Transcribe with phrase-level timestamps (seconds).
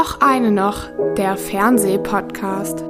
[0.00, 2.89] Och eine noch, der Fernsehpodcast.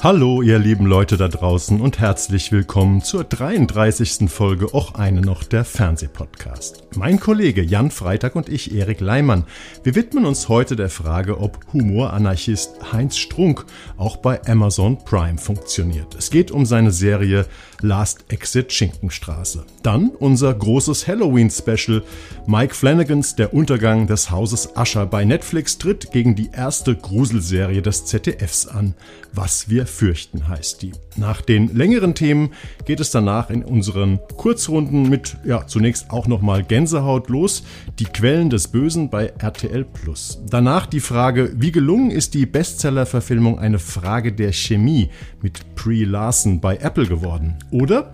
[0.00, 4.30] Hallo, ihr lieben Leute da draußen und herzlich willkommen zur 33.
[4.30, 6.84] Folge auch eine noch der Fernsehpodcast.
[6.94, 9.42] Mein Kollege Jan Freitag und ich, Erik Leimann,
[9.82, 16.14] wir widmen uns heute der Frage, ob Humoranarchist Heinz Strunk auch bei Amazon Prime funktioniert.
[16.14, 17.44] Es geht um seine Serie
[17.80, 19.64] Last Exit Schinkenstraße.
[19.82, 22.04] Dann unser großes Halloween-Special.
[22.46, 28.04] Mike Flanagans Der Untergang des Hauses Ascher bei Netflix tritt gegen die erste Gruselserie des
[28.04, 28.94] ZDFs an.
[29.32, 30.92] Was wir fürchten heißt die.
[31.16, 32.50] Nach den längeren Themen
[32.84, 37.64] geht es danach in unseren Kurzrunden mit, ja, zunächst auch nochmal Gänsehaut los.
[37.98, 40.40] Die Quellen des Bösen bei RTL Plus.
[40.48, 45.10] Danach die Frage, wie gelungen ist die Bestseller-Verfilmung eine Frage der Chemie
[45.42, 47.56] mit Pre Larson bei Apple geworden?
[47.70, 48.12] Oder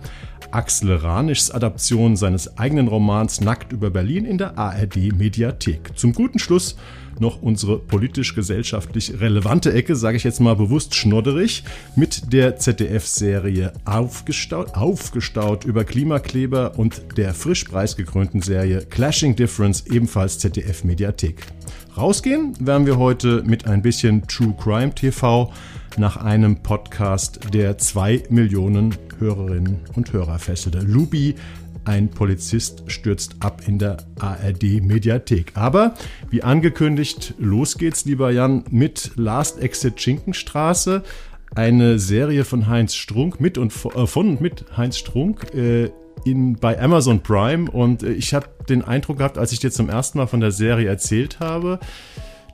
[0.51, 5.97] Axel Ranischs Adaption seines eigenen Romans Nackt über Berlin in der ARD Mediathek.
[5.97, 6.77] Zum guten Schluss
[7.19, 11.63] noch unsere politisch-gesellschaftlich relevante Ecke, sage ich jetzt mal bewusst schnodderig,
[11.95, 20.39] mit der ZDF-Serie Aufgestaut, Aufgestaut über Klimakleber und der frisch preisgekrönten Serie Clashing Difference, ebenfalls
[20.39, 21.45] ZDF-Mediathek.
[21.97, 25.51] Rausgehen werden wir heute mit ein bisschen True Crime TV
[25.97, 30.79] nach einem Podcast, der zwei Millionen Hörerinnen und Hörer fesselte.
[30.79, 31.35] Lubi
[31.85, 35.53] ein Polizist stürzt ab in der ARD Mediathek.
[35.55, 35.93] Aber
[36.29, 41.03] wie angekündigt, los geht's, lieber Jan, mit Last Exit Schinkenstraße.
[41.55, 45.91] Eine Serie von Heinz Strunk mit und äh, von und mit Heinz Strunk äh,
[46.25, 47.69] in, bei Amazon Prime.
[47.71, 50.51] Und äh, ich habe den Eindruck gehabt, als ich dir zum ersten Mal von der
[50.51, 51.79] Serie erzählt habe,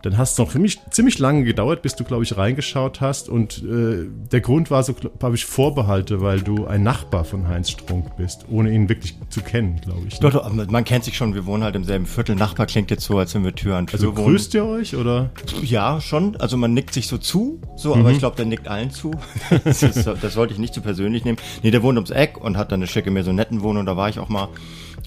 [0.02, 3.30] dann hast es noch ziemlich, ziemlich lange gedauert, bis du, glaube ich, reingeschaut hast.
[3.30, 7.70] Und äh, der Grund war so, glaube ich, Vorbehalte, weil du ein Nachbar von Heinz
[7.70, 10.20] Strunk bist, ohne ihn wirklich zu kennen, glaube ich.
[10.20, 10.30] Ne?
[10.30, 12.36] Doch, doch, man kennt sich schon, wir wohnen halt im selben Viertel.
[12.36, 14.26] Nachbar klingt jetzt so, als wenn wir Tür an Tür also wohnen.
[14.26, 15.30] grüßt ihr euch, oder?
[15.61, 16.36] Ja, schon.
[16.38, 18.02] Also man nickt sich so zu, so, mhm.
[18.02, 19.11] aber ich glaube, der nickt allen zu.
[19.64, 21.38] das, das, wollte ich nicht zu persönlich nehmen.
[21.64, 24.30] Nee, der wohnt ums Eck und hat dann eine schicke Maisonettenwohnung, da war ich auch
[24.30, 24.50] mal.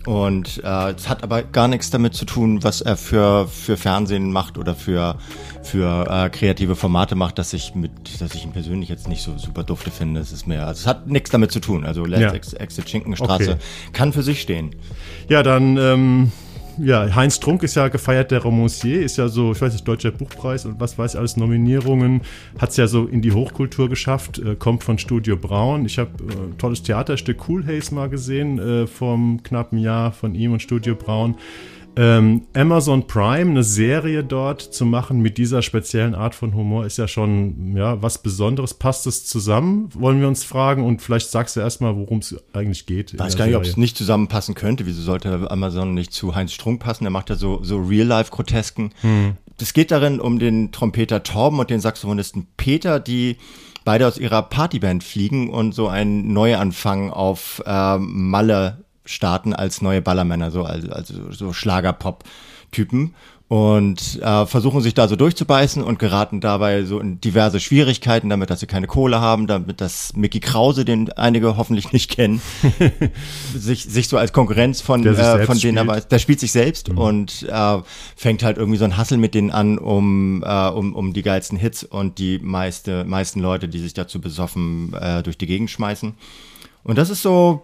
[0.06, 4.32] Und äh, es hat aber gar nichts damit zu tun, was er für, für Fernsehen
[4.32, 5.16] macht oder für,
[5.62, 9.38] für äh, kreative Formate macht, dass ich mit, dass ich ihn persönlich jetzt nicht so
[9.38, 10.20] super dufte finde.
[10.20, 11.87] Es ist mehr, also es hat nichts damit zu tun.
[11.87, 12.59] Also Let's ja.
[12.59, 13.62] Exit Schinkenstraße okay.
[13.92, 14.76] kann für sich stehen.
[15.28, 16.32] Ja, dann ähm,
[16.78, 20.10] ja, Heinz Trunk ist ja gefeiert der Romancier, ist ja so, ich weiß nicht, Deutscher
[20.10, 22.22] Buchpreis und was weiß ich alles, Nominierungen,
[22.58, 25.86] hat es ja so in die Hochkultur geschafft, äh, kommt von Studio Braun.
[25.86, 30.52] Ich habe äh, tolles Theaterstück Cool Haze mal gesehen, äh, vom knappen Jahr von ihm
[30.52, 31.36] und Studio Braun
[31.97, 36.97] ähm, Amazon Prime eine Serie dort zu machen mit dieser speziellen Art von Humor ist
[36.97, 38.75] ja schon ja was Besonderes.
[38.75, 39.88] Passt es zusammen?
[39.94, 43.15] Wollen wir uns fragen und vielleicht sagst du erstmal, worum es eigentlich geht.
[43.15, 44.87] Ich weiß gar nicht, ob es nicht zusammenpassen könnte.
[44.87, 47.04] Wieso sollte Amazon nicht zu Heinz Strunk passen?
[47.04, 48.91] Der macht ja so, so Real-Life-Grotesken.
[49.00, 49.37] Hm.
[49.60, 53.37] Es geht darin um den Trompeter Torben und den Saxophonisten Peter, die
[53.84, 60.03] beide aus ihrer Partyband fliegen und so einen Neuanfang auf äh, Malle starten als neue
[60.03, 63.15] Ballermänner, so also, also so Schlagerpop-Typen
[63.47, 68.48] und äh, versuchen sich da so durchzubeißen und geraten dabei so in diverse Schwierigkeiten, damit
[68.48, 72.41] dass sie keine Kohle haben, damit dass Mickey Krause, den einige hoffentlich nicht kennen,
[73.54, 76.98] sich, sich so als Konkurrenz von, äh, von denen aber der spielt sich selbst mhm.
[76.98, 77.78] und äh,
[78.16, 81.59] fängt halt irgendwie so ein Hassel mit denen an, um, äh, um, um die geilsten
[81.59, 86.15] Hits und die meiste, meisten Leute, die sich dazu besoffen äh, durch die Gegend schmeißen.
[86.82, 87.62] Und das ist so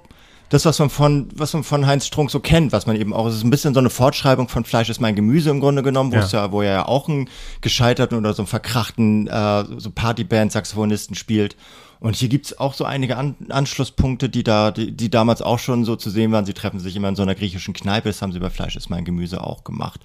[0.51, 3.27] das, was man von, was man von Heinz Strunk so kennt, was man eben auch,
[3.27, 6.11] es ist ein bisschen so eine Fortschreibung von Fleisch ist mein Gemüse im Grunde genommen,
[6.11, 6.23] wo ja.
[6.23, 7.31] es ja, wo er ja auch einen
[7.61, 11.57] gescheiterten oder so einen verkrachten, äh, so Partyband-Saxophonisten spielt.
[12.01, 15.85] Und hier gibt's auch so einige An Anschlusspunkte, die da, die, die damals auch schon
[15.85, 16.47] so zu sehen waren.
[16.47, 18.91] Sie treffen sich immer in so einer griechischen Kneipe, das haben sie bei Fleisch ist
[18.91, 20.01] mein Gemüse auch gemacht.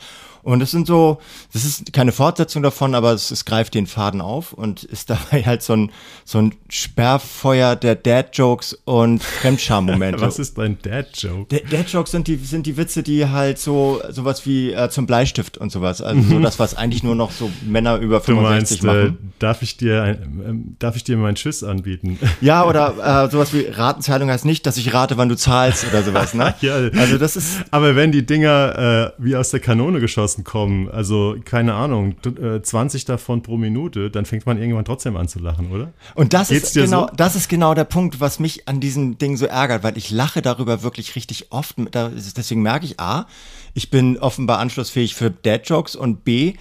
[0.45, 1.17] Und es sind so,
[1.53, 5.41] das ist keine Fortsetzung davon, aber es, es greift den Faden auf und ist dabei
[5.43, 5.91] halt so ein,
[6.23, 10.21] so ein Sperrfeuer der Dad-Jokes und Fremdscham-Momente.
[10.25, 11.63] Was ist ein Dad-Joke?
[11.71, 15.71] Dad-Jokes sind die, sind die Witze, die halt so, sowas wie äh, zum Bleistift und
[15.71, 16.01] sowas.
[16.01, 16.43] Also so mhm.
[16.43, 19.17] das, was eigentlich nur noch so Männer über 65 du meinst, machen.
[19.19, 22.19] Äh, darf ich dir, ein, äh, darf ich dir meinen Schiss anbieten?
[22.39, 26.03] Ja, oder äh, sowas wie Ratenzahlung heißt nicht, dass ich rate, wann du zahlst oder
[26.03, 26.53] sowas, ne?
[26.61, 27.61] ja, also das ist.
[27.71, 32.15] Aber wenn die Dinger äh, wie aus der Kanone geschossen Außen kommen, also keine Ahnung,
[32.61, 35.93] 20 äh, davon pro Minute, dann fängt man irgendwann trotzdem an zu lachen, oder?
[36.13, 37.13] Und das ist genau, so?
[37.15, 40.41] das ist genau der Punkt, was mich an diesem Ding so ärgert, weil ich lache
[40.41, 41.75] darüber wirklich richtig oft.
[41.77, 43.27] Deswegen merke ich, A,
[43.73, 46.55] ich bin offenbar anschlussfähig für Dad-Jokes und B,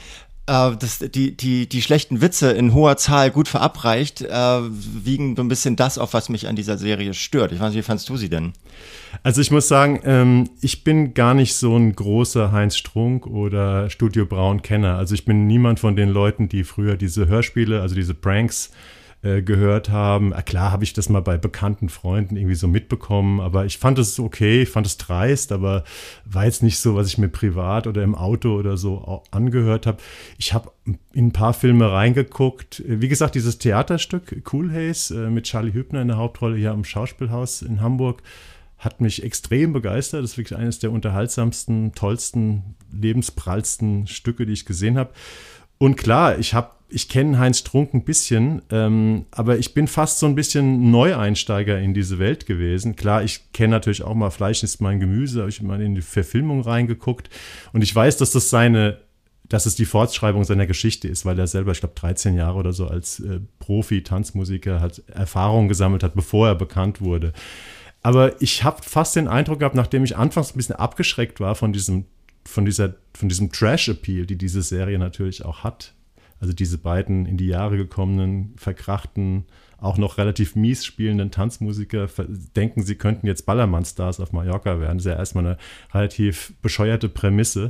[0.46, 5.43] äh, das, die, die, die schlechten Witze in hoher Zahl gut verabreicht, äh, wiegen so
[5.43, 7.52] ein bisschen das auf, was mich an dieser Serie stört.
[7.52, 8.52] Ich weiß nicht, wie fandst du sie denn?
[9.23, 13.88] Also ich muss sagen, ähm, ich bin gar nicht so ein großer Heinz Strunk oder
[13.91, 14.96] Studio Braun Kenner.
[14.96, 18.70] Also ich bin niemand von den Leuten, die früher diese Hörspiele, also diese Pranks
[19.25, 20.32] äh, gehört haben.
[20.32, 23.99] Äh, klar habe ich das mal bei bekannten Freunden irgendwie so mitbekommen, aber ich fand
[23.99, 25.85] es okay, ich fand es dreist, aber
[26.26, 29.99] war jetzt nicht so, was ich mir privat oder im Auto oder so angehört habe.
[30.37, 32.82] Ich habe in ein paar Filme reingeguckt.
[32.87, 36.85] Wie gesagt, dieses Theaterstück Cool Haze äh, mit Charlie Hübner in der Hauptrolle hier am
[36.85, 38.23] Schauspielhaus in Hamburg
[38.76, 40.23] hat mich extrem begeistert.
[40.23, 45.15] Das ist wirklich eines der unterhaltsamsten, tollsten, lebensprallsten Stücke, die ich gesehen habe.
[45.79, 50.19] Und klar, ich habe ich kenne Heinz Strunk ein bisschen, ähm, aber ich bin fast
[50.19, 52.95] so ein bisschen Neueinsteiger in diese Welt gewesen.
[52.95, 56.03] Klar, ich kenne natürlich auch mal Fleisch ist mein Gemüse, habe ich mal in die
[56.03, 57.31] Verfilmung reingeguckt
[57.73, 58.99] und ich weiß, dass das seine,
[59.49, 62.73] dass es die Fortschreibung seiner Geschichte ist, weil er selber, ich glaube, 13 Jahre oder
[62.73, 67.33] so als äh, Profi-Tanzmusiker hat Erfahrung gesammelt hat, bevor er bekannt wurde.
[68.03, 71.73] Aber ich habe fast den Eindruck gehabt, nachdem ich anfangs ein bisschen abgeschreckt war von
[71.73, 72.05] diesem,
[72.45, 75.95] von von diesem Trash-Appeal, die diese Serie natürlich auch hat,
[76.41, 79.45] also diese beiden in die Jahre gekommenen, verkrachten,
[79.79, 82.09] auch noch relativ mies spielenden Tanzmusiker
[82.57, 84.99] denken, sie könnten jetzt Ballermann-Stars auf Mallorca werden.
[84.99, 85.59] Das ist ja erstmal eine
[85.93, 87.69] relativ bescheuerte Prämisse.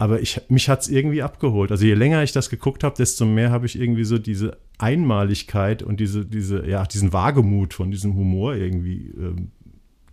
[0.00, 1.70] Aber ich, mich hat es irgendwie abgeholt.
[1.70, 5.82] Also je länger ich das geguckt habe, desto mehr habe ich irgendwie so diese Einmaligkeit
[5.82, 9.50] und diese, diese, ja, diesen Wagemut von diesem Humor irgendwie ähm,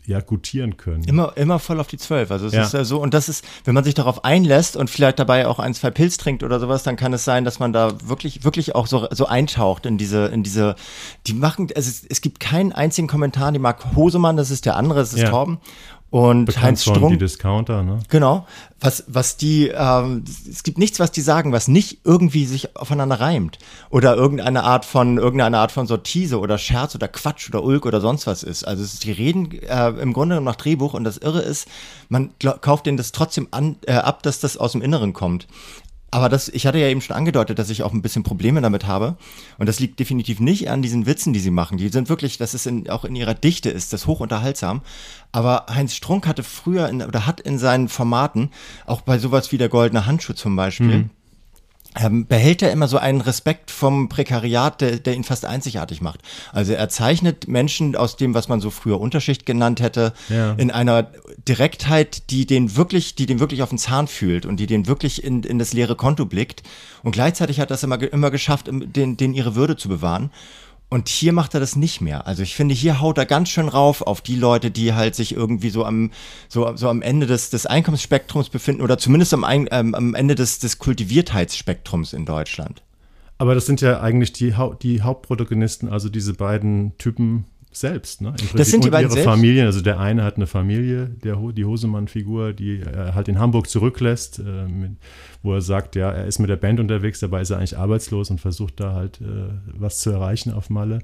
[0.08, 1.04] ja, gutieren können.
[1.04, 2.32] Immer, immer voll auf die Zwölf.
[2.32, 2.64] Also es ja.
[2.64, 5.60] ist ja so, und das ist, wenn man sich darauf einlässt und vielleicht dabei auch
[5.60, 8.74] ein, zwei Pilz trinkt oder sowas, dann kann es sein, dass man da wirklich, wirklich
[8.74, 10.76] auch so, so eintaucht in diese, in diese,
[11.28, 14.78] die machen, also es, es gibt keinen einzigen Kommentar, die mag Hosemann, das ist der
[14.78, 15.30] andere, das ist ja.
[15.30, 15.60] Torben.
[16.10, 17.12] Und Bekannt Heinz Strunk.
[17.12, 18.00] Die Discounter, ne?
[18.08, 18.48] Genau.
[18.80, 23.20] Was, was die, ähm, es gibt nichts, was die sagen, was nicht irgendwie sich aufeinander
[23.20, 23.58] reimt.
[23.90, 28.00] Oder irgendeine Art von, irgendeine Art von Sortise oder Scherz oder Quatsch oder Ulk oder
[28.00, 28.66] sonst was ist.
[28.66, 31.68] Also ist, die reden äh, im Grunde nach Drehbuch und das Irre ist,
[32.08, 32.30] man
[32.62, 35.48] kauft denen das trotzdem an, äh, ab, dass das aus dem Inneren kommt.
[36.10, 38.88] Aber das, ich hatte ja eben schon angedeutet, dass ich auch ein bisschen Probleme damit
[38.88, 39.18] habe.
[39.58, 41.78] Und das liegt definitiv nicht an diesen Witzen, die sie machen.
[41.78, 44.82] Die sind wirklich, das ist in, auch in ihrer Dichte ist das hochunterhaltsam.
[45.34, 48.52] Aber Heinz Strunk hatte früher in, oder hat in seinen Formaten,
[48.86, 51.10] auch bei sowas wie der Goldene Handschuh zum Beispiel, mhm
[52.28, 56.20] behält er immer so einen Respekt vom Prekariat, der, der ihn fast einzigartig macht.
[56.52, 60.54] Also er zeichnet Menschen aus dem, was man so früher Unterschicht genannt hätte, ja.
[60.54, 61.08] in einer
[61.48, 65.24] Direktheit, die den wirklich, die den wirklich auf den Zahn fühlt und die den wirklich
[65.24, 66.64] in, in das leere Konto blickt.
[67.04, 70.32] Und gleichzeitig hat es immer, immer geschafft, den, den ihre Würde zu bewahren.
[70.90, 72.28] Und hier macht er das nicht mehr.
[72.28, 75.36] Also ich finde, hier haut er ganz schön rauf auf die Leute, die halt sich
[75.36, 76.12] irgendwie so am,
[76.48, 80.60] so, so am Ende des, des Einkommensspektrums befinden oder zumindest am, ähm, am Ende des,
[80.60, 82.84] des Kultiviertheitsspektrums in Deutschland.
[83.38, 87.46] Aber das sind ja eigentlich die, die Hauptprotagonisten, also diese beiden Typen,
[87.80, 88.22] selbst.
[88.22, 88.34] Ne?
[88.56, 89.66] das sind die beiden ihre Familien.
[89.66, 94.40] Also der eine hat eine Familie, der, die Hosemann-Figur, die er halt in Hamburg zurücklässt,
[94.40, 94.92] äh, mit,
[95.44, 98.30] wo er sagt, ja, er ist mit der Band unterwegs, dabei ist er eigentlich arbeitslos
[98.30, 99.26] und versucht da halt äh,
[99.74, 101.00] was zu erreichen auf Malle.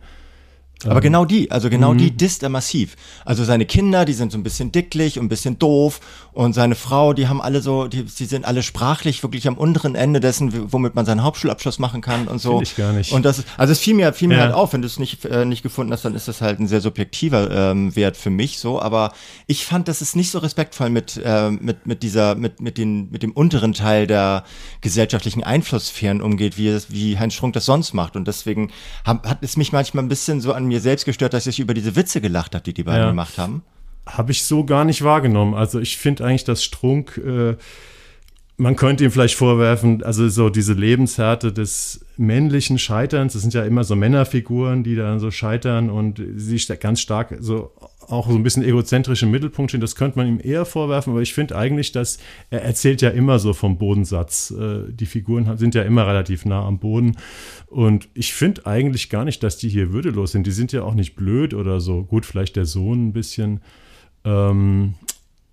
[0.85, 1.97] Aber ähm, genau die, also genau mhm.
[1.97, 2.95] die disst er massiv.
[3.25, 5.99] Also seine Kinder, die sind so ein bisschen dicklich und ein bisschen doof
[6.33, 9.95] und seine Frau, die haben alle so, die, die sind alle sprachlich wirklich am unteren
[9.95, 12.57] Ende dessen, womit man seinen Hauptschulabschluss machen kann und so.
[12.57, 13.11] Find ich gar nicht.
[13.11, 14.41] Und das, also es fiel mir, fiel mir ja.
[14.43, 16.67] halt auf, wenn du es nicht, äh, nicht gefunden hast, dann ist das halt ein
[16.67, 18.81] sehr subjektiver ähm, Wert für mich so.
[18.81, 19.13] Aber
[19.47, 23.09] ich fand, das ist nicht so respektvoll mit, äh, mit, mit dieser, mit, mit, den,
[23.09, 24.43] mit dem unteren Teil der
[24.81, 28.15] gesellschaftlichen Einflusssphären umgeht, wie, wie Heinz Strunk das sonst macht.
[28.15, 28.71] Und deswegen
[29.05, 31.59] hat, hat es mich manchmal ein bisschen so an mir mir selbst gestört, dass ich
[31.59, 33.09] über diese Witze gelacht habe, die die beiden ja.
[33.09, 33.63] gemacht haben.
[34.05, 35.53] Habe ich so gar nicht wahrgenommen.
[35.53, 37.55] Also ich finde eigentlich, dass Strunk, äh,
[38.57, 43.63] man könnte ihm vielleicht vorwerfen, also so diese Lebenshärte des männlichen Scheiterns, das sind ja
[43.63, 47.71] immer so Männerfiguren, die dann so scheitern und sich ganz stark so
[48.09, 49.81] auch so ein bisschen egozentrisch im Mittelpunkt stehen.
[49.81, 52.19] Das könnte man ihm eher vorwerfen, aber ich finde eigentlich, dass
[52.49, 54.51] er erzählt ja immer so vom Bodensatz.
[54.51, 57.17] Äh, die Figuren sind ja immer relativ nah am Boden.
[57.67, 60.45] Und ich finde eigentlich gar nicht, dass die hier würdelos sind.
[60.45, 62.03] Die sind ja auch nicht blöd oder so.
[62.03, 63.61] Gut, vielleicht der Sohn ein bisschen.
[64.25, 64.95] Ähm,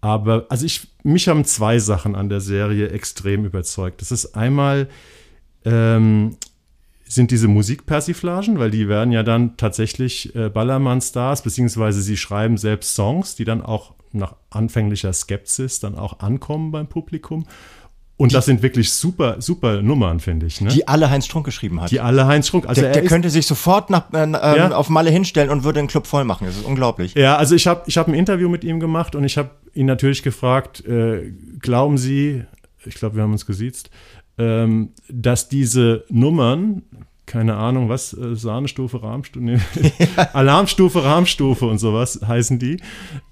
[0.01, 4.01] aber, also ich, mich haben zwei Sachen an der Serie extrem überzeugt.
[4.01, 4.89] Das ist einmal,
[5.65, 6.37] ähm,
[7.05, 12.95] sind diese Musikpersiflagen, weil die werden ja dann tatsächlich äh, Ballermann-Stars, beziehungsweise sie schreiben selbst
[12.95, 17.47] Songs, die dann auch nach anfänglicher Skepsis dann auch ankommen beim Publikum.
[18.21, 20.61] Und die, das sind wirklich super, super Nummern, finde ich.
[20.61, 20.69] Ne?
[20.69, 21.91] Die alle Heinz Strunk geschrieben hat.
[21.91, 22.69] Die alle Heinz Strunk.
[22.69, 24.73] Also der, der könnte sich sofort nach, äh, äh, ja.
[24.73, 26.47] auf Malle hinstellen und würde den Club voll machen.
[26.47, 27.15] Das ist unglaublich.
[27.15, 29.87] Ja, also ich habe ich hab ein Interview mit ihm gemacht und ich habe ihn
[29.87, 32.45] natürlich gefragt, äh, glauben Sie,
[32.85, 33.89] ich glaube, wir haben uns gesiezt,
[34.37, 36.83] ähm, dass diese Nummern,
[37.25, 39.59] keine Ahnung, was, äh, Sahnestufe, Rahmstufe, nee,
[40.35, 42.83] Alarmstufe, Rahmstufe und sowas heißen die,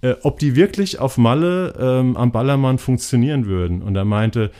[0.00, 3.82] äh, ob die wirklich auf Malle ähm, am Ballermann funktionieren würden.
[3.82, 4.50] Und er meinte, äh,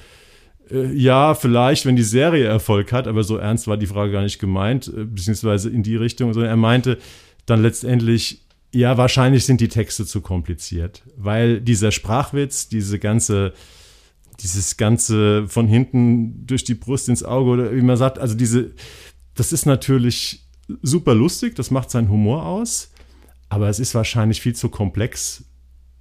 [0.70, 4.38] ja, vielleicht, wenn die Serie Erfolg hat, aber so ernst war die Frage gar nicht
[4.38, 6.98] gemeint, äh, beziehungsweise in die Richtung, sondern er meinte
[7.46, 13.54] dann letztendlich, ja, wahrscheinlich sind die Texte zu kompliziert, weil dieser Sprachwitz, diese ganze,
[14.40, 18.72] dieses ganze von hinten durch die Brust ins Auge oder wie man sagt, also diese,
[19.34, 20.46] das ist natürlich
[20.82, 22.92] super lustig, das macht seinen Humor aus,
[23.48, 25.44] aber es ist wahrscheinlich viel zu komplex,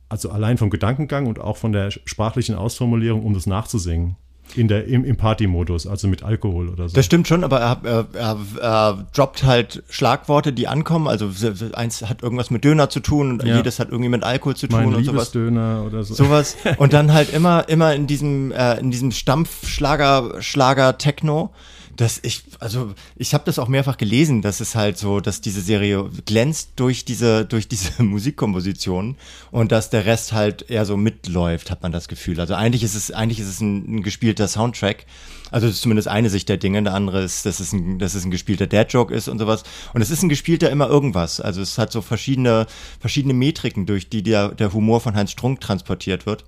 [0.09, 4.17] also allein vom Gedankengang und auch von der sprachlichen Ausformulierung, um das nachzusingen.
[4.55, 6.95] In der, im, im Party-Modus, also mit Alkohol oder so.
[6.95, 11.07] Das stimmt schon, aber er, er, er, er droppt halt Schlagworte, die ankommen.
[11.07, 11.29] Also
[11.73, 13.57] eins hat irgendwas mit Döner zu tun und ja.
[13.57, 15.31] jedes hat irgendwie mit Alkohol zu tun mein und sowas.
[15.31, 16.13] Döner oder so.
[16.13, 16.55] Sowas.
[16.77, 21.51] Und dann halt immer, immer in diesem, äh, in diesem Stampfschlager, Schlager Techno
[21.97, 25.61] dass ich, also ich habe das auch mehrfach gelesen, dass es halt so, dass diese
[25.61, 29.17] Serie glänzt durch diese, durch diese Musikkomposition
[29.51, 32.39] und dass der Rest halt eher so mitläuft, hat man das Gefühl.
[32.39, 35.05] Also eigentlich ist es, eigentlich ist es ein, ein gespielter Soundtrack.
[35.49, 36.83] Also das zumindest eine Sicht der Dinge.
[36.83, 39.63] Der andere ist, dass es ein, dass es ein gespielter Dad-Joke ist und sowas.
[39.93, 41.41] Und es ist ein gespielter immer irgendwas.
[41.41, 42.67] Also es hat so verschiedene,
[42.99, 46.45] verschiedene Metriken, durch die der, der Humor von Heinz Strunk transportiert wird.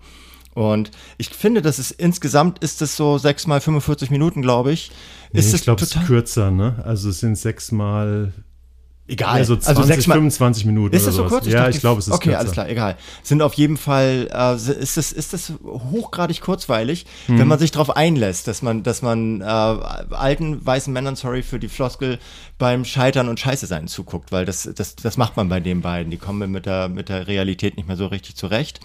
[0.54, 4.92] Und ich finde, dass es insgesamt ist es so sechs mal 45 Minuten, glaube ich.
[5.32, 6.82] Ist nee, ich glaube, es ist kürzer, ne?
[6.84, 8.34] Also es sind sechs mal
[9.10, 9.30] Egal.
[9.30, 10.96] Also 20, also sechs mal, 25 Minuten.
[10.96, 11.48] Ist das so kurz?
[11.48, 12.40] Ich ja, ich glaube, es ist Okay, kürzer.
[12.40, 12.96] alles klar, egal.
[13.24, 17.40] Sind auf jeden Fall, äh, ist, das, ist das hochgradig kurzweilig, hm.
[17.40, 21.58] wenn man sich darauf einlässt, dass man, dass man äh, alten weißen Männern, sorry für
[21.58, 22.20] die Floskel,
[22.60, 26.12] beim Scheitern und Scheiße sein zuguckt, weil das, das, das macht man bei den beiden.
[26.12, 28.80] Die kommen mit der, mit der Realität nicht mehr so richtig zurecht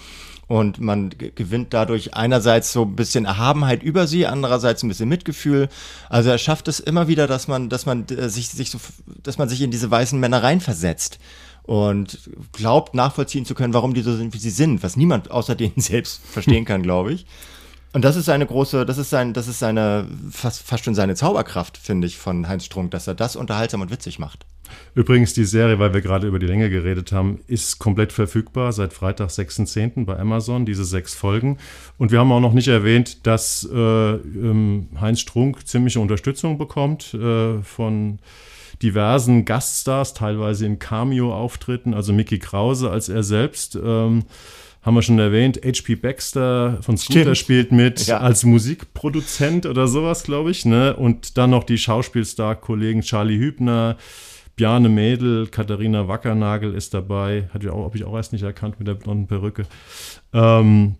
[0.46, 5.68] und man gewinnt dadurch einerseits so ein bisschen Erhabenheit über sie, andererseits ein bisschen Mitgefühl.
[6.08, 8.78] Also er schafft es immer wieder, dass man, dass man äh, sich, sich so,
[9.22, 11.18] dass man sich in diese weißen Männer reinversetzt
[11.62, 12.18] und
[12.52, 15.74] glaubt nachvollziehen zu können, warum die so sind, wie sie sind, was niemand außer denen
[15.80, 17.26] selbst verstehen kann, glaube ich.
[17.94, 21.14] Und das ist eine große, das ist sein, das ist seine, fast, fast schon seine
[21.14, 24.46] Zauberkraft, finde ich, von Heinz Strunk, dass er das unterhaltsam und witzig macht.
[24.94, 28.92] Übrigens, die Serie, weil wir gerade über die Länge geredet haben, ist komplett verfügbar seit
[28.92, 30.04] Freitag, 6.10.
[30.04, 31.58] bei Amazon, diese sechs Folgen.
[31.98, 37.14] Und wir haben auch noch nicht erwähnt, dass äh, ähm, Heinz Strunk ziemliche Unterstützung bekommt
[37.14, 38.18] äh, von
[38.82, 43.76] diversen Gaststars, teilweise in Cameo-Auftritten, also Mickey Krause als er selbst.
[43.76, 44.24] Ähm,
[44.84, 45.94] haben wir schon erwähnt, H.P.
[45.96, 47.38] Baxter von Scooter Stimmt.
[47.38, 48.18] spielt mit ja.
[48.18, 50.66] als Musikproduzent oder sowas, glaube ich.
[50.66, 50.94] Ne?
[50.94, 53.96] Und dann noch die Schauspielstar-Kollegen Charlie Hübner,
[54.56, 57.48] Bjarne Mädel, Katharina Wackernagel ist dabei.
[57.52, 59.64] Hatte ich auch, habe ich auch erst nicht erkannt mit der blonden Perücke.
[60.32, 60.96] Ähm,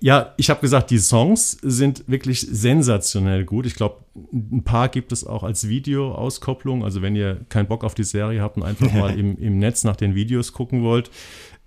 [0.00, 3.66] ja, ich habe gesagt, die Songs sind wirklich sensationell gut.
[3.66, 6.84] Ich glaube, ein paar gibt es auch als Videoauskopplung.
[6.84, 9.84] Also wenn ihr keinen Bock auf die Serie habt und einfach mal im, im Netz
[9.84, 11.10] nach den Videos gucken wollt,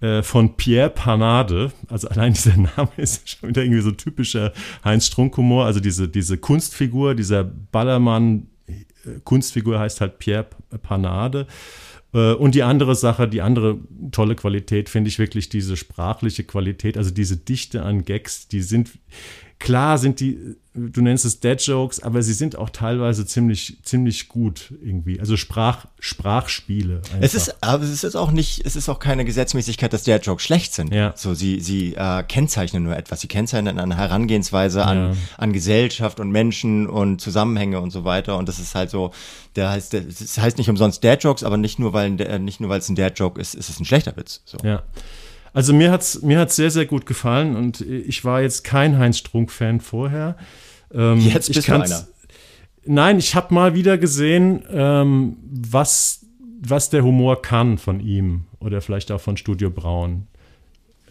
[0.01, 1.71] äh, von Pierre Panade.
[1.87, 5.65] Also allein dieser Name ist schon wieder irgendwie so typischer Heinz Strunk-Humor.
[5.65, 8.47] Also diese, diese Kunstfigur, dieser Ballermann,
[9.23, 10.47] Kunstfigur heißt halt Pierre
[10.81, 11.47] Panade.
[12.13, 13.79] Äh, und die andere Sache, die andere
[14.11, 18.91] tolle Qualität finde ich wirklich diese sprachliche Qualität, also diese Dichte an Gags, die sind,
[19.59, 24.27] klar sind die, du nennst es Dead Jokes, aber sie sind auch teilweise ziemlich, ziemlich
[24.27, 25.19] gut irgendwie.
[25.19, 26.97] Also Sprach, Sprachspiele.
[26.97, 27.17] Einfach.
[27.21, 30.43] Es ist, aber es ist auch nicht, es ist auch keine Gesetzmäßigkeit, dass Dead Jokes
[30.43, 30.93] schlecht sind.
[30.93, 31.13] Ja.
[31.15, 33.21] So, sie, sie äh, kennzeichnen nur etwas.
[33.21, 35.13] Sie kennzeichnen eine Herangehensweise an, ja.
[35.37, 38.37] an Gesellschaft und Menschen und Zusammenhänge und so weiter.
[38.37, 39.11] Und das ist halt so,
[39.55, 42.79] der heißt, das heißt nicht umsonst Dead Jokes, aber nicht nur, weil, nicht nur, weil
[42.79, 44.41] es ein Dead Joke ist, ist es ein schlechter Witz.
[44.45, 44.57] So.
[44.63, 44.83] Ja.
[45.57, 48.99] Also mir hat es mir hat's sehr, sehr gut gefallen und ich war jetzt kein
[48.99, 50.37] Heinz Strunk-Fan vorher.
[50.93, 52.07] Ähm, jetzt bist du einer.
[52.85, 56.27] Nein, ich habe mal wieder gesehen, ähm, was,
[56.61, 60.27] was der Humor kann von ihm oder vielleicht auch von Studio Braun.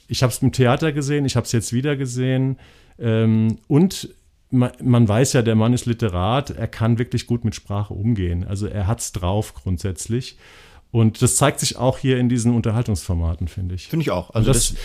[0.07, 2.57] Ich habe es im Theater gesehen, ich habe es jetzt wieder gesehen
[3.01, 4.11] ähm, und
[4.53, 8.45] man, man, weiß ja, der Mann ist Literat, er kann wirklich gut mit Sprache umgehen.
[8.45, 10.39] Also er hat es drauf grundsätzlich.
[10.97, 13.89] Und das zeigt sich auch hier in diesen Unterhaltungsformaten, finde ich.
[13.89, 14.31] Finde ich auch.
[14.31, 14.79] Also das, das,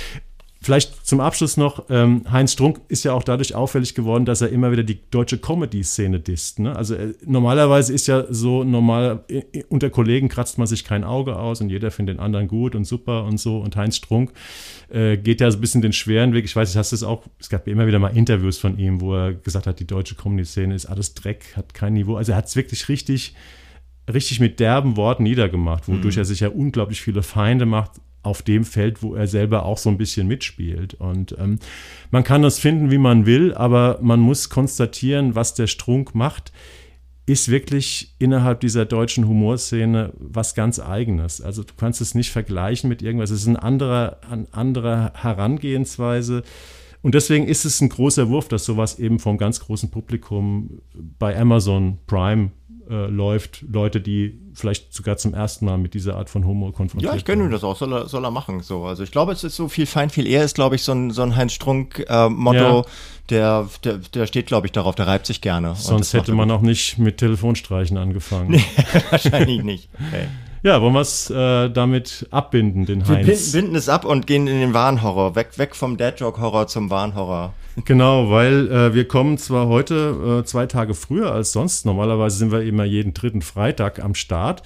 [0.62, 4.50] vielleicht zum Abschluss noch, ähm, Heinz Strunk ist ja auch dadurch auffällig geworden, dass er
[4.50, 6.60] immer wieder die deutsche Comedy-Szene disst.
[6.60, 6.76] Ne?
[6.76, 11.38] Also äh, normalerweise ist ja so normal, äh, unter Kollegen kratzt man sich kein Auge
[11.38, 13.60] aus und jeder findet den anderen gut und super und so.
[13.60, 14.34] Und Heinz Strunk
[14.90, 16.44] äh, geht ja so ein bisschen den schweren Weg.
[16.44, 19.16] Ich weiß, ich hast es auch, es gab immer wieder mal Interviews von ihm, wo
[19.16, 22.18] er gesagt hat, die deutsche Comedy-Szene ist alles Dreck, hat kein Niveau.
[22.18, 23.34] Also er hat es wirklich richtig
[24.12, 26.22] richtig mit derben Worten niedergemacht, wodurch mhm.
[26.22, 29.90] er sich ja unglaublich viele Feinde macht, auf dem Feld, wo er selber auch so
[29.90, 30.94] ein bisschen mitspielt.
[30.94, 31.60] Und ähm,
[32.12, 36.52] man kann das finden, wie man will, aber man muss konstatieren, was der Strunk macht,
[37.26, 41.42] ist wirklich innerhalb dieser deutschen Humorszene was ganz Eigenes.
[41.42, 43.32] Also du kannst es nicht vergleichen mit irgendwas.
[43.32, 46.44] Es ist ein anderer, eine andere Herangehensweise.
[47.02, 51.40] Und deswegen ist es ein großer Wurf, dass sowas eben vom ganz großen Publikum bei
[51.40, 52.52] Amazon Prime
[52.92, 53.64] äh, läuft.
[53.72, 57.24] Leute, die vielleicht sogar zum ersten Mal mit dieser Art von Humor konfrontiert Ja, ich
[57.24, 58.62] gönne ihm das auch, soll er, soll er machen.
[58.62, 58.84] So.
[58.84, 61.12] Also ich glaube, es ist so viel fein, viel eher ist, glaube ich, so ein,
[61.12, 62.86] so ein Heinz Strunk-Motto, äh, ja.
[63.30, 65.74] der, der, der steht, glaube ich, darauf, der reibt sich gerne.
[65.76, 68.52] Sonst hätte man auch nicht mit Telefonstreichen angefangen.
[68.52, 68.66] Nee,
[69.10, 69.90] wahrscheinlich nicht.
[70.12, 70.28] Okay.
[70.64, 73.52] Ja, wollen wir es äh, damit abbinden, den Heinz?
[73.52, 75.36] Wir binden es ab und gehen in den Warnhorror.
[75.36, 77.54] Weg, weg vom Dead-Joke-Horror zum Warnhorror.
[77.86, 81.86] Genau, weil äh, wir kommen zwar heute äh, zwei Tage früher als sonst.
[81.86, 84.62] Normalerweise sind wir immer jeden dritten Freitag am Start.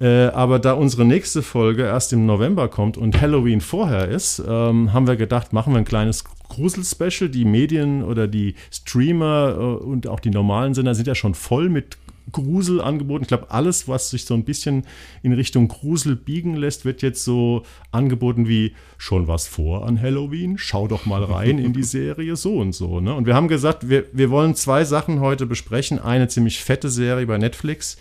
[0.00, 4.92] Äh, aber da unsere nächste Folge erst im November kommt und Halloween vorher ist, ähm,
[4.92, 7.30] haben wir gedacht, machen wir ein kleines Grusel-Special.
[7.30, 11.68] Die Medien oder die Streamer äh, und auch die normalen Sender sind ja schon voll
[11.68, 11.96] mit
[12.32, 13.22] Grusel angeboten.
[13.22, 14.84] Ich glaube, alles, was sich so ein bisschen
[15.22, 20.58] in Richtung Grusel biegen lässt, wird jetzt so angeboten wie schon was vor an Halloween.
[20.58, 23.00] Schau doch mal rein in die Serie so und so.
[23.00, 23.14] Ne?
[23.14, 25.98] Und wir haben gesagt, wir, wir wollen zwei Sachen heute besprechen.
[25.98, 27.96] Eine ziemlich fette Serie bei Netflix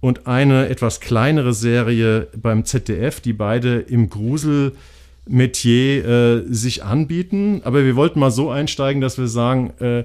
[0.00, 4.72] und eine etwas kleinere Serie beim ZDF, die beide im Grusel
[5.26, 7.60] Metier äh, sich anbieten.
[7.64, 10.04] Aber wir wollten mal so einsteigen, dass wir sagen, äh,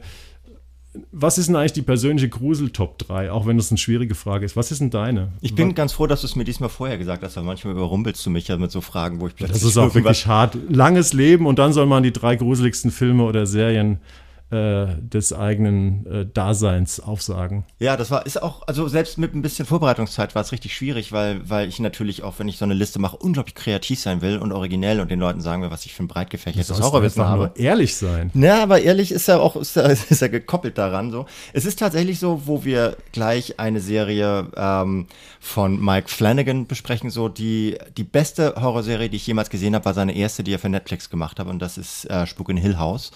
[1.12, 4.56] was ist denn eigentlich die persönliche Grusel-Top 3, auch wenn das eine schwierige Frage ist?
[4.56, 5.30] Was ist denn deine?
[5.42, 5.76] Ich bin Was?
[5.76, 8.48] ganz froh, dass du es mir diesmal vorher gesagt hast, weil manchmal überrumpelst du mich
[8.48, 9.60] ja mit so Fragen, wo ich plötzlich.
[9.62, 10.56] Das ist auch wirklich hart.
[10.70, 14.00] Langes Leben und dann soll man die drei gruseligsten Filme oder Serien
[14.54, 17.66] des eigenen äh, Daseins aufsagen.
[17.80, 21.12] Ja, das war, ist auch, also selbst mit ein bisschen Vorbereitungszeit war es richtig schwierig,
[21.12, 24.38] weil, weil ich natürlich auch, wenn ich so eine Liste mache, unglaublich kreativ sein will
[24.38, 27.44] und originell und den Leuten sagen will, was ich für ein breit gefächertes Horrorwissen habe.
[27.44, 28.32] Nur ehrlich sein.
[28.34, 31.26] Ja, aber ehrlich ist ja auch, ist ja, ist ja gekoppelt daran so.
[31.54, 35.08] Es ist tatsächlich so, wo wir gleich eine Serie ähm,
[35.40, 39.94] von Mike Flanagan besprechen, so die, die beste Horrorserie, die ich jemals gesehen habe, war
[39.94, 42.78] seine erste, die er für Netflix gemacht hat und das ist äh, Spuk in Hill
[42.78, 43.12] House.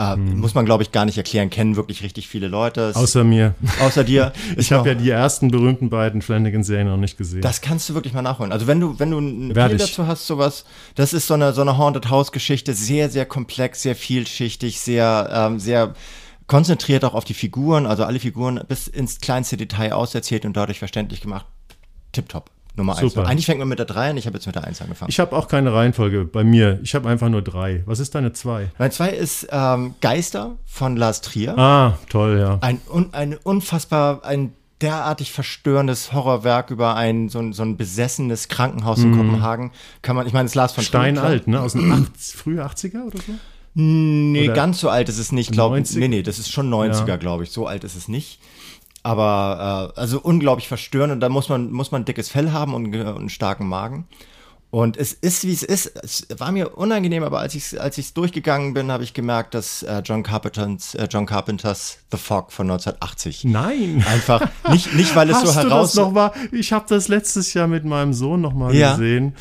[0.00, 0.40] Äh, hm.
[0.40, 1.50] Muss man, glaube ich, gar nicht erklären.
[1.50, 2.92] Kennen wirklich richtig viele Leute.
[2.94, 3.54] außer mir.
[3.82, 4.32] Außer dir.
[4.56, 7.42] ich habe ja die ersten berühmten beiden Flanagan-Serien noch nicht gesehen.
[7.42, 8.50] Das kannst du wirklich mal nachholen.
[8.50, 11.60] Also wenn du, wenn du ein Feel dazu hast, sowas, das ist so eine, so
[11.60, 15.92] eine Haunted House-Geschichte, sehr, sehr komplex, sehr vielschichtig, sehr, ähm, sehr
[16.46, 20.78] konzentriert auch auf die Figuren, also alle Figuren bis ins kleinste Detail auserzählt und dadurch
[20.78, 21.44] verständlich gemacht.
[22.12, 22.50] Tipptopp.
[22.76, 23.12] Nummer eins.
[23.12, 23.26] Super.
[23.26, 25.10] Eigentlich fängt man mit der 3 an, ich habe jetzt mit der 1 angefangen.
[25.10, 26.78] Ich habe auch keine Reihenfolge bei mir.
[26.82, 27.82] Ich habe einfach nur 3.
[27.86, 28.70] Was ist deine 2?
[28.78, 31.58] Meine 2 ist ähm, Geister von Lars Trier.
[31.58, 32.58] Ah, toll, ja.
[32.60, 38.48] Ein, un, ein unfassbar, ein derartig verstörendes Horrorwerk über ein so ein, so ein besessenes
[38.48, 39.16] Krankenhaus in mm.
[39.16, 39.72] Kopenhagen.
[40.00, 41.60] Kann man, ich meine, es Lars von Steinalt, ne?
[41.60, 43.32] Aus den 80, frühen 80er oder so?
[43.74, 45.94] Nee, oder ganz so alt ist es nicht, glaube ich.
[45.94, 47.16] Nee, nee, das ist schon 90er, ja.
[47.16, 47.50] glaube ich.
[47.50, 48.40] So alt ist es nicht.
[49.02, 52.94] Aber äh, also unglaublich verstörend und da muss man, muss man dickes Fell haben und,
[52.94, 54.06] und einen starken Magen.
[54.70, 55.92] Und es ist, wie es ist.
[56.00, 59.82] Es war mir unangenehm, aber als ich als ich's durchgegangen bin, habe ich gemerkt, dass
[59.82, 64.04] äh, John, Carpenters, äh, John Carpenters The Fog von 1980 Nein.
[64.08, 66.32] einfach nicht nicht weil es Hast so heraus du das noch mal?
[66.52, 68.92] Ich habe das letztes Jahr mit meinem Sohn noch mal ja.
[68.92, 69.34] gesehen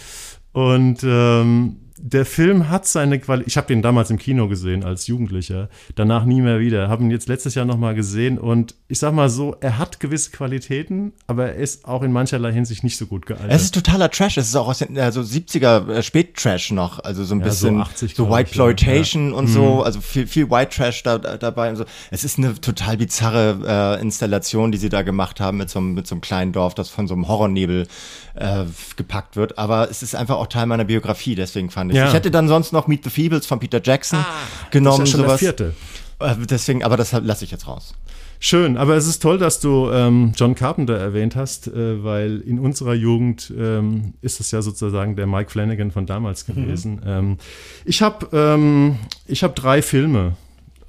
[0.52, 3.48] und ähm, der Film hat seine Qualität.
[3.48, 6.88] Ich habe den damals im Kino gesehen als Jugendlicher, danach nie mehr wieder.
[6.88, 10.32] Habe ihn jetzt letztes Jahr nochmal gesehen und ich sag mal so, er hat gewisse
[10.32, 13.52] Qualitäten, aber er ist auch in mancherlei Hinsicht nicht so gut gealtert.
[13.52, 14.38] Es ist totaler Trash.
[14.38, 17.46] Es ist auch aus den äh, so 70er äh, Spät-Trash noch, also so ein ja,
[17.46, 19.38] bisschen so, 80, so White Ploitation ja.
[19.38, 19.54] und mhm.
[19.54, 21.86] so, also viel, viel White Trash da, da, dabei und so.
[22.12, 26.08] Es ist eine total bizarre äh, Installation, die sie da gemacht haben mit so, mit
[26.08, 27.88] so einem kleinen Dorf, das von so einem Horrornebel
[28.36, 28.64] äh,
[28.96, 29.58] gepackt wird.
[29.58, 31.98] Aber es ist einfach auch Teil meiner Biografie, deswegen fand ich.
[31.98, 32.08] Ja.
[32.08, 34.26] Ich hätte dann sonst noch Meet the Feebles von Peter Jackson ah,
[34.72, 35.00] genommen.
[35.00, 35.40] Das ist ja schon sowas.
[35.40, 35.74] der vierte.
[36.20, 37.94] Äh, deswegen, aber das lasse ich jetzt raus.
[38.42, 42.58] Schön, aber es ist toll, dass du ähm, John Carpenter erwähnt hast, äh, weil in
[42.58, 46.56] unserer Jugend ähm, ist es ja sozusagen der Mike Flanagan von damals mhm.
[46.56, 46.94] gewesen.
[46.96, 47.02] Mhm.
[47.06, 47.38] Ähm,
[47.84, 48.98] ich habe ähm,
[49.30, 50.38] hab drei Filme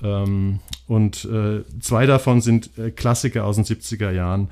[0.01, 4.49] ähm, und äh, zwei davon sind äh, Klassiker aus den 70er Jahren.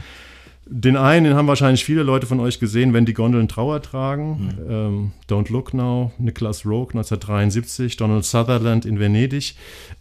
[0.70, 4.52] Den einen, den haben wahrscheinlich viele Leute von euch gesehen, wenn die Gondeln Trauer tragen.
[4.58, 4.70] Mhm.
[4.70, 9.54] Ähm, Don't Look Now, Nicholas Rogue 1973, Donald Sutherland in Venedig.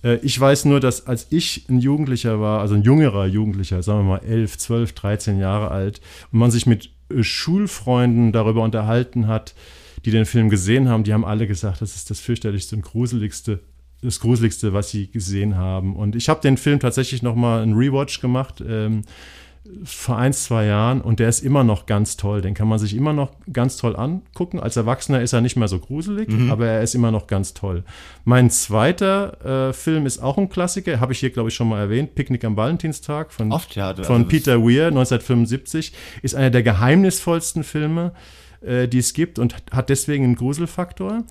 [0.03, 3.99] Äh, ich weiß nur, dass als ich ein Jugendlicher war, also ein jüngerer Jugendlicher, sagen
[3.99, 6.01] wir mal 11, 12, 13 Jahre alt,
[6.31, 9.55] und man sich mit äh, Schulfreunden darüber unterhalten hat,
[10.03, 13.59] die den Film gesehen haben, die haben alle gesagt, das ist das fürchterlichste und gruseligste
[14.01, 15.95] das Gruseligste, was sie gesehen haben.
[15.95, 18.63] Und ich habe den Film tatsächlich nochmal einen Rewatch gemacht.
[18.67, 19.01] Ähm,
[19.83, 22.41] vor ein, zwei Jahren und der ist immer noch ganz toll.
[22.41, 24.59] Den kann man sich immer noch ganz toll angucken.
[24.59, 26.51] Als Erwachsener ist er nicht mehr so gruselig, mhm.
[26.51, 27.83] aber er ist immer noch ganz toll.
[28.23, 31.79] Mein zweiter äh, Film ist auch ein Klassiker, habe ich hier, glaube ich, schon mal
[31.79, 32.15] erwähnt.
[32.15, 35.93] Picknick am Valentinstag von, Oft, ja, von also Peter Weir, 1975.
[36.21, 38.13] Ist einer der geheimnisvollsten Filme,
[38.61, 41.23] äh, die es gibt und hat deswegen einen Gruselfaktor.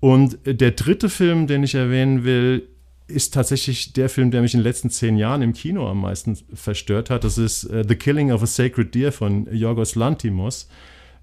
[0.00, 2.68] Und der dritte Film, den ich erwähnen will,
[3.08, 6.38] ist tatsächlich der Film, der mich in den letzten zehn Jahren im Kino am meisten
[6.54, 7.24] verstört hat.
[7.24, 10.68] Das ist uh, The Killing of a Sacred Deer von Yorgos Lantimos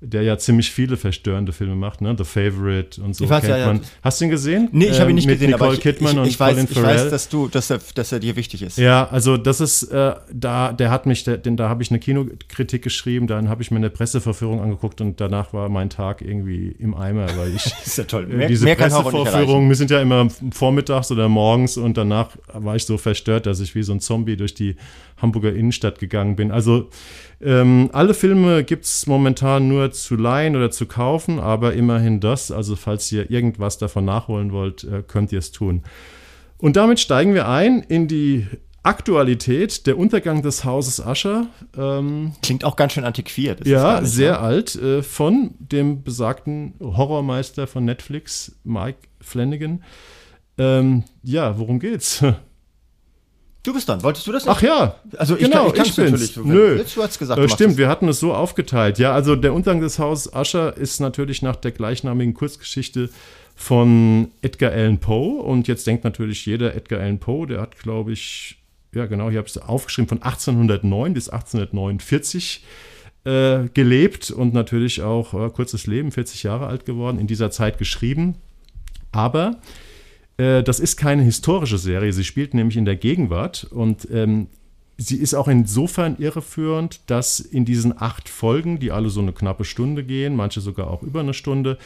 [0.05, 2.15] der ja ziemlich viele verstörende Filme macht, ne?
[2.17, 3.81] The Favorite und so ich weiß, kennt ja, man.
[4.01, 4.69] Hast du ihn gesehen?
[4.71, 6.39] Nee, ich habe ihn nicht ähm, mit gesehen, Nicole aber ich, Kidman ich, und ich,
[6.39, 6.95] weiß, Colin ich Farrell.
[6.95, 8.77] weiß, dass du, dass er, dass er dir wichtig ist.
[8.77, 11.99] Ja, also das ist, äh, da, der hat mich, der, den, da habe ich eine
[11.99, 16.75] Kinokritik geschrieben, dann habe ich mir eine Presseverführung angeguckt und danach war mein Tag irgendwie
[16.79, 18.27] im Eimer, weil ich ist ja toll.
[18.27, 22.85] Mehr, diese mehr Pressevorführungen, wir sind ja immer vormittags oder morgens und danach war ich
[22.85, 24.75] so verstört, dass ich wie so ein Zombie durch die
[25.17, 26.51] Hamburger Innenstadt gegangen bin.
[26.51, 26.89] Also
[27.41, 32.51] ähm, alle Filme gibt es momentan nur zu leihen oder zu kaufen, aber immerhin das.
[32.51, 35.83] Also falls ihr irgendwas davon nachholen wollt, äh, könnt ihr es tun.
[36.57, 38.47] Und damit steigen wir ein in die
[38.85, 41.47] Aktualität, der Untergang des Hauses Ascher.
[41.75, 43.65] Ähm, Klingt auch ganz schön antiquiert.
[43.65, 44.39] ja, sehr so.
[44.39, 44.75] alt.
[44.75, 49.83] Äh, von dem besagten Horrormeister von Netflix, Mike Flanagan.
[50.57, 52.23] Ähm, ja, worum geht's?
[53.65, 54.03] Du bist dann.
[54.03, 54.55] Wolltest du das nicht?
[54.55, 54.95] Ach ja.
[55.17, 56.11] Also ich, genau, kann, ich, ich bin's.
[56.11, 56.37] natürlich.
[56.45, 56.83] Nö.
[56.95, 58.99] Du hast gesagt, äh, stimmt, wir hatten es so aufgeteilt.
[58.99, 63.09] Ja, also der Untergang des Hauses Ascher ist natürlich nach der gleichnamigen Kurzgeschichte
[63.55, 65.41] von Edgar Allan Poe.
[65.41, 68.57] Und jetzt denkt natürlich jeder Edgar Allan Poe, der hat, glaube ich,
[68.93, 72.63] ja genau, ich habe es aufgeschrieben, von 1809 bis 1849
[73.23, 77.79] äh, gelebt und natürlich auch äh, kurzes Leben, 40 Jahre alt geworden, in dieser Zeit
[77.79, 78.35] geschrieben.
[79.11, 79.57] Aber
[80.37, 82.11] das ist keine historische Serie.
[82.11, 84.47] Sie spielt nämlich in der Gegenwart und ähm,
[84.97, 89.65] sie ist auch insofern irreführend, dass in diesen acht Folgen, die alle so eine knappe
[89.65, 91.77] Stunde gehen, manche sogar auch über eine Stunde,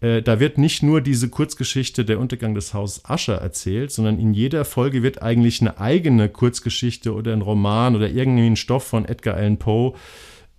[0.00, 4.34] äh, da wird nicht nur diese Kurzgeschichte Der Untergang des Hauses Ascher erzählt, sondern in
[4.34, 9.04] jeder Folge wird eigentlich eine eigene Kurzgeschichte oder ein Roman oder irgendwie ein Stoff von
[9.04, 9.94] Edgar Allan Poe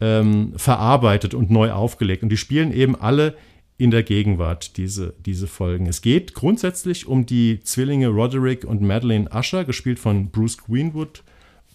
[0.01, 2.23] ähm, verarbeitet und neu aufgelegt.
[2.23, 3.35] Und die spielen eben alle
[3.79, 5.87] in der Gegenwart, diese, diese Folgen.
[5.87, 11.23] Es geht grundsätzlich um die Zwillinge Roderick und Madeleine Usher, gespielt von Bruce Greenwood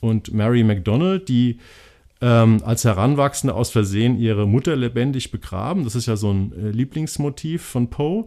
[0.00, 1.58] und Mary McDonald, die
[2.20, 5.84] ähm, als Heranwachsende aus Versehen ihre Mutter lebendig begraben.
[5.84, 8.26] Das ist ja so ein äh, Lieblingsmotiv von Poe.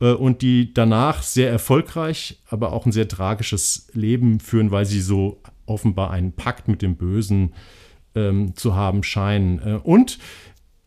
[0.00, 5.00] Äh, und die danach sehr erfolgreich, aber auch ein sehr tragisches Leben führen, weil sie
[5.00, 7.54] so offenbar einen Pakt mit dem Bösen
[8.14, 9.60] ähm, zu haben scheinen.
[9.60, 10.18] Äh, und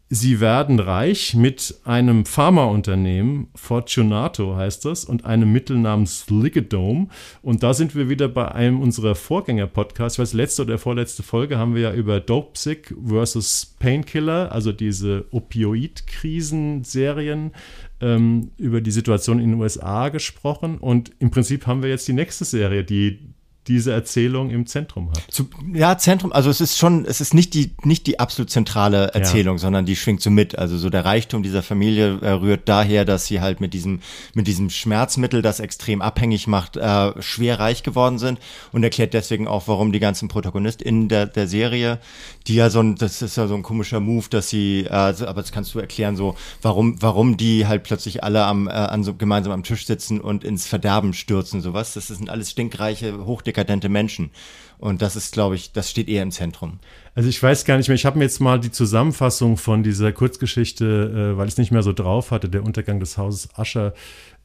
[0.10, 7.10] Sie werden reich mit einem Pharmaunternehmen, Fortunato heißt das, und einem Mittel namens Ligadome.
[7.42, 10.18] Und da sind wir wieder bei einem unserer Vorgänger-Podcasts.
[10.18, 15.26] Ich weiß, letzte oder vorletzte Folge haben wir ja über Dopesick versus Painkiller, also diese
[15.32, 17.52] Opioid-Krisen-Serien,
[18.00, 20.78] ähm, über die Situation in den USA gesprochen.
[20.78, 23.34] Und im Prinzip haben wir jetzt die nächste Serie, die
[23.68, 25.24] diese Erzählung im Zentrum hat.
[25.30, 29.08] Zu, ja, Zentrum, also es ist schon, es ist nicht die, nicht die absolut zentrale
[29.14, 29.60] Erzählung, ja.
[29.60, 30.58] sondern die schwingt so mit.
[30.58, 34.00] Also so der Reichtum dieser Familie äh, rührt daher, dass sie halt mit diesem,
[34.34, 38.40] mit diesem Schmerzmittel, das extrem abhängig macht, äh, schwer reich geworden sind
[38.72, 42.00] und erklärt deswegen auch, warum die ganzen ProtagonistInnen der, der Serie,
[42.48, 45.42] die ja so ein, das ist ja so ein komischer Move, dass sie, äh, aber
[45.42, 49.14] das kannst du erklären, so, warum, warum die halt plötzlich alle am, äh, an so,
[49.14, 51.94] gemeinsam am Tisch sitzen und ins Verderben stürzen, sowas.
[51.94, 54.32] Das sind alles stinkreiche, hochdicke dekadente Menschen.
[54.78, 56.80] Und das ist, glaube ich, das steht eher im Zentrum.
[57.16, 60.12] Also ich weiß gar nicht mehr, ich habe mir jetzt mal die Zusammenfassung von dieser
[60.12, 63.94] Kurzgeschichte, äh, weil ich es nicht mehr so drauf hatte, der Untergang des Hauses Ascher,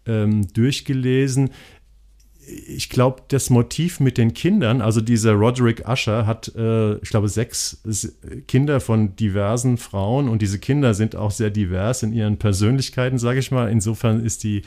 [0.06, 1.50] ähm, durchgelesen
[2.44, 7.28] ich glaube, das Motiv mit den Kindern, also dieser Roderick Usher hat, äh, ich glaube,
[7.28, 7.82] sechs
[8.48, 13.38] Kinder von diversen Frauen und diese Kinder sind auch sehr divers in ihren Persönlichkeiten, sage
[13.38, 13.70] ich mal.
[13.70, 14.62] Insofern ist die,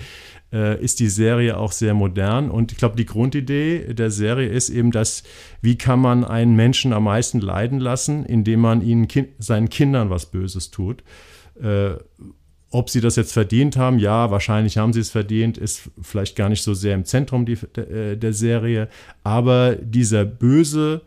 [0.54, 4.70] äh, ist die Serie auch sehr modern und ich glaube, die Grundidee der Serie ist
[4.70, 5.24] eben, dass,
[5.62, 10.10] wie kann man einen Menschen am meisten leiden lassen, indem man ihnen kind, seinen Kindern
[10.10, 11.04] was Böses tut.
[11.62, 11.96] Äh,
[12.76, 16.50] ob sie das jetzt verdient haben, ja, wahrscheinlich haben sie es verdient, ist vielleicht gar
[16.50, 18.90] nicht so sehr im Zentrum die, der, äh, der Serie.
[19.24, 21.02] Aber dieser böse,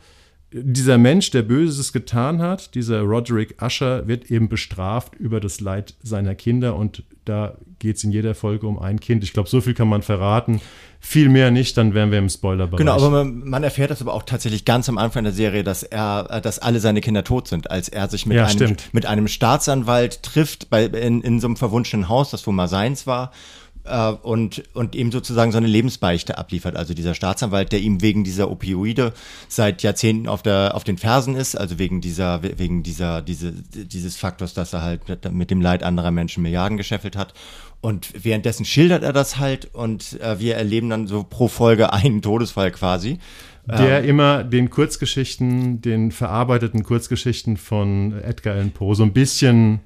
[0.51, 5.95] dieser Mensch, der Böses getan hat, dieser Roderick Usher, wird eben bestraft über das Leid
[6.03, 9.23] seiner Kinder und da geht es in jeder Folge um ein Kind.
[9.23, 10.63] Ich glaube, so viel kann man verraten.
[11.01, 12.79] Viel mehr nicht, dann wären wir im Spoilerbereich.
[12.79, 15.83] Genau, aber man, man, erfährt das aber auch tatsächlich ganz am Anfang der Serie, dass
[15.83, 19.07] er, äh, dass alle seine Kinder tot sind, als er sich mit, ja, einem, mit
[19.07, 23.33] einem Staatsanwalt trifft bei, in, in so einem verwunschenen Haus, das wo mal seins war
[23.89, 26.77] äh, und, und ihm sozusagen so eine Lebensbeichte abliefert.
[26.77, 29.13] Also dieser Staatsanwalt, der ihm wegen dieser Opioide
[29.49, 34.17] seit Jahrzehnten auf, der, auf den Fersen ist, also wegen dieser, wegen dieser, diese, dieses
[34.17, 37.35] Faktors, dass er halt mit dem Leid anderer Menschen Milliarden gescheffelt hat.
[37.81, 42.23] Und währenddessen schildert er das halt und äh, wir erleben dann so pro Folge einen
[42.23, 43.19] Todesfall quasi.
[43.67, 49.81] Der ähm, immer den Kurzgeschichten, den verarbeiteten Kurzgeschichten von Edgar Allan Poe so ein bisschen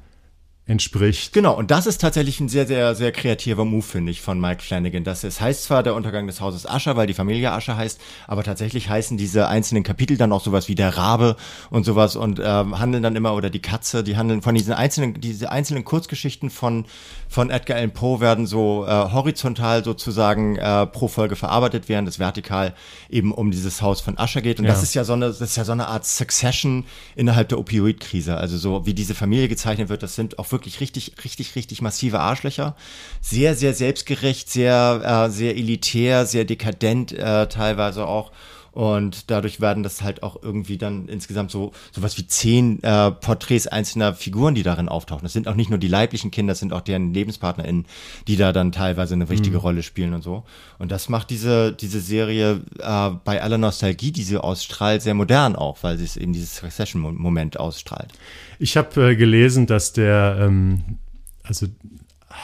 [0.64, 1.33] entspricht.
[1.33, 4.62] Genau, und das ist tatsächlich ein sehr, sehr, sehr kreativer Move, finde ich, von Mike
[4.62, 5.03] Flanagan.
[5.03, 8.44] Das es heißt zwar der Untergang des Hauses Ascher, weil die Familie Ascher heißt, aber
[8.44, 11.37] tatsächlich heißen diese einzelnen Kapitel dann auch sowas wie der Rabe
[11.70, 15.20] und sowas und ähm, handeln dann immer, oder die Katze, die handeln von diesen einzelnen,
[15.20, 16.85] diese einzelnen Kurzgeschichten von,
[17.29, 22.20] von Edgar Allan Poe werden so äh, horizontal sozusagen äh, pro Folge verarbeitet, während es
[22.20, 22.72] vertikal
[23.11, 24.61] eben um dieses Haus von Ascher geht.
[24.61, 24.70] Und ja.
[24.70, 26.85] das ist ja so eine, das ist ja so eine Art Succession
[27.16, 28.37] innerhalb der Opioid-Krise.
[28.37, 32.20] Also so wie diese Familie gezeichnet wird, das sind auch wirklich richtig, richtig, richtig massive
[32.20, 32.76] Arschlöcher.
[33.20, 38.30] Sehr, sehr selbstgerecht, sehr, äh, sehr elitär, sehr dekadent äh, teilweise auch.
[38.72, 43.66] Und dadurch werden das halt auch irgendwie dann insgesamt so sowas wie zehn äh, Porträts
[43.66, 45.22] einzelner Figuren, die darin auftauchen.
[45.22, 47.85] Das sind auch nicht nur die leiblichen Kinder, das sind auch deren LebenspartnerInnen,
[48.28, 49.62] die da dann teilweise eine wichtige mhm.
[49.62, 50.44] Rolle spielen und so.
[50.78, 55.54] Und das macht diese, diese Serie äh, bei aller Nostalgie, die sie ausstrahlt, sehr modern
[55.54, 58.11] auch, weil sie es eben dieses Recession-Moment ausstrahlt.
[58.58, 60.98] Ich habe äh, gelesen, dass der, ähm,
[61.42, 61.66] also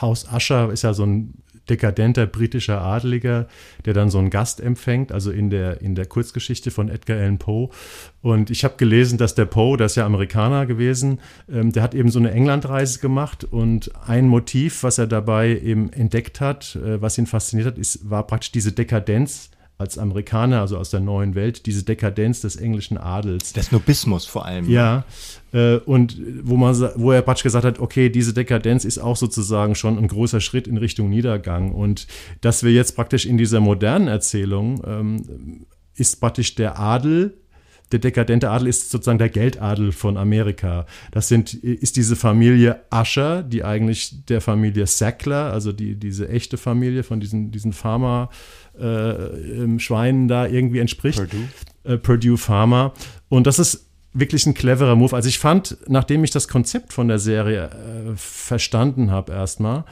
[0.00, 1.34] Haus Ascher ist ja so ein
[1.68, 3.46] dekadenter britischer Adeliger,
[3.85, 7.38] der dann so einen Gast empfängt, also in der, in der Kurzgeschichte von Edgar Allan
[7.38, 7.70] Poe.
[8.22, 11.94] Und ich habe gelesen, dass der Poe, der ist ja Amerikaner gewesen, ähm, der hat
[11.94, 17.00] eben so eine Englandreise gemacht und ein Motiv, was er dabei eben entdeckt hat, äh,
[17.00, 21.36] was ihn fasziniert hat, ist, war praktisch diese Dekadenz als Amerikaner, also aus der neuen
[21.36, 23.52] Welt, diese Dekadenz des englischen Adels.
[23.52, 24.68] Des Nobismus vor allem.
[24.68, 25.04] Ja,
[25.52, 29.76] äh, und wo, man, wo er praktisch gesagt hat, okay, diese Dekadenz ist auch sozusagen
[29.76, 31.70] schon ein großer Schritt in Richtung Niedergang.
[31.70, 32.08] Und
[32.40, 37.38] dass wir jetzt praktisch in dieser modernen Erzählung ähm, ist praktisch der Adel
[37.92, 40.84] der dekadente Adel ist sozusagen der Geldadel von Amerika.
[41.10, 46.58] Das sind, ist diese Familie Usher, die eigentlich der Familie Sackler, also die, diese echte
[46.58, 48.28] Familie von diesen, diesen Pharma,
[48.80, 51.18] äh, Schweinen da irgendwie entspricht.
[51.18, 51.48] Purdue.
[51.84, 52.92] Äh, Purdue Pharma.
[53.28, 55.14] Und das ist wirklich ein cleverer Move.
[55.14, 59.84] Also ich fand, nachdem ich das Konzept von der Serie äh, verstanden habe erstmal,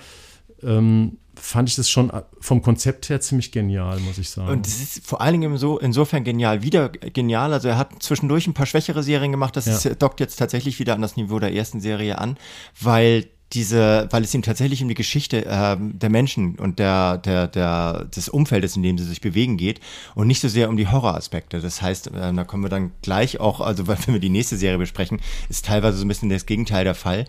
[0.62, 4.48] ähm, fand ich das schon äh, vom Konzept her ziemlich genial, muss ich sagen.
[4.48, 7.52] Und es ist vor allen Dingen so, insofern genial, wieder genial.
[7.52, 9.74] Also er hat zwischendurch ein paar schwächere Serien gemacht, das ja.
[9.74, 12.36] ist, dockt jetzt tatsächlich wieder an das Niveau der ersten Serie an,
[12.80, 17.46] weil diese, weil es ihm tatsächlich um die Geschichte äh, der Menschen und der, der,
[17.46, 19.80] der, des Umfeldes, in dem sie sich bewegen geht
[20.14, 21.60] und nicht so sehr um die Horroraspekte.
[21.60, 24.78] Das heißt, äh, da kommen wir dann gleich auch, also wenn wir die nächste Serie
[24.78, 27.26] besprechen, ist teilweise so ein bisschen das Gegenteil der Fall.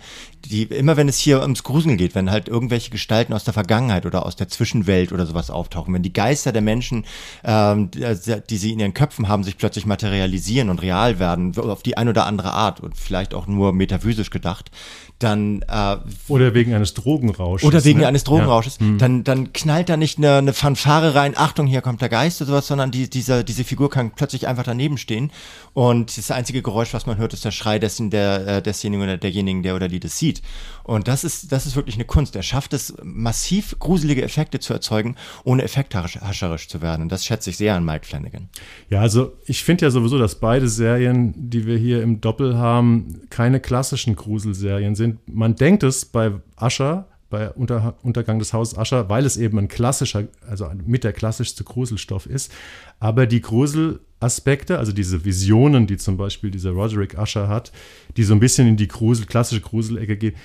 [0.49, 4.05] Die, immer wenn es hier ums Gruseln geht, wenn halt irgendwelche Gestalten aus der Vergangenheit
[4.05, 7.05] oder aus der Zwischenwelt oder sowas auftauchen, wenn die Geister der Menschen,
[7.43, 8.05] ähm, die,
[8.49, 12.07] die sie in ihren Köpfen haben, sich plötzlich materialisieren und real werden, auf die ein
[12.09, 14.71] oder andere Art und vielleicht auch nur metaphysisch gedacht,
[15.19, 17.67] dann äh, oder wegen eines Drogenrausches.
[17.67, 18.07] Oder wegen ne?
[18.07, 18.85] eines Drogenrausches, ja.
[18.85, 18.97] Hm.
[18.99, 22.51] dann, dann knallt da nicht eine, eine Fanfare rein, Achtung, hier kommt der Geist oder
[22.51, 25.31] sowas, sondern die, diese, diese Figur kann plötzlich einfach daneben stehen.
[25.73, 29.17] Und das einzige Geräusch, was man hört, ist der Schrei dessen, der, äh, desjenigen oder
[29.17, 30.36] derjenigen, der oder die das sieht.
[30.83, 32.35] Und das ist, das ist wirklich eine Kunst.
[32.35, 37.03] Er schafft es, massiv gruselige Effekte zu erzeugen, ohne effekthascherisch zu werden.
[37.03, 38.49] Und das schätze ich sehr an Mike Flanagan.
[38.89, 43.21] Ja, also ich finde ja sowieso, dass beide Serien, die wir hier im Doppel haben,
[43.29, 45.19] keine klassischen Gruselserien sind.
[45.27, 49.67] Man denkt es bei Ascher, bei Unter Untergang des Hauses Ascher, weil es eben ein
[49.67, 52.51] klassischer, also mit der klassischste Gruselstoff ist.
[52.99, 57.71] Aber die Gruselaspekte, also diese Visionen, die zum Beispiel dieser Roderick Ascher hat,
[58.15, 60.35] die so ein bisschen in die Grusel, klassische Gruselecke gehen,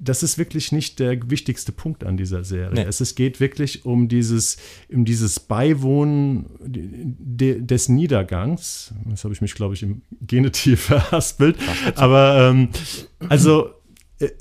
[0.00, 2.74] das ist wirklich nicht der wichtigste Punkt an dieser Serie.
[2.74, 2.82] Nee.
[2.82, 4.56] Es, es geht wirklich um dieses,
[4.92, 8.94] um dieses Beiwohnen de, des Niedergangs.
[9.06, 11.56] Das habe ich mich, glaube ich, im Genitiv verhaspelt.
[11.96, 12.68] Aber ähm,
[13.28, 13.70] also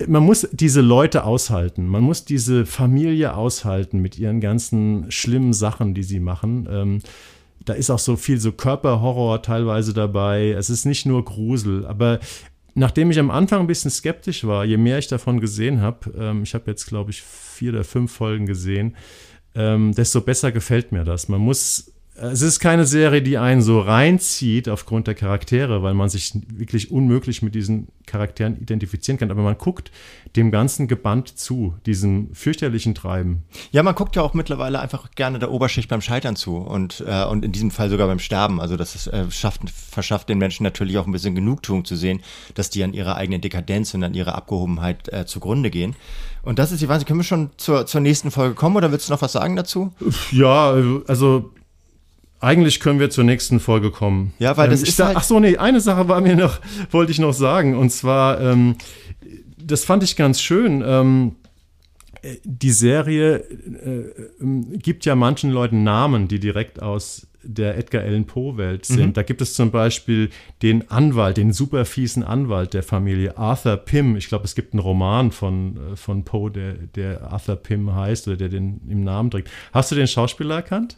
[0.07, 1.87] man muss diese Leute aushalten.
[1.87, 6.67] Man muss diese Familie aushalten mit ihren ganzen schlimmen Sachen, die sie machen.
[6.69, 6.99] Ähm,
[7.63, 10.51] da ist auch so viel so Körperhorror teilweise dabei.
[10.51, 12.19] Es ist nicht nur Grusel, aber
[12.73, 16.43] nachdem ich am Anfang ein bisschen skeptisch war, je mehr ich davon gesehen habe, ähm,
[16.43, 18.95] ich habe jetzt glaube ich vier oder fünf Folgen gesehen,
[19.53, 21.27] ähm, desto besser gefällt mir das.
[21.27, 26.09] Man muss es ist keine Serie, die einen so reinzieht aufgrund der Charaktere, weil man
[26.09, 29.29] sich wirklich unmöglich mit diesen Charakteren identifizieren kann.
[29.29, 29.91] Aber man guckt
[30.35, 33.43] dem Ganzen gebannt zu, diesem fürchterlichen Treiben.
[33.71, 37.23] Ja, man guckt ja auch mittlerweile einfach gerne der Oberschicht beim Scheitern zu und, äh,
[37.25, 38.59] und in diesem Fall sogar beim Sterben.
[38.59, 42.21] Also das ist, äh, schafft, verschafft den Menschen natürlich auch ein bisschen Genugtuung zu sehen,
[42.55, 45.95] dass die an ihrer eigenen Dekadenz und an ihrer Abgehobenheit äh, zugrunde gehen.
[46.41, 47.05] Und das ist die Weise.
[47.05, 49.91] Können wir schon zur, zur nächsten Folge kommen oder willst du noch was sagen dazu?
[50.31, 50.73] Ja,
[51.07, 51.51] also
[52.39, 54.33] eigentlich können wir zur nächsten Folge kommen.
[54.39, 56.59] Ja, weil das ähm, ist halt Ach so, nee, eine Sache war mir noch,
[56.91, 57.75] wollte ich noch sagen.
[57.75, 58.75] Und zwar, ähm,
[59.57, 60.83] das fand ich ganz schön.
[60.85, 61.35] Ähm,
[62.43, 64.13] die Serie äh,
[64.77, 69.07] gibt ja manchen Leuten Namen, die direkt aus der Edgar Allan Poe-Welt sind.
[69.07, 69.13] Mhm.
[69.13, 70.29] Da gibt es zum Beispiel
[70.61, 74.17] den Anwalt, den super fiesen Anwalt der Familie, Arthur Pym.
[74.17, 78.27] Ich glaube, es gibt einen Roman von, äh, von Poe, der, der Arthur Pym heißt
[78.27, 79.49] oder der den im Namen trägt.
[79.71, 80.97] Hast du den Schauspieler erkannt?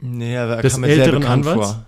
[0.00, 1.66] Nee, aber er des kam mir sehr bekannt Anwalts?
[1.72, 1.86] vor.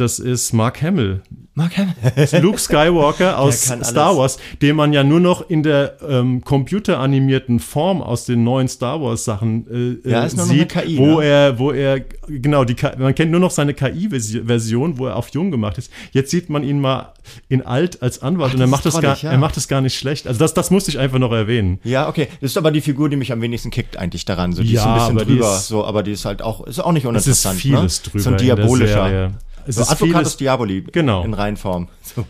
[0.00, 1.20] Das ist Mark Hamill.
[1.54, 1.94] Mark Hamill.
[2.42, 4.16] Luke Skywalker aus Star.
[4.16, 9.02] Wars, den man ja nur noch in der ähm, computeranimierten Form aus den neuen Star
[9.02, 11.26] Wars Sachen äh, Ja, äh, ist nur noch eine sieht, KI, wo ne?
[11.26, 15.50] er, wo er genau die, man kennt nur noch seine KI-Version, wo er auf jung
[15.50, 15.90] gemacht ist.
[16.12, 17.12] Jetzt sieht man ihn mal
[17.50, 19.30] in alt als Anwalt Ach, und er macht das gar, ja.
[19.30, 20.26] er macht das gar nicht schlecht.
[20.26, 21.78] Also das, das musste ich einfach noch erwähnen.
[21.84, 22.28] Ja, okay.
[22.40, 24.54] Das ist aber die Figur, die mich am wenigsten kickt eigentlich daran.
[24.54, 26.40] So, die Ja, ist ein bisschen aber die drüber, ist- so, aber die ist halt
[26.40, 27.56] auch, ist auch nicht Es uninteressant.
[27.56, 28.10] ist vieles ne?
[28.10, 28.22] drüber.
[28.24, 29.30] So ein diabolischer.
[29.70, 31.24] Es So ist Advocatus Diaboli Genau.
[31.24, 31.88] in Reihenform.
[32.02, 32.24] So.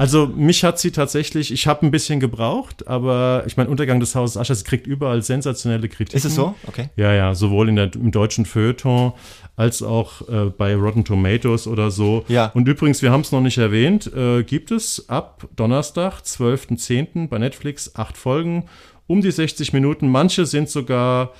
[0.00, 4.14] Also mich hat sie tatsächlich, ich habe ein bisschen gebraucht, aber ich meine, Untergang des
[4.14, 6.16] Hauses Ascher, sie kriegt überall sensationelle Kritiken.
[6.16, 6.54] Ist es so?
[6.68, 6.88] Okay.
[6.94, 9.12] Ja, ja, sowohl in der, im deutschen Feuilleton
[9.56, 12.24] als auch äh, bei Rotten Tomatoes oder so.
[12.28, 12.52] Ja.
[12.54, 17.26] Und übrigens, wir haben es noch nicht erwähnt, äh, gibt es ab Donnerstag, 12.10.
[17.26, 18.66] bei Netflix acht Folgen,
[19.08, 20.08] um die 60 Minuten.
[20.08, 21.32] Manche sind sogar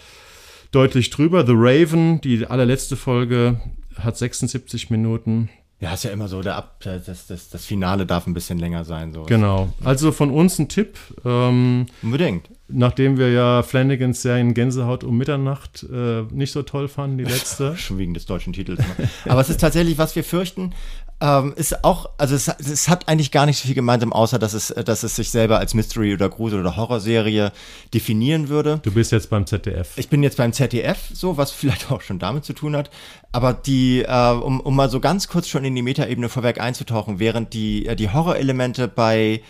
[0.73, 1.47] deutlich drüber.
[1.47, 3.61] The Raven, die allerletzte Folge,
[3.99, 5.49] hat 76 Minuten.
[5.81, 8.85] Ja, ist ja immer so, der Ab das, das, das Finale darf ein bisschen länger
[8.85, 9.13] sein.
[9.13, 9.23] So.
[9.23, 9.73] Genau.
[9.85, 10.99] Also von uns ein Tipp.
[11.25, 12.51] Ähm, Unbedingt.
[12.67, 17.77] Nachdem wir ja Flanagans Serien Gänsehaut um Mitternacht äh, nicht so toll fanden, die letzte.
[17.77, 18.81] Schon wegen des deutschen Titels.
[18.81, 19.09] Ne?
[19.27, 20.75] Aber es ist tatsächlich, was wir fürchten,
[21.21, 24.53] ähm, ist auch, also es, es hat eigentlich gar nicht so viel gemeinsam, außer dass
[24.53, 27.51] es, dass es sich selber als Mystery- oder Grusel- oder Horrorserie
[27.93, 28.81] definieren würde.
[28.83, 29.97] Du bist jetzt beim ZDF.
[29.97, 32.91] Ich bin jetzt beim ZDF, so, was vielleicht auch schon damit zu tun hat.
[33.33, 37.19] Aber die, äh, um, um mal so ganz kurz schon in die Metaebene vorweg einzutauchen,
[37.19, 39.43] während die, äh, die Horrorelemente bei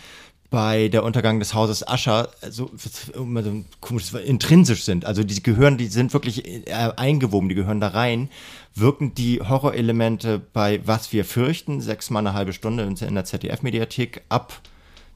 [0.50, 2.70] bei der Untergang des Hauses Ascher so,
[3.14, 5.04] immer so komisches Wort, intrinsisch sind.
[5.04, 8.30] Also die gehören, die sind wirklich äh, eingewoben, die gehören da rein.
[8.80, 14.60] Wirken die Horrorelemente bei Was wir fürchten, sechsmal eine halbe Stunde in der ZDF-Mediathek ab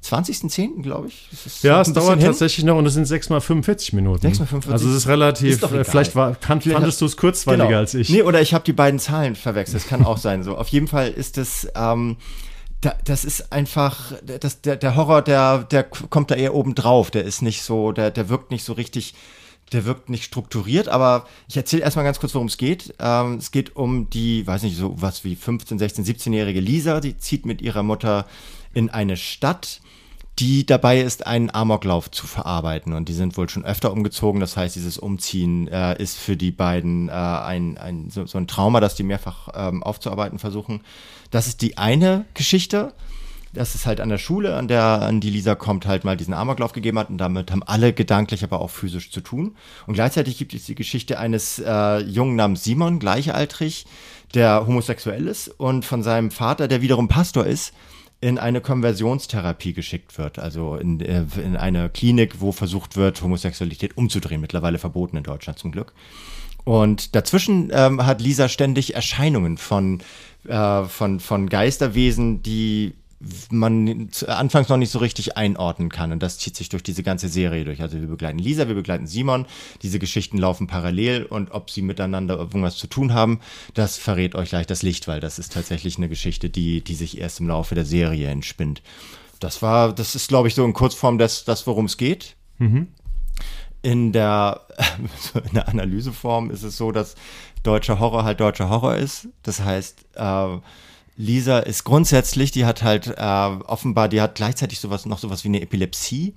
[0.05, 1.29] 20.10., glaube ich.
[1.33, 2.27] Ist Ja, es dauert hin.
[2.27, 4.21] tatsächlich noch und es sind 6 mal 45 Minuten.
[4.23, 4.73] 6 mal 45.
[4.73, 7.79] Also es ist relativ, Ist äh, vielleicht war, kann, Vielleicht fandest du es kurzweiliger Genau.
[7.79, 8.09] als ich.
[8.09, 9.83] Nee, oder ich habe die beiden Zahlen verwechselt.
[9.83, 10.43] Das kann auch sein.
[10.43, 12.17] So, auf jeden Fall ist es, ähm,
[12.81, 17.13] da, das ist einfach, das, der, der Horror, der, der kommt da eher oben drauf.
[17.13, 19.15] Der ist nicht so, der, der wirkt nicht so richtig,
[19.73, 22.95] der wirkt nicht strukturiert, aber ich erzähle erstmal ganz kurz, worum es geht.
[22.99, 27.17] Ähm, es geht um die, weiß nicht, so was wie 15, 16, 17-jährige Lisa, die
[27.17, 28.27] zieht mit ihrer Mutter
[28.75, 29.81] in eine Stadt,
[30.39, 32.95] die dabei ist, einen Amoklauf zu verarbeiten.
[32.95, 34.41] Und die sind wohl schon öfter umgezogen.
[34.41, 38.47] Das heißt, dieses Umziehen äh, ist für die beiden äh, ein, ein, so, so ein
[38.47, 40.81] Trauma, das die mehrfach ähm, aufzuarbeiten versuchen.
[41.31, 42.95] Das ist die eine Geschichte.
[43.53, 46.33] Das ist halt an der Schule, an der an die Lisa kommt, halt mal diesen
[46.33, 47.11] Amoklauf gegeben hat.
[47.11, 49.57] Und damit haben alle gedanklich, aber auch physisch zu tun.
[49.87, 53.85] Und gleichzeitig gibt es die Geschichte eines äh, Jungen namens Simon, gleichaltrig,
[54.35, 57.75] der homosexuell ist und von seinem Vater, der wiederum Pastor ist,
[58.23, 63.97] in eine Konversionstherapie geschickt wird, also in, äh, in eine Klinik, wo versucht wird, Homosexualität
[63.97, 65.93] umzudrehen, mittlerweile verboten in Deutschland zum Glück.
[66.65, 70.01] Und dazwischen ähm, hat Lisa ständig Erscheinungen von,
[70.47, 72.95] äh, von, von Geisterwesen, die
[73.51, 76.13] man anfangs noch nicht so richtig einordnen kann.
[76.13, 77.83] Und das zieht sich durch diese ganze Serie durch.
[77.83, 79.47] Also wir begleiten Lisa, wir begleiten Simon.
[79.83, 83.41] Diese Geschichten laufen parallel und ob sie miteinander irgendwas zu tun haben,
[83.75, 87.19] das verrät euch gleich das Licht, weil das ist tatsächlich eine Geschichte, die, die sich
[87.19, 88.83] erst im Laufe der Serie entspinnt.
[89.41, 92.37] Das war, das ist, glaube ich, so in Kurzform das, das worum es geht.
[93.83, 94.63] In der,
[95.35, 97.17] in der Analyseform ist es so, dass
[97.63, 99.29] deutscher Horror halt deutscher Horror ist.
[99.43, 100.59] Das heißt, äh,
[101.17, 105.49] Lisa ist grundsätzlich, die hat halt äh, offenbar, die hat gleichzeitig sowas, noch sowas wie
[105.49, 106.35] eine Epilepsie.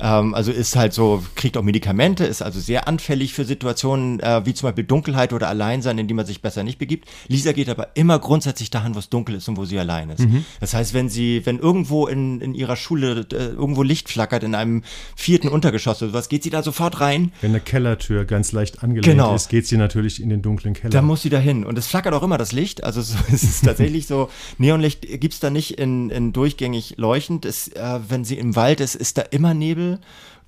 [0.00, 4.44] Ähm, also ist halt so, kriegt auch Medikamente, ist also sehr anfällig für Situationen äh,
[4.44, 7.08] wie zum Beispiel Dunkelheit oder Alleinsein, in die man sich besser nicht begibt.
[7.28, 10.20] Lisa geht aber immer grundsätzlich dahin, wo es dunkel ist und wo sie allein ist.
[10.20, 10.44] Mhm.
[10.60, 14.54] Das heißt, wenn sie, wenn irgendwo in, in ihrer Schule äh, irgendwo Licht flackert in
[14.54, 14.82] einem
[15.16, 17.32] vierten Untergeschoss oder sowas, geht sie da sofort rein.
[17.40, 19.34] Wenn eine Kellertür ganz leicht angelehnt genau.
[19.34, 20.90] ist, geht sie natürlich in den dunklen Keller.
[20.90, 21.64] Da muss sie dahin.
[21.64, 22.84] Und es flackert auch immer das Licht.
[22.84, 23.00] Also
[23.32, 27.44] es ist tatsächlich so, Neonlicht gibt es da nicht in, in durchgängig leuchtend.
[27.44, 29.87] Es, äh, wenn sie im Wald ist, ist da immer Nebel.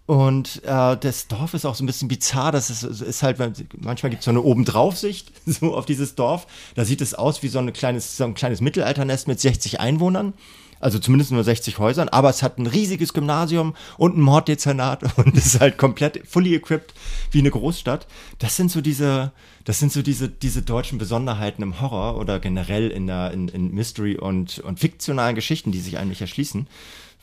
[0.06, 2.50] Und äh, das Dorf ist auch so ein bisschen bizarr.
[2.50, 3.38] Das ist, ist halt,
[3.78, 6.46] manchmal gibt es so eine Obendraufsicht so auf dieses Dorf.
[6.74, 10.34] Da sieht es aus wie so, eine kleines, so ein kleines Mittelalternest mit 60 Einwohnern
[10.80, 15.36] also zumindest nur 60 Häusern, aber es hat ein riesiges Gymnasium und ein Morddezernat und
[15.36, 16.94] ist halt komplett fully equipped
[17.30, 18.06] wie eine Großstadt.
[18.38, 19.32] Das sind so diese,
[19.64, 23.72] das sind so diese, diese deutschen Besonderheiten im Horror oder generell in der, in, in
[23.72, 26.66] Mystery und, und fiktionalen Geschichten, die sich eigentlich erschließen.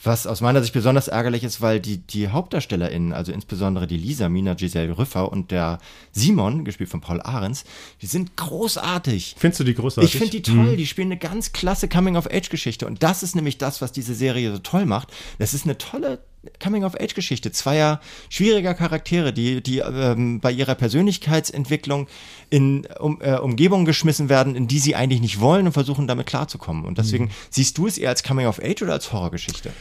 [0.03, 4.29] Was aus meiner Sicht besonders ärgerlich ist, weil die, die HauptdarstellerInnen, also insbesondere die Lisa,
[4.29, 5.79] Mina Giselle Rüffer und der
[6.11, 7.63] Simon, gespielt von Paul Ahrens,
[8.01, 9.35] die sind großartig.
[9.37, 10.13] Findest du die großartig?
[10.13, 10.73] Ich finde die toll.
[10.73, 10.77] Mhm.
[10.77, 12.85] Die spielen eine ganz klasse Coming-of-Age-Geschichte.
[12.85, 15.09] Und das ist nämlich das, was diese Serie so toll macht.
[15.39, 16.19] Das ist eine tolle
[16.63, 22.07] Coming-of-Age-Geschichte zweier schwieriger Charaktere, die, die ähm, bei ihrer Persönlichkeitsentwicklung
[22.49, 26.27] in um, äh, Umgebungen geschmissen werden, in die sie eigentlich nicht wollen und versuchen damit
[26.27, 26.85] klarzukommen.
[26.85, 27.31] Und deswegen mhm.
[27.49, 29.71] siehst du es eher als Coming-of-Age oder als Horrorgeschichte?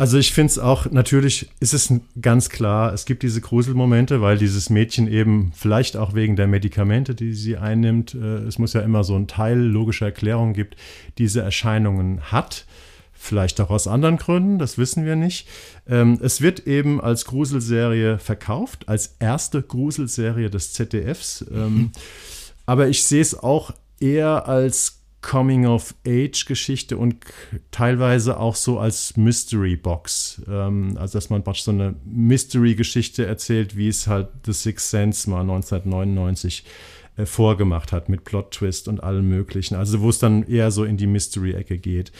[0.00, 4.38] Also ich finde es auch, natürlich ist es ganz klar, es gibt diese Gruselmomente, weil
[4.38, 8.80] dieses Mädchen eben vielleicht auch wegen der Medikamente, die sie einnimmt, äh, es muss ja
[8.80, 10.76] immer so ein Teil logischer Erklärung gibt,
[11.18, 12.64] diese Erscheinungen hat.
[13.22, 15.46] Vielleicht auch aus anderen Gründen, das wissen wir nicht.
[15.86, 21.44] Ähm, es wird eben als Gruselserie verkauft, als erste Gruselserie des ZDFs.
[21.52, 21.92] Ähm, mhm.
[22.64, 27.16] Aber ich sehe es auch eher als Coming-of-Age-Geschichte und
[27.70, 30.40] teilweise auch so als Mystery-Box.
[30.48, 35.28] Ähm, also, dass man praktisch so eine Mystery-Geschichte erzählt, wie es halt The Sixth Sense
[35.28, 36.64] mal 1999
[37.18, 39.74] äh, vorgemacht hat mit Plot-Twist und allem Möglichen.
[39.74, 42.12] Also, wo es dann eher so in die Mystery-Ecke geht.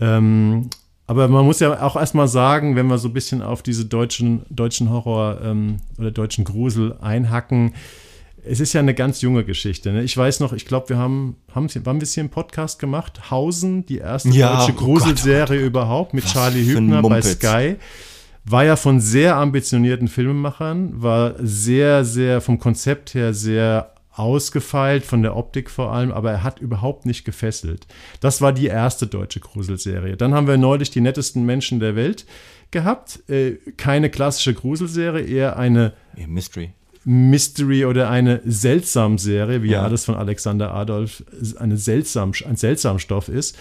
[0.00, 0.70] Ähm,
[1.06, 4.42] aber man muss ja auch erstmal sagen, wenn wir so ein bisschen auf diese deutschen,
[4.50, 7.72] deutschen Horror ähm, oder deutschen Grusel einhacken,
[8.44, 9.92] es ist ja eine ganz junge Geschichte.
[9.92, 10.02] Ne?
[10.02, 13.30] Ich weiß noch, ich glaube, wir haben, haben, haben wir es hier im Podcast gemacht?
[13.30, 17.76] Hausen, die erste ja, deutsche oh Gruselserie oh überhaupt mit Was Charlie Hübner bei Sky.
[18.44, 25.22] War ja von sehr ambitionierten Filmemachern, war sehr, sehr vom Konzept her sehr ausgefeilt, von
[25.22, 27.86] der Optik vor allem, aber er hat überhaupt nicht gefesselt.
[28.20, 30.16] Das war die erste deutsche Gruselserie.
[30.16, 32.26] Dann haben wir neulich die nettesten Menschen der Welt
[32.70, 33.28] gehabt.
[33.28, 35.92] Äh, keine klassische Gruselserie, eher eine
[36.26, 36.72] Mystery.
[37.04, 39.82] Mystery oder eine Seltsam-Serie, wie ja.
[39.82, 41.24] alles von Alexander Adolf
[41.58, 43.56] eine seltsam, ein Seltsamstoff ist.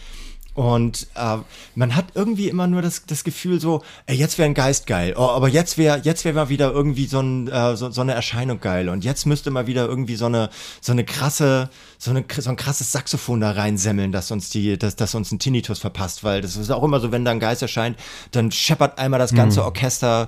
[0.53, 1.37] Und äh,
[1.75, 5.13] man hat irgendwie immer nur das, das Gefühl so, ey, jetzt wäre ein Geist geil,
[5.17, 8.13] oh, aber jetzt wäre jetzt wäre mal wieder irgendwie so, ein, äh, so, so eine
[8.13, 8.89] Erscheinung geil.
[8.89, 10.49] Und jetzt müsste mal wieder irgendwie so eine
[10.81, 14.97] so eine krasse so, eine, so ein krasses Saxophon da reinsemmeln, dass uns die dass,
[14.97, 17.61] dass uns ein Tinnitus verpasst, weil das ist auch immer so, wenn da ein Geist
[17.61, 17.97] erscheint,
[18.31, 19.67] dann scheppert einmal das ganze mhm.
[19.67, 20.27] Orchester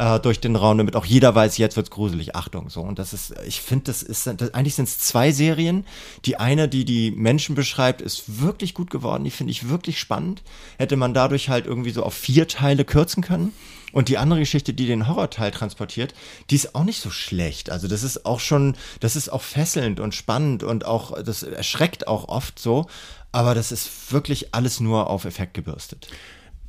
[0.00, 2.34] äh, durch den Raum, damit auch jeder weiß, jetzt wird's gruselig.
[2.34, 2.80] Achtung, so.
[2.80, 5.84] Und das ist, ich finde, das ist, das, eigentlich sind es zwei Serien.
[6.24, 9.24] Die eine, die die Menschen beschreibt, ist wirklich gut geworden.
[9.24, 10.42] Die finde ich wirklich spannend.
[10.78, 13.52] Hätte man dadurch halt irgendwie so auf vier Teile kürzen können.
[13.92, 16.14] Und die andere Geschichte, die den Horrorteil transportiert,
[16.48, 17.68] die ist auch nicht so schlecht.
[17.68, 22.08] Also das ist auch schon, das ist auch fesselnd und spannend und auch, das erschreckt
[22.08, 22.86] auch oft so.
[23.32, 26.08] Aber das ist wirklich alles nur auf Effekt gebürstet.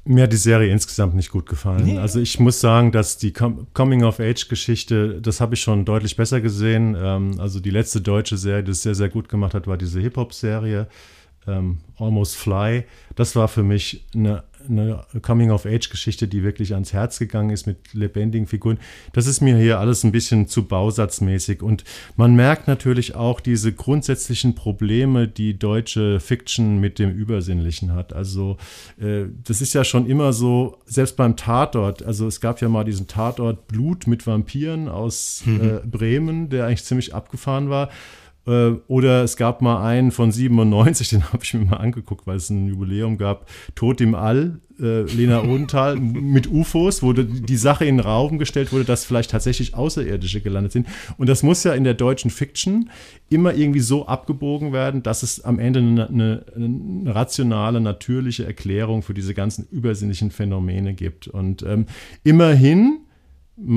[0.04, 1.86] Mir hat die Serie insgesamt nicht gut gefallen.
[1.86, 1.98] Nee.
[2.00, 6.98] Also ich muss sagen, dass die Coming-of-Age-Geschichte, das habe ich schon deutlich besser gesehen.
[7.00, 10.00] Ähm, also die letzte deutsche Serie, die es sehr, sehr gut gemacht hat, war diese
[10.00, 10.88] Hip-Hop-Serie
[11.48, 12.86] ähm, Almost Fly.
[13.16, 18.48] Das war für mich eine eine Coming-of-Age-Geschichte, die wirklich ans Herz gegangen ist mit lebendigen
[18.48, 18.78] Figuren.
[19.14, 21.62] Das ist mir hier alles ein bisschen zu bausatzmäßig.
[21.62, 21.84] Und
[22.16, 28.14] man merkt natürlich auch diese grundsätzlichen Probleme, die deutsche Fiction mit dem Übersinnlichen hat.
[28.14, 28.58] Also
[29.00, 32.84] äh, das ist ja schon immer so, selbst beim Tatort, also es gab ja mal
[32.84, 35.62] diesen Tatort Blut mit Vampiren aus mhm.
[35.62, 37.90] äh, Bremen, der eigentlich ziemlich abgefahren war.
[38.48, 42.38] Äh, oder es gab mal einen von 97, den habe ich mir mal angeguckt, weil
[42.38, 43.48] es ein Jubiläum gab.
[43.76, 48.74] Tod im All, äh, Lena Odenthal mit UFOs, wo die Sache in den Raum gestellt
[48.74, 50.88] wurde, dass vielleicht tatsächlich Außerirdische gelandet sind.
[51.18, 52.90] Und das muss ja in der deutschen Fiction
[53.30, 59.04] immer irgendwie so abgebogen werden, dass es am Ende eine, eine, eine rationale, natürliche Erklärung
[59.04, 61.28] für diese ganzen übersinnlichen Phänomene gibt.
[61.28, 61.86] Und ähm,
[62.24, 63.02] immerhin,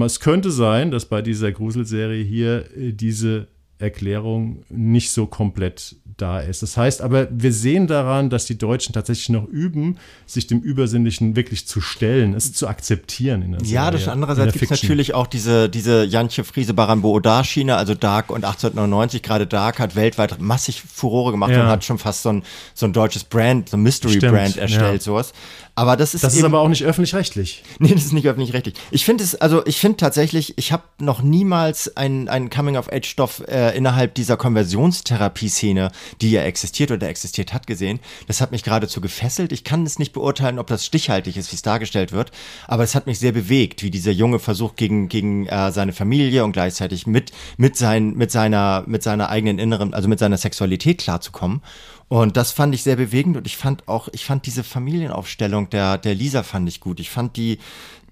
[0.02, 3.48] es könnte sein, dass bei dieser Gruselserie hier äh, diese
[3.78, 6.62] Erklärung nicht so komplett da ist.
[6.62, 11.34] Das heißt aber, wir sehen daran, dass die Deutschen tatsächlich noch üben, sich dem Übersinnlichen
[11.34, 13.42] wirklich zu stellen, es zu akzeptieren.
[13.42, 17.42] In der ja, das andererseits gibt es natürlich auch diese, diese Jantje Friese Barambo Odar
[17.44, 21.62] Schiene, also Dark und 1899, gerade Dark hat weltweit massig Furore gemacht ja.
[21.62, 22.42] und hat schon fast so ein,
[22.74, 25.00] so ein deutsches Brand, so ein Mystery Stimmt, Brand erstellt, ja.
[25.00, 25.32] sowas.
[25.76, 27.64] Aber das ist Das ist aber auch nicht öffentlich-rechtlich.
[27.80, 28.76] Nee, das ist nicht öffentlich-rechtlich.
[28.92, 33.63] Ich finde es, also ich finde tatsächlich, ich habe noch niemals einen, einen Coming-of-Age-Stoff äh,
[33.70, 35.90] innerhalb dieser Konversionstherapie-Szene,
[36.20, 38.00] die ja existiert oder existiert hat, gesehen.
[38.26, 39.52] Das hat mich geradezu gefesselt.
[39.52, 42.30] Ich kann es nicht beurteilen, ob das stichhaltig ist, wie es dargestellt wird,
[42.66, 46.44] aber es hat mich sehr bewegt, wie dieser Junge versucht, gegen, gegen äh, seine Familie
[46.44, 50.98] und gleichzeitig mit, mit, sein, mit, seiner, mit seiner eigenen inneren, also mit seiner Sexualität
[50.98, 51.62] klarzukommen.
[52.08, 55.98] Und das fand ich sehr bewegend und ich fand auch, ich fand diese Familienaufstellung der,
[55.98, 57.00] der Lisa fand ich gut.
[57.00, 57.58] Ich fand die,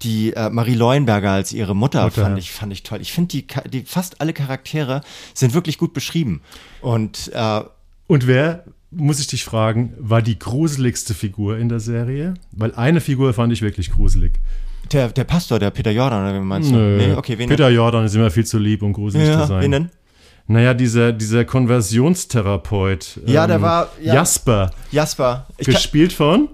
[0.02, 3.00] die äh, Marie Leuenberger als ihre Mutter, Mutter fand, ich, fand ich toll.
[3.00, 5.02] Ich finde, die, die fast alle Charaktere
[5.34, 6.40] sind wirklich gut beschrieben.
[6.80, 7.60] Und, äh,
[8.06, 12.34] und wer, muss ich dich fragen, war die gruseligste Figur in der Serie?
[12.52, 14.38] Weil eine Figur fand ich wirklich gruselig.
[14.92, 16.74] Der, der Pastor, der Peter Jordan, oder wie meinst du?
[16.74, 16.96] Nö.
[16.98, 19.62] Nee, okay, wen Peter Jordan ist immer viel zu lieb, um gruselig ja, zu sein.
[19.62, 19.90] Wen denn?
[20.52, 23.20] Naja, dieser, dieser Konversionstherapeut.
[23.24, 23.88] Ja, ähm, der war.
[24.02, 24.14] Ja.
[24.16, 24.70] Jasper.
[24.90, 25.46] Jasper.
[25.56, 26.48] Ich gespielt von?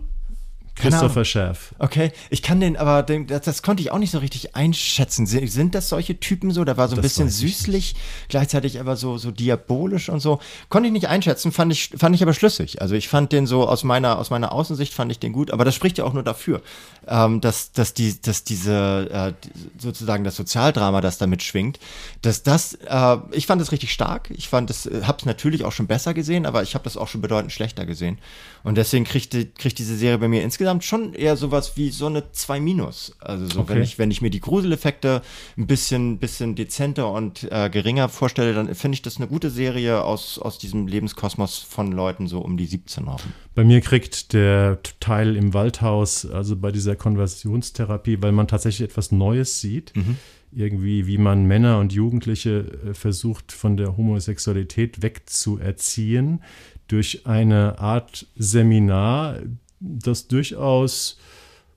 [0.78, 1.74] Christopher Schärf.
[1.78, 5.26] Okay, ich kann den, aber den, das, das, konnte ich auch nicht so richtig einschätzen.
[5.26, 6.64] Sind, sind das solche Typen so?
[6.64, 7.94] Da war so ein das bisschen süßlich,
[8.28, 10.40] gleichzeitig aber so, so diabolisch und so.
[10.68, 12.80] Konnte ich nicht einschätzen, fand ich, fand ich aber schlüssig.
[12.80, 15.64] Also ich fand den so aus meiner, aus meiner Außensicht fand ich den gut, aber
[15.64, 16.62] das spricht ja auch nur dafür,
[17.06, 19.48] ähm, dass, dass, die, dass diese, äh,
[19.78, 21.78] sozusagen das Sozialdrama, das damit schwingt,
[22.22, 24.30] dass das, äh, ich fand es richtig stark.
[24.30, 27.08] Ich fand es, äh, hab's natürlich auch schon besser gesehen, aber ich habe das auch
[27.08, 28.18] schon bedeutend schlechter gesehen.
[28.64, 32.30] Und deswegen kriegt, kriegt diese Serie bei mir insgesamt schon eher sowas wie so eine
[32.32, 33.16] 2 Minus.
[33.20, 33.74] Also so, okay.
[33.74, 35.22] wenn ich, wenn ich mir die Gruseleffekte
[35.56, 40.02] ein bisschen, bisschen dezenter und äh, geringer vorstelle, dann finde ich das eine gute Serie
[40.02, 43.20] aus, aus diesem Lebenskosmos von Leuten so um die 17 Euro.
[43.54, 49.12] Bei mir kriegt der Teil im Waldhaus, also bei dieser Konversionstherapie, weil man tatsächlich etwas
[49.12, 49.96] Neues sieht.
[49.96, 50.16] Mhm
[50.50, 56.40] irgendwie, wie man Männer und Jugendliche äh, versucht, von der Homosexualität wegzuerziehen
[56.88, 59.36] durch eine Art Seminar,
[59.80, 61.18] das durchaus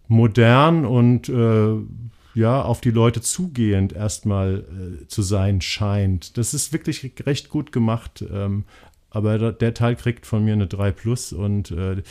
[0.08, 1.76] modern und äh,
[2.34, 4.64] ja, auf die Leute zugehend erstmal
[5.04, 6.38] äh, zu sein scheint.
[6.38, 8.24] Das ist wirklich recht gut gemacht.
[8.32, 8.66] Ähm,
[9.10, 12.02] aber der, der, Teil kriegt von mir eine 3 Plus und äh,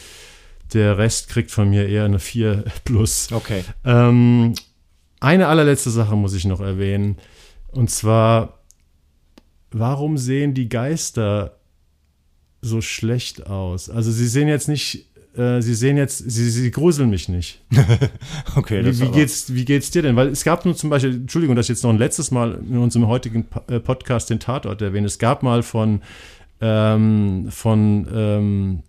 [0.75, 3.33] der Rest kriegt von mir eher eine 4 Plus.
[3.33, 3.65] Okay.
[3.85, 4.55] Ähm,
[5.21, 7.17] eine allerletzte Sache muss ich noch erwähnen.
[7.69, 8.61] Und zwar,
[9.71, 11.60] warum sehen die Geister
[12.63, 13.89] so schlecht aus.
[13.91, 15.07] Also sie sehen jetzt nicht,
[15.37, 17.63] äh, sie sehen jetzt, sie, sie gruseln mich nicht.
[18.57, 20.17] okay, das wie, wie geht's, wie geht's dir denn?
[20.17, 22.79] Weil es gab nur zum Beispiel, Entschuldigung, dass ich jetzt noch ein letztes Mal in
[22.79, 25.07] unserem heutigen äh, Podcast den Tatort erwähne.
[25.07, 26.03] Es gab mal von,
[26.61, 28.83] ähm, von ähm,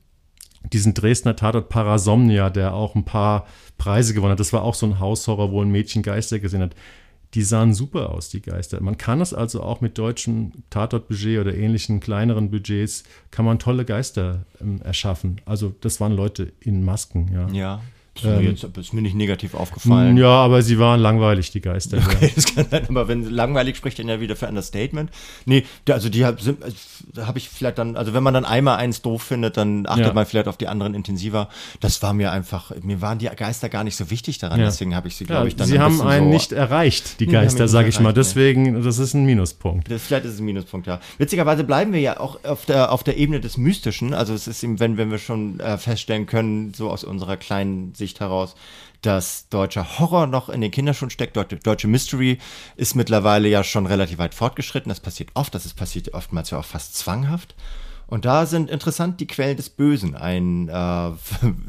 [0.73, 3.47] diesen Dresdner Tatort Parasomnia, der auch ein paar
[3.77, 4.39] Preise gewonnen hat.
[4.39, 6.75] Das war auch so ein Haushorror, wo ein Mädchen Geister gesehen hat
[7.33, 8.81] die sahen super aus, die Geister.
[8.81, 13.85] Man kann es also auch mit deutschem Tatortbudget oder ähnlichen kleineren Budgets, kann man tolle
[13.85, 15.39] Geister ähm, erschaffen.
[15.45, 17.47] Also das waren Leute in Masken, ja.
[17.49, 17.81] Ja.
[18.13, 20.17] Ist, mir Ähm, jetzt, ist mir nicht negativ aufgefallen.
[20.17, 21.97] Ja, aber sie waren langweilig, die Geister.
[21.97, 25.09] Okay, das kann sein, aber wenn langweilig spricht, dann ja wieder für Understatement.
[25.45, 26.71] Nee, also die hab- sind, äh,
[27.13, 30.07] da habe ich vielleicht dann, also wenn man dann einmal eins doof findet, dann achtet
[30.07, 30.13] Ja.
[30.13, 31.47] man vielleicht auf die anderen intensiver.
[31.79, 34.65] Das war mir einfach, mir waren die Geister gar nicht so wichtig daran, Ja.
[34.65, 37.27] deswegen habe ich sie, glaube ich, dann sie ein haben einen so, nicht erreicht, die
[37.27, 38.09] Geister, sage ich mal.
[38.09, 38.21] erreicht, nee.
[38.21, 39.89] Deswegen, das ist ein Minuspunkt.
[39.89, 40.99] Das, vielleicht ist es ein Minuspunkt, ja.
[41.17, 44.13] Witzigerweise bleiben wir ja auch auf der, auf der Ebene des Mystischen.
[44.13, 47.95] Also es ist eben, wenn, wenn wir schon äh, feststellen können, so aus unserer kleinen
[48.01, 48.55] Sicht heraus,
[49.01, 51.35] dass deutscher Horror noch in den Kinderschuhen steckt.
[51.37, 52.39] Deutsche, deutsche Mystery
[52.75, 54.89] ist mittlerweile ja schon relativ weit fortgeschritten.
[54.89, 57.55] Das passiert oft, das ist passiert oftmals ja auch fast zwanghaft.
[58.07, 60.15] Und da sind interessant die Quellen des Bösen.
[60.15, 61.11] Ein, äh,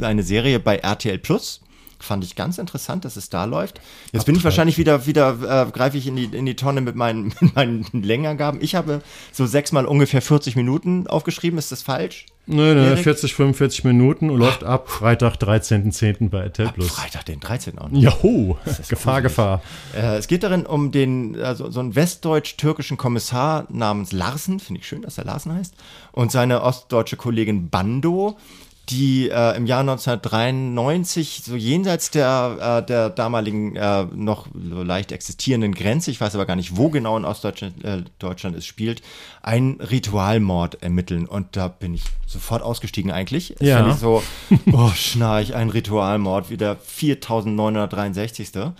[0.05, 1.61] eine Serie bei RTL Plus.
[2.01, 3.80] Fand ich ganz interessant, dass es da läuft.
[4.11, 6.97] Jetzt bin ich wahrscheinlich wieder, wieder äh, greife ich in die, in die Tonne mit
[6.97, 8.61] meinen, mit meinen Längerangaben.
[8.61, 11.61] Ich habe so sechsmal ungefähr 40 Minuten aufgeschrieben.
[11.61, 12.26] Ist das falsch?
[12.47, 13.05] Nö, nö, Erik?
[13.05, 16.28] 40, 45 Minuten und läuft ab Freitag, 13.10.
[16.28, 16.88] bei RTL Plus.
[16.88, 17.78] Freitag, den 13.
[17.78, 18.03] auch noch.
[18.66, 19.36] Ist Gefahr, gruselig.
[19.36, 19.62] Gefahr.
[19.95, 24.88] Äh, es geht darin um den, also so einen westdeutsch-türkischen Kommissar namens Larsen, finde ich
[24.88, 25.74] schön, dass er Larsen heißt,
[26.11, 28.36] und seine ostdeutsche Kollegin Bando,
[28.89, 35.72] die äh, im Jahr 1993 so jenseits der, äh, der damaligen äh, noch leicht existierenden
[35.72, 39.03] Grenze, ich weiß aber gar nicht, wo genau in Ostdeutschland äh, Deutschland es spielt,
[39.41, 41.26] einen Ritualmord ermitteln.
[41.26, 43.55] Und da bin ich sofort ausgestiegen eigentlich.
[43.59, 43.89] Das Ja.
[43.89, 44.22] ich so,
[44.72, 48.70] oh, schnarch, ein Ritualmord, wie der 4963 äh,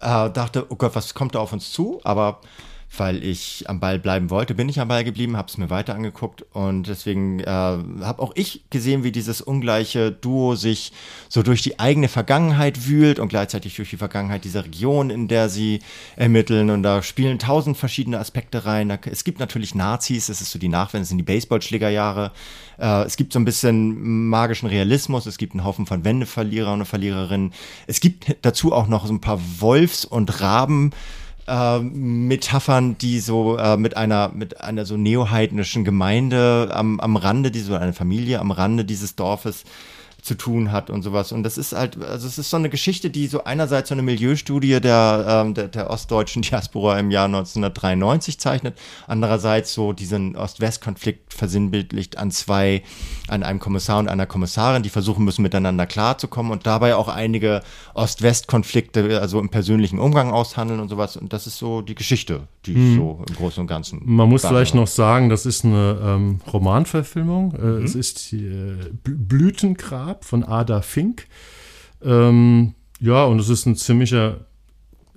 [0.00, 2.00] dachte, oh Gott, was kommt da auf uns zu?
[2.04, 2.40] Aber
[2.96, 5.94] weil ich am Ball bleiben wollte, bin ich am Ball geblieben, habe es mir weiter
[5.94, 10.92] angeguckt und deswegen äh, habe auch ich gesehen, wie dieses ungleiche Duo sich
[11.28, 15.48] so durch die eigene Vergangenheit wühlt und gleichzeitig durch die Vergangenheit dieser Region, in der
[15.48, 15.80] sie
[16.16, 18.90] ermitteln und da spielen tausend verschiedene Aspekte rein.
[18.90, 22.32] Da, es gibt natürlich Nazis, es ist so die Nachwende, es sind die Baseballschlägerjahre.
[22.78, 26.84] Äh, es gibt so ein bisschen magischen Realismus, es gibt einen Haufen von Wendeverlierer und
[26.84, 27.54] Verliererinnen.
[27.86, 30.90] Es gibt dazu auch noch so ein paar Wolfs- und Raben
[31.46, 37.50] äh, Metaphern, die so äh, mit einer mit einer so neoheidnischen Gemeinde am, am Rande,
[37.50, 39.64] die so eine Familie am Rande dieses Dorfes
[40.22, 41.32] zu tun hat und sowas.
[41.32, 44.02] Und das ist halt, also es ist so eine Geschichte, die so einerseits so eine
[44.02, 51.34] Milieustudie der, ähm, der, der ostdeutschen Diaspora im Jahr 1993 zeichnet, andererseits so diesen Ost-West-Konflikt
[51.34, 52.82] versinnbildlicht an zwei,
[53.28, 57.60] an einem Kommissar und einer Kommissarin, die versuchen müssen, miteinander klarzukommen und dabei auch einige
[57.94, 61.16] Ost-West-Konflikte, also im persönlichen Umgang aushandeln und sowas.
[61.16, 64.00] Und das ist so die Geschichte, die ich so im Großen und Ganzen.
[64.04, 67.54] Man muss vielleicht noch sagen, das ist eine ähm, Romanverfilmung.
[67.54, 67.84] Äh, Mhm.
[67.84, 68.36] Es ist äh,
[69.04, 69.16] Bl-
[70.12, 71.26] Blütengrab von Ada Fink.
[72.04, 74.46] Ähm, ja, und es ist ein ziemlicher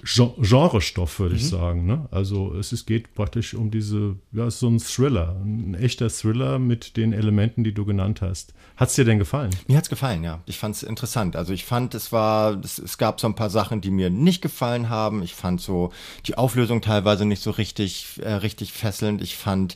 [0.03, 1.39] Gen- Genrestoff, würde Mhm.
[1.39, 1.85] ich sagen.
[1.87, 2.07] Ne?
[2.11, 6.09] Also es ist, geht praktisch um diese, ja, es ist so ein Thriller, ein echter
[6.09, 8.53] Thriller mit den Elementen, die du genannt hast.
[8.77, 9.49] Hat es dir denn gefallen?
[9.67, 10.41] Mir hat's gefallen, ja.
[10.45, 11.35] Ich fand's interessant.
[11.35, 14.41] Also ich fand, es war, es, es gab so ein paar Sachen, die mir nicht
[14.43, 15.23] gefallen haben.
[15.23, 15.91] Ich fand so
[16.27, 19.23] die Auflösung teilweise nicht so richtig, äh, richtig fesselnd.
[19.23, 19.75] Ich fand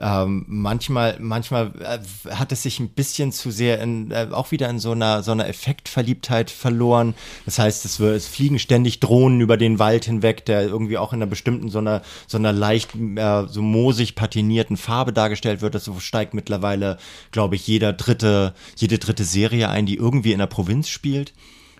[0.00, 1.98] ähm, manchmal, manchmal äh,
[2.30, 5.32] hat es sich ein bisschen zu sehr in, äh, auch wieder in so einer, so
[5.32, 7.14] einer Effektverliebtheit verloren.
[7.44, 11.18] Das heißt, es, es fliegen ständig Drohnen über den Wald hinweg, der irgendwie auch in
[11.18, 15.74] einer bestimmten, so einer, so einer leicht, äh, so moosig patinierten Farbe dargestellt wird.
[15.74, 16.98] Das steigt mittlerweile,
[17.32, 21.32] glaube ich, jeder dritte, jede dritte Serie ein, die irgendwie in der Provinz spielt.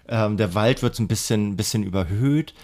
[0.08, 2.54] Ähm, der Wald wird so ein bisschen, ein bisschen überhöht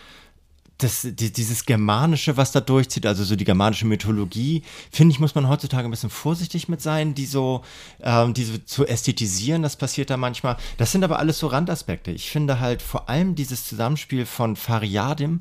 [0.78, 5.34] das, die, dieses Germanische, was da durchzieht, also so die germanische Mythologie, finde ich, muss
[5.34, 7.62] man heutzutage ein bisschen vorsichtig mit sein, die so,
[8.02, 10.56] ähm, die so zu ästhetisieren, das passiert da manchmal.
[10.76, 12.10] Das sind aber alles so Randaspekte.
[12.10, 15.40] Ich finde halt vor allem dieses Zusammenspiel von Fariadim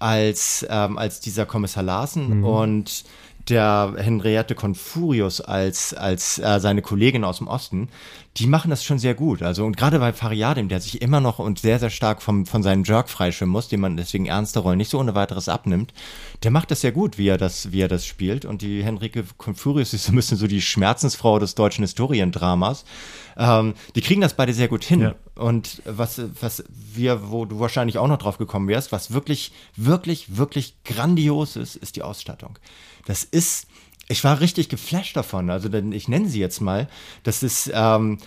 [0.00, 3.04] als, ähm, als dieser Kommissar Larsen und
[3.48, 7.88] der Henriette Confurius als, als äh, seine Kollegin aus dem Osten,
[8.36, 9.42] die machen das schon sehr gut.
[9.42, 12.62] Also und gerade bei Fariadim, der sich immer noch und sehr, sehr stark vom, von
[12.62, 15.92] seinem Jerk freischwimmen muss, dem man deswegen ernste Rollen nicht so ohne weiteres abnimmt,
[16.42, 18.44] der macht das sehr gut, wie er das, wie er das spielt.
[18.44, 22.84] Und die Henrike Confurius ist so ein bisschen so die Schmerzensfrau des deutschen Historiendramas.
[23.36, 25.00] Ähm, die kriegen das beide sehr gut hin.
[25.00, 25.14] Ja.
[25.34, 30.36] Und was, was wir, wo du wahrscheinlich auch noch drauf gekommen wärst, was wirklich, wirklich,
[30.36, 32.58] wirklich grandios ist, ist die Ausstattung.
[33.06, 33.66] Das ist,
[34.08, 35.48] ich war richtig geflasht davon.
[35.48, 36.88] Also, denn ich nenne sie jetzt mal.
[37.22, 38.18] Das ist, ähm,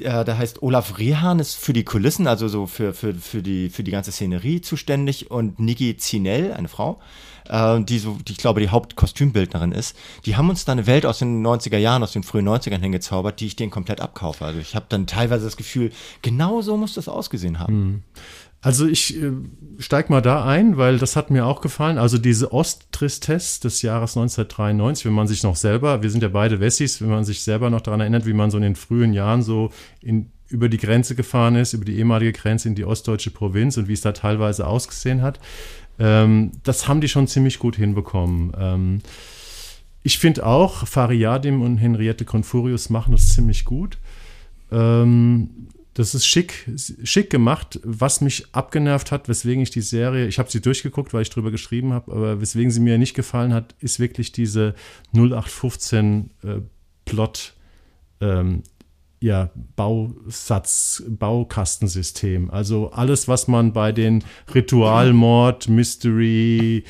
[0.00, 3.70] äh, da heißt Olaf Rehan ist für die Kulissen, also so für, für, für, die,
[3.70, 7.00] für die ganze Szenerie zuständig und Niki Zinell, eine Frau,
[7.48, 11.06] äh, die so, die ich glaube, die Hauptkostümbildnerin ist, die haben uns da eine Welt
[11.06, 14.44] aus den 90er Jahren, aus den frühen 90ern hingezaubert, die ich denen komplett abkaufe.
[14.44, 15.90] Also ich habe dann teilweise das Gefühl,
[16.22, 18.04] genau so muss das ausgesehen haben.
[18.64, 19.32] Also ich äh,
[19.78, 21.98] steig mal da ein, weil das hat mir auch gefallen.
[21.98, 26.60] Also diese Osttristesse des Jahres 1993, wenn man sich noch selber, wir sind ja beide
[26.60, 29.42] Wessis, wenn man sich selber noch daran erinnert, wie man so in den frühen Jahren
[29.42, 29.70] so
[30.00, 33.88] in über die Grenze gefahren ist, über die ehemalige Grenze in die ostdeutsche Provinz und
[33.88, 35.40] wie es da teilweise ausgesehen hat.
[35.98, 38.52] Ähm, das haben die schon ziemlich gut hinbekommen.
[38.58, 39.00] Ähm,
[40.02, 43.98] ich finde auch, Fariadim und Henriette Confurius machen das ziemlich gut.
[44.70, 46.66] Ähm, das ist schick,
[47.04, 47.78] schick gemacht.
[47.84, 51.50] Was mich abgenervt hat, weswegen ich die Serie, ich habe sie durchgeguckt, weil ich drüber
[51.50, 54.74] geschrieben habe, aber weswegen sie mir nicht gefallen hat, ist wirklich diese
[55.14, 56.46] 0815 äh,
[57.04, 57.52] Plot,
[58.20, 58.62] ähm,
[59.22, 62.50] ja, Bausatz, Baukastensystem.
[62.50, 66.84] Also alles, was man bei den Ritualmord, Mystery,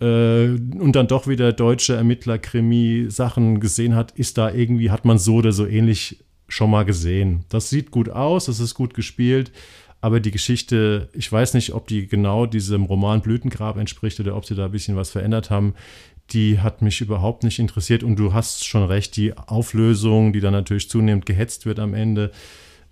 [0.00, 5.36] äh, und dann doch wieder deutsche Ermittler-Krimi-Sachen gesehen hat, ist da irgendwie, hat man so
[5.36, 7.44] oder so ähnlich schon mal gesehen.
[7.48, 9.52] Das sieht gut aus, das ist gut gespielt,
[10.00, 14.46] aber die Geschichte, ich weiß nicht, ob die genau diesem Roman Blütengrab entspricht oder ob
[14.46, 15.74] sie da ein bisschen was verändert haben.
[16.30, 18.02] Die hat mich überhaupt nicht interessiert.
[18.02, 22.32] Und du hast schon recht, die Auflösung, die dann natürlich zunehmend gehetzt wird am Ende,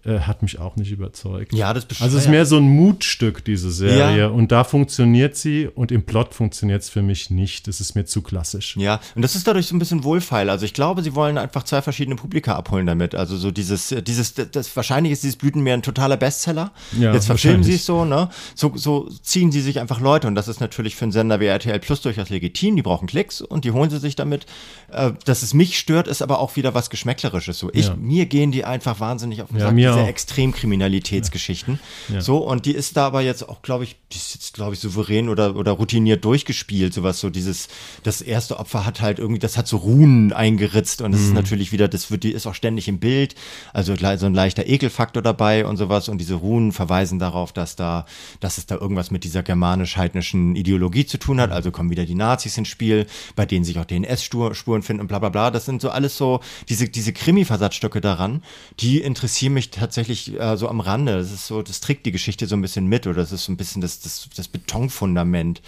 [0.07, 1.53] äh, hat mich auch nicht überzeugt.
[1.53, 4.19] Ja, das Also es ist mehr so ein Mutstück, diese Serie.
[4.19, 4.27] Ja.
[4.29, 7.67] Und da funktioniert sie und im Plot funktioniert es für mich nicht.
[7.67, 8.77] Das ist mir zu klassisch.
[8.77, 10.49] Ja, und das ist dadurch so ein bisschen wohlfeil.
[10.49, 13.15] Also ich glaube, sie wollen einfach zwei verschiedene Publika abholen damit.
[13.15, 16.73] Also so dieses, dieses, das, wahrscheinlich ist dieses Blütenmeer ein totaler Bestseller.
[16.99, 18.29] Ja, Jetzt verfilmen sie es so, ne?
[18.55, 21.47] So, so ziehen sie sich einfach Leute und das ist natürlich für einen Sender wie
[21.47, 22.77] RTL Plus durchaus legitim.
[22.77, 24.47] Die brauchen Klicks und die holen sie sich damit.
[24.93, 27.59] Äh, dass es mich stört, ist aber auch wieder was Geschmäcklerisches.
[27.59, 27.97] So, ich, ja.
[27.97, 29.75] mir gehen die einfach wahnsinnig auf den Sack.
[29.75, 31.79] Mir diese Extremkriminalitätsgeschichten.
[32.09, 32.21] Ja.
[32.21, 34.81] So, und die ist da aber jetzt auch, glaube ich, die ist jetzt, glaube ich,
[34.81, 36.95] souverän oder, oder routiniert durchgespielt.
[36.95, 37.69] Sowas, so dieses,
[38.03, 41.27] das erste Opfer hat halt irgendwie, das hat so Runen eingeritzt und das mhm.
[41.29, 43.35] ist natürlich wieder, das wird, die ist auch ständig im Bild.
[43.73, 46.09] Also so ein leichter Ekelfaktor dabei und sowas.
[46.09, 48.07] Und diese Runen verweisen darauf, dass da,
[48.41, 51.51] dass es da irgendwas mit dieser germanisch-heidnischen Ideologie zu tun hat.
[51.51, 55.19] Also kommen wieder die Nazis ins Spiel, bei denen sich auch DNS-Spuren finden und bla
[55.19, 55.51] bla bla.
[55.51, 58.43] Das sind so alles so, diese, diese Krimi-Versatzstücke daran,
[58.81, 61.19] die interessieren mich tatsächlich äh, so am Rande.
[61.19, 63.53] Das ist so, das trägt die Geschichte so ein bisschen mit oder das ist so
[63.53, 65.63] ein bisschen das, das, das Betonfundament.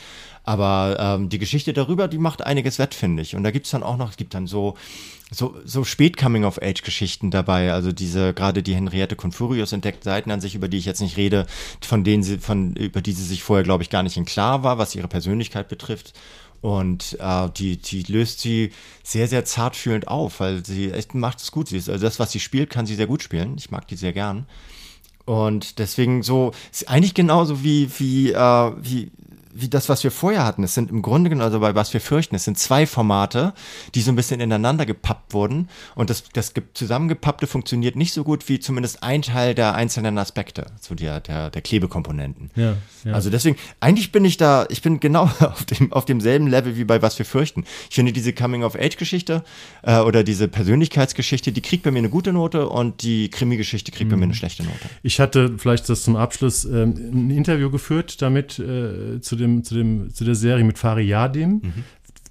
[0.45, 3.37] Aber ähm, die Geschichte darüber, die macht einiges wett, finde ich.
[3.37, 4.77] Und da gibt es dann auch noch, es gibt dann so,
[5.31, 7.73] so, so Spät-Coming-of-Age-Geschichten dabei.
[7.73, 11.19] Also diese, gerade die Henriette Confurius entdeckt Seiten an sich, über die ich jetzt nicht
[11.19, 11.47] rede,
[11.83, 14.63] von denen sie, von, über die sie sich vorher, glaube ich, gar nicht in klar
[14.63, 16.15] war, was ihre Persönlichkeit betrifft.
[16.61, 18.73] Und äh, die, die löst sie
[19.05, 21.69] sehr, sehr zartfühlend auf, weil sie echt macht es gut.
[21.69, 23.55] Sie ist, also das, was sie spielt, kann sie sehr gut spielen.
[23.59, 24.47] Ich mag die sehr gern.
[25.25, 29.11] Und deswegen so, ist eigentlich genauso wie, wie, äh, wie
[29.61, 30.63] wie das, was wir vorher hatten.
[30.63, 33.55] Es sind im Grunde genommen, also bei was wir fürchten, es sind zwei Formate,
[33.95, 35.69] die so ein bisschen ineinander gepappt wurden.
[35.95, 40.67] Und das, das zusammengepappte funktioniert nicht so gut wie zumindest ein Teil der einzelnen Aspekte,
[40.81, 42.51] so der, der, der Klebekomponenten.
[42.55, 43.13] Ja, ja.
[43.13, 46.85] Also deswegen, eigentlich bin ich da, ich bin genau auf, dem, auf demselben Level wie
[46.85, 47.65] bei was wir fürchten.
[47.89, 49.43] Ich finde diese Coming-of-Age-Geschichte
[49.83, 54.09] äh, oder diese Persönlichkeitsgeschichte, die kriegt bei mir eine gute Note und die Krimi-Geschichte kriegt
[54.09, 54.11] mhm.
[54.11, 54.37] bei mir eine mhm.
[54.37, 54.89] schlechte Note.
[55.03, 59.65] Ich hatte vielleicht das zum Abschluss ähm, ein Interview geführt damit äh, zu dem dem,
[59.65, 61.85] zu, dem, zu der Serie mit Fariyadim, mhm.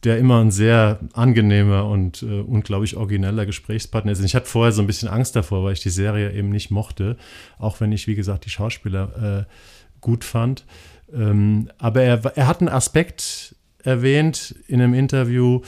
[0.04, 4.20] der immer ein sehr angenehmer und äh, unglaublich origineller Gesprächspartner ist.
[4.20, 6.72] Und ich hatte vorher so ein bisschen Angst davor, weil ich die Serie eben nicht
[6.72, 7.18] mochte,
[7.58, 9.54] auch wenn ich, wie gesagt, die Schauspieler äh,
[10.02, 10.66] gut fand.
[11.14, 15.62] Ähm, aber er, er hat einen Aspekt erwähnt in einem Interview,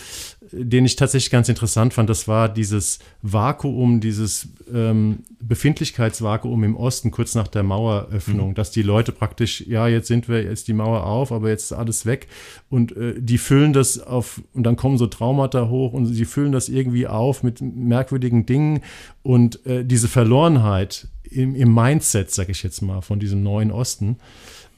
[0.51, 2.09] den ich tatsächlich ganz interessant fand.
[2.09, 8.55] Das war dieses Vakuum, dieses ähm, Befindlichkeitsvakuum im Osten kurz nach der Maueröffnung, mhm.
[8.55, 11.73] dass die Leute praktisch, ja, jetzt sind wir, jetzt die Mauer auf, aber jetzt ist
[11.73, 12.27] alles weg
[12.69, 16.51] und äh, die füllen das auf und dann kommen so Traumata hoch und sie füllen
[16.51, 18.81] das irgendwie auf mit merkwürdigen Dingen
[19.23, 24.17] und äh, diese Verlorenheit im, im Mindset, sag ich jetzt mal, von diesem neuen Osten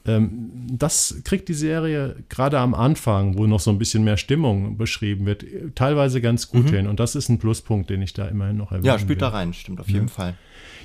[0.04, 5.26] das kriegt die Serie gerade am Anfang, wo noch so ein bisschen mehr Stimmung beschrieben
[5.26, 5.44] wird,
[5.76, 6.74] teilweise ganz gut mhm.
[6.74, 6.86] hin.
[6.88, 8.88] Und das ist ein Pluspunkt, den ich da immerhin noch erwähne.
[8.88, 9.16] Ja, spielt will.
[9.18, 10.34] da rein, stimmt auf jeden Fall.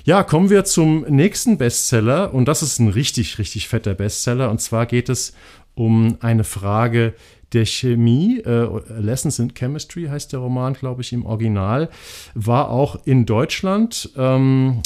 [0.04, 2.32] Ja, kommen wir zum nächsten Bestseller.
[2.32, 4.50] Und das ist ein richtig, richtig fetter Bestseller.
[4.50, 5.34] Und zwar geht es
[5.74, 7.14] um eine Frage
[7.52, 8.38] der Chemie.
[8.38, 8.68] Äh,
[9.00, 11.88] Lessons in Chemistry heißt der Roman, glaube ich, im Original.
[12.34, 14.10] War auch in Deutschland.
[14.16, 14.82] Ähm,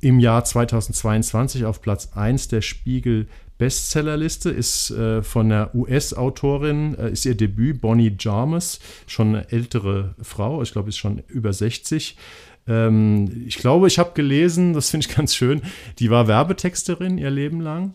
[0.00, 3.26] im Jahr 2022 auf Platz 1 der Spiegel
[3.58, 10.14] Bestsellerliste, ist äh, von der US-Autorin, äh, ist ihr Debüt, Bonnie Jarmus, schon eine ältere
[10.20, 12.16] Frau, ich glaube, ist schon über 60.
[12.68, 15.62] Ähm, ich glaube, ich habe gelesen, das finde ich ganz schön,
[15.98, 17.94] die war Werbetexterin ihr Leben lang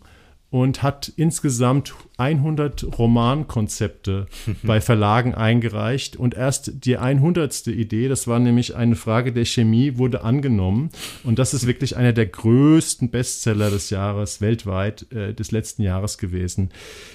[0.51, 4.27] und hat insgesamt 100 Romankonzepte
[4.63, 7.67] bei Verlagen eingereicht und erst die 100.
[7.67, 10.89] Idee, das war nämlich eine Frage der Chemie, wurde angenommen
[11.23, 16.17] und das ist wirklich einer der größten Bestseller des Jahres weltweit, äh, des letzten Jahres
[16.17, 16.69] gewesen.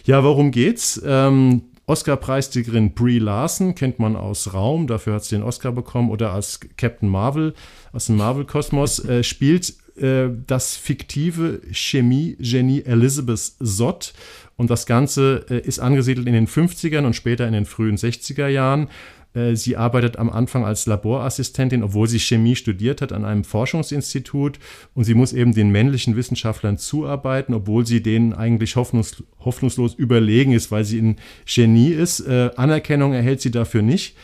[0.07, 1.01] Ja, worum geht's?
[1.05, 6.33] Ähm, Oscar-Preisträgerin Brie Larson kennt man aus Raum, dafür hat sie den Oscar bekommen, oder
[6.33, 7.55] als Captain Marvel
[7.93, 14.13] aus dem Marvel-Kosmos, äh, spielt äh, das fiktive Chemie-Genie Elizabeth Zott.
[14.57, 18.49] Und das Ganze äh, ist angesiedelt in den 50ern und später in den frühen 60er
[18.49, 18.89] Jahren.
[19.37, 24.59] Äh, sie arbeitet am Anfang als Laborassistentin, obwohl sie Chemie studiert hat, an einem Forschungsinstitut.
[24.95, 30.53] Und sie muss eben den männlichen Wissenschaftlern zuarbeiten, obwohl sie denen eigentlich hoffnungs hoffnungslos überlegen
[30.53, 32.21] ist, weil sie ein Genie ist.
[32.21, 34.17] Äh, Anerkennung erhält sie dafür nicht.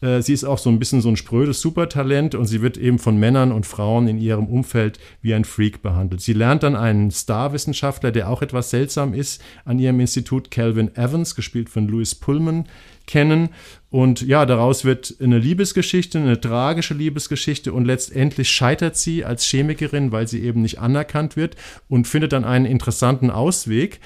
[0.00, 2.98] Äh, sie ist auch so ein bisschen so ein sprödes Supertalent und sie wird eben
[2.98, 6.20] von Männern und Frauen in ihrem Umfeld wie ein Freak behandelt.
[6.20, 11.34] Sie lernt dann einen Starwissenschaftler, der auch etwas seltsam ist, an ihrem Institut, Calvin Evans,
[11.34, 12.66] gespielt von Louis Pullman,
[13.06, 13.48] kennen.
[13.90, 20.12] Und ja, daraus wird eine Liebesgeschichte, eine tragische Liebesgeschichte und letztendlich scheitert sie als Chemikerin,
[20.12, 21.56] weil sie eben nicht anerkannt wird
[21.88, 24.00] und findet dann einen interessanten Ausweg.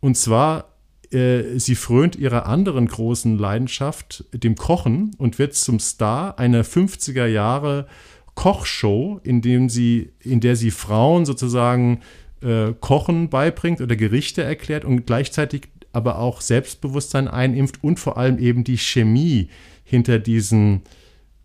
[0.00, 0.69] Und zwar
[1.12, 7.86] sie frönt ihrer anderen großen Leidenschaft, dem Kochen, und wird zum Star einer 50er Jahre
[8.34, 12.00] Kochshow, in, dem sie, in der sie Frauen sozusagen
[12.42, 18.38] äh, Kochen beibringt oder Gerichte erklärt und gleichzeitig aber auch Selbstbewusstsein einimpft und vor allem
[18.38, 19.48] eben die Chemie
[19.84, 20.82] hinter diesen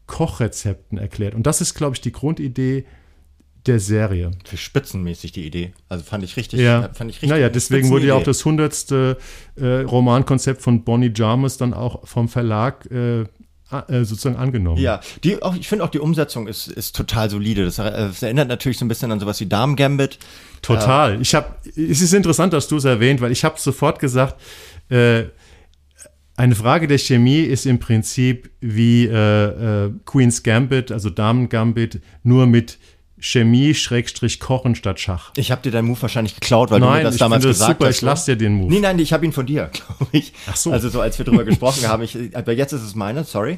[0.08, 1.34] Kochrezepten erklärt.
[1.34, 2.86] Und das ist, glaube ich, die Grundidee
[3.68, 4.32] der Serie.
[4.46, 5.74] Für spitzenmäßig die Idee.
[5.90, 6.60] Also fand ich richtig.
[6.60, 6.90] Ja.
[6.94, 9.18] Fand ich richtig naja, deswegen wurde ja auch das hundertste
[9.56, 13.26] äh, Romankonzept von Bonnie Jarmus dann auch vom Verlag äh, äh
[14.04, 14.80] sozusagen angenommen.
[14.80, 17.66] Ja, die auch, ich finde auch die Umsetzung ist, ist total solide.
[17.66, 20.20] Das, das, erinnert natürlich so ein bisschen an sowas wie Damen Gambit.
[20.62, 21.16] Total.
[21.16, 24.36] Äh, ich habe, es ist interessant, dass du es erwähnt, weil ich habe sofort gesagt,
[24.90, 25.24] äh,
[26.38, 32.02] eine Frage der Chemie ist im Prinzip wie äh, äh, Queen's Gambit, also Damen Gambit,
[32.24, 32.78] nur mit
[33.26, 35.32] Chemie, Schrägstrich, Kochen statt Schach.
[35.36, 37.80] Ich habe dir deinen Move wahrscheinlich geklaut, weil nein, du mir das damals das gesagt
[37.80, 37.96] super, hast.
[37.96, 38.72] Ich lasse dir den Move.
[38.72, 40.32] Nee, nein, ich habe ihn von dir, glaube ich.
[40.46, 40.72] Ach so.
[40.72, 42.04] Also so, als wir drüber gesprochen haben.
[42.04, 43.58] Ich, aber jetzt ist es meine, sorry.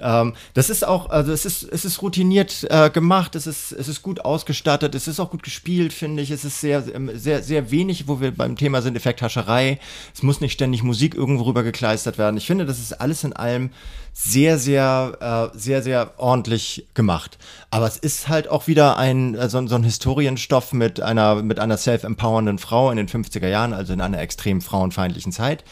[0.00, 3.88] Ähm, das ist auch, also es ist, es ist routiniert äh, gemacht, es ist, es
[3.88, 6.30] ist gut ausgestattet, es ist auch gut gespielt, finde ich.
[6.30, 6.84] Es ist sehr,
[7.14, 9.78] sehr, sehr wenig, wo wir beim Thema sind, Effekthascherei.
[10.14, 12.36] Es muss nicht ständig Musik irgendwo rüber gekleistert werden.
[12.36, 13.70] Ich finde, das ist alles in allem
[14.12, 17.38] sehr, sehr, äh, sehr, sehr ordentlich gemacht.
[17.70, 21.58] Aber es ist halt auch wieder ein, äh, so, so ein Historienstoff mit einer, mit
[21.58, 25.64] einer self-empowernden Frau in den 50er Jahren, also in einer extrem frauenfeindlichen Zeit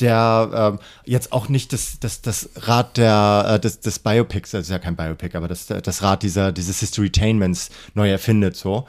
[0.00, 4.62] der äh, jetzt auch nicht das, das, das Rad der, äh, des, des Biopics, das
[4.62, 8.86] ist ja kein Biopic, aber das, das Rad dieser, dieses Historytainments neu erfindet, so.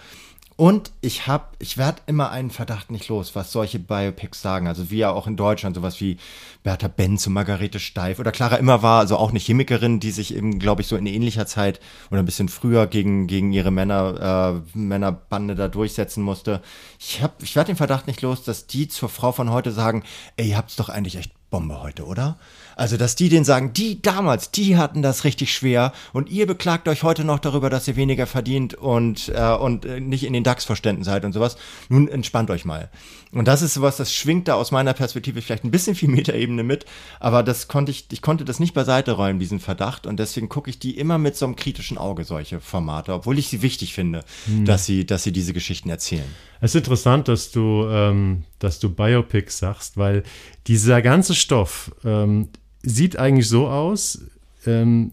[0.58, 4.68] Und ich habe, ich werde immer einen Verdacht nicht los, was solche Biopics sagen.
[4.68, 6.18] Also wie ja auch in Deutschland sowas wie
[6.64, 10.36] Bertha Benz und Margarete Steif oder Clara Immer war, also auch eine Chemikerin, die sich
[10.36, 11.80] eben, glaube ich, so in ähnlicher Zeit
[12.10, 16.64] oder ein bisschen früher gegen, gegen ihre Männer, äh, Männerbande da durchsetzen musste.
[16.97, 20.03] Ich, hab, ich werde den Verdacht nicht los, dass die zur Frau von heute sagen,
[20.38, 22.39] ey, ihr habt's doch eigentlich echt Bombe heute, oder?
[22.78, 26.88] Also, dass die denen sagen, die damals, die hatten das richtig schwer und ihr beklagt
[26.88, 30.43] euch heute noch darüber, dass ihr weniger verdient und, äh, und äh, nicht in den
[30.43, 31.57] DAX-Verständen seid und sowas.
[31.89, 32.91] Nun entspannt euch mal.
[33.32, 36.61] Und das ist sowas, das schwingt da aus meiner Perspektive vielleicht ein bisschen viel Metaebene
[36.61, 36.86] mit,
[37.19, 40.05] aber das konnte ich, ich konnte das nicht beiseite räumen, diesen Verdacht.
[40.05, 43.47] Und deswegen gucke ich die immer mit so einem kritischen Auge, solche Formate, obwohl ich
[43.47, 44.65] sie wichtig finde, hm.
[44.65, 46.30] dass sie, dass sie diese Geschichten erzählen.
[46.61, 50.21] Es ist interessant, dass du, ähm, dass du Biopics sagst, weil
[50.67, 52.49] dieser ganze Stoff ähm,
[52.84, 54.19] sieht eigentlich so aus.
[54.65, 55.11] Ähm,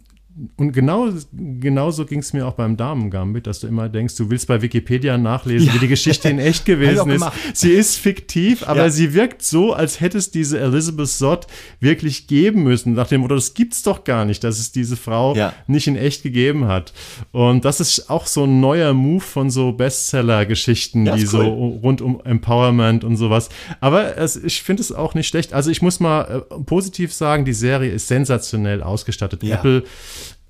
[0.57, 4.49] und genau, genauso ging es mir auch beim Damen-Gambit, dass du immer denkst, du willst
[4.49, 5.75] bei Wikipedia nachlesen, ja.
[5.75, 7.25] wie die Geschichte in echt gewesen ist.
[7.55, 8.91] Sie ist fiktiv, aber ja.
[8.91, 11.47] sie wirkt so, als hätte es diese Elizabeth Sott
[11.79, 12.95] wirklich geben müssen.
[12.95, 15.53] Nach dem Motto, das gibt's doch gar nicht, dass es diese Frau ja.
[15.69, 16.93] nicht in echt gegeben hat.
[17.31, 21.27] Und das ist auch so ein neuer Move von so Bestseller-Geschichten, die cool.
[21.27, 23.51] so rund um Empowerment und sowas.
[23.81, 25.53] Aber es, ich finde es auch nicht schlecht.
[25.53, 29.45] Also ich muss mal äh, positiv sagen, die Serie ist sensationell ausgestattet.
[29.45, 29.85] Apple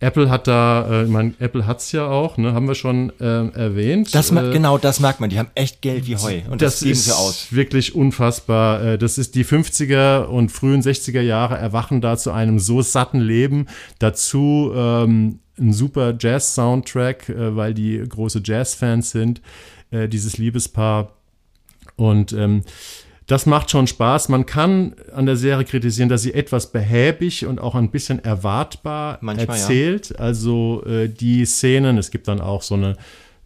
[0.04, 3.10] Apple hat da, äh, ich meine, Apple hat es ja auch, ne, haben wir schon
[3.20, 4.14] äh, erwähnt.
[4.14, 5.30] Das, äh, genau, das merkt man.
[5.30, 7.46] Die haben echt Geld wie Heu und das, das geben sie aus.
[7.50, 8.82] Wirklich unfassbar.
[8.82, 13.20] Äh, das ist die 50er und frühen 60er Jahre erwachen da zu einem so satten
[13.20, 13.66] Leben.
[13.98, 19.40] Dazu ähm, ein super Jazz-Soundtrack, äh, weil die große Jazz-Fans sind,
[19.90, 21.12] äh, dieses Liebespaar.
[21.96, 22.62] Und ähm,
[23.26, 24.28] das macht schon Spaß.
[24.28, 29.18] Man kann an der Serie kritisieren, dass sie etwas behäbig und auch ein bisschen erwartbar
[29.22, 30.10] Manchmal, erzählt.
[30.10, 30.16] Ja.
[30.16, 32.96] Also äh, die Szenen, es gibt dann auch so eine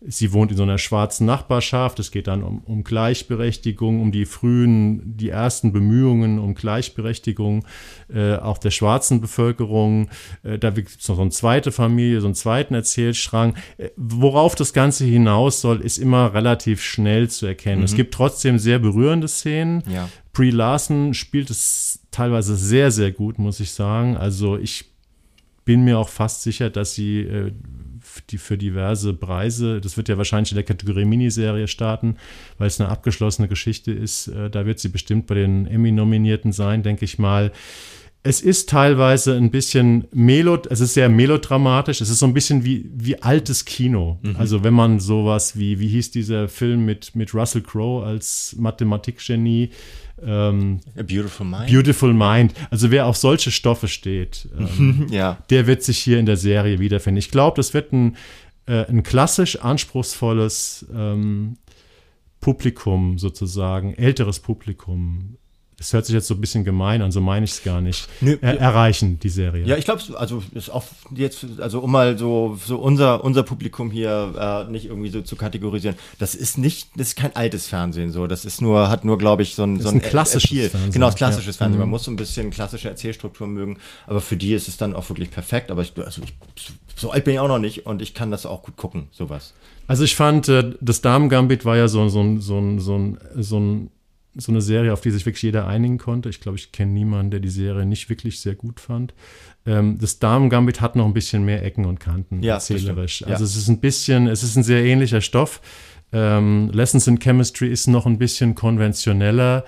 [0.00, 1.98] Sie wohnt in so einer schwarzen Nachbarschaft.
[1.98, 7.64] Es geht dann um, um Gleichberechtigung, um die frühen, die ersten Bemühungen um Gleichberechtigung
[8.12, 10.08] äh, auch der schwarzen Bevölkerung.
[10.44, 13.56] Äh, da gibt es noch so eine zweite Familie, so einen zweiten Erzählstrang.
[13.76, 17.78] Äh, worauf das Ganze hinaus soll, ist immer relativ schnell zu erkennen.
[17.78, 17.84] Mhm.
[17.84, 19.82] Es gibt trotzdem sehr berührende Szenen.
[19.92, 20.08] Ja.
[20.32, 24.16] Brie Larson spielt es teilweise sehr, sehr gut, muss ich sagen.
[24.16, 24.84] Also ich
[25.64, 27.52] bin mir auch fast sicher, dass sie äh,
[28.26, 32.16] die für diverse Preise, das wird ja wahrscheinlich in der Kategorie Miniserie starten,
[32.58, 34.28] weil es eine abgeschlossene Geschichte ist.
[34.28, 37.52] Äh, da wird sie bestimmt bei den Emmy-Nominierten sein, denke ich mal.
[38.24, 42.00] Es ist teilweise ein bisschen melo, es ist sehr melodramatisch.
[42.00, 44.18] Es ist so ein bisschen wie, wie altes Kino.
[44.22, 44.36] Mhm.
[44.36, 49.70] Also wenn man sowas wie, wie hieß dieser Film mit, mit Russell Crowe als Mathematikgenie?
[50.24, 51.70] Ähm, A Beautiful Mind.
[51.70, 52.54] Beautiful Mind.
[52.70, 55.38] Also wer auf solche Stoffe steht, ähm, ja.
[55.50, 57.18] der wird sich hier in der Serie wiederfinden.
[57.18, 58.16] Ich glaube, das wird ein,
[58.66, 61.56] äh, ein klassisch anspruchsvolles ähm,
[62.40, 65.36] Publikum sozusagen, älteres Publikum
[65.78, 68.08] das hört sich jetzt so ein bisschen gemein an, so meine ich es gar nicht,
[68.20, 69.64] Nö, er, erreichen, die Serie.
[69.64, 73.92] Ja, ich glaube, also ist auch jetzt, also um mal so, so unser, unser Publikum
[73.92, 78.10] hier äh, nicht irgendwie so zu kategorisieren, das ist nicht, das ist kein altes Fernsehen
[78.10, 80.68] so, das ist nur, hat nur, glaube ich, so ein, so ein, ein klassisches Appeal.
[80.68, 80.92] Fernsehen.
[80.92, 81.58] Genau, klassisches ja.
[81.58, 81.78] Fernsehen.
[81.78, 81.92] Man mhm.
[81.92, 85.30] muss so ein bisschen klassische Erzählstruktur mögen, aber für die ist es dann auch wirklich
[85.30, 86.22] perfekt, aber ich, also
[86.56, 89.06] ich, so alt bin ich auch noch nicht und ich kann das auch gut gucken,
[89.12, 89.54] sowas.
[89.86, 93.90] Also ich fand, äh, das Damen-Gambit war ja so, so, so, so, so ein
[94.38, 96.28] so eine Serie, auf die sich wirklich jeder einigen konnte.
[96.28, 99.14] Ich glaube, ich kenne niemanden, der die Serie nicht wirklich sehr gut fand.
[99.66, 103.24] Ähm, das Damen-Gambit hat noch ein bisschen mehr Ecken und Kanten ja, erzählerisch.
[103.26, 105.60] Also es ist ein bisschen, es ist ein sehr ähnlicher Stoff.
[106.12, 109.64] Ähm, Lessons in Chemistry ist noch ein bisschen konventioneller,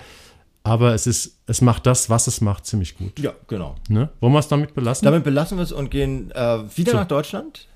[0.63, 3.19] aber es ist, es macht das, was es macht, ziemlich gut.
[3.19, 3.75] Ja, genau.
[3.89, 4.09] Ne?
[4.21, 5.05] Wollen wir es damit belassen?
[5.05, 6.97] Damit belassen wir es und gehen äh, wieder so.
[6.97, 7.67] nach Deutschland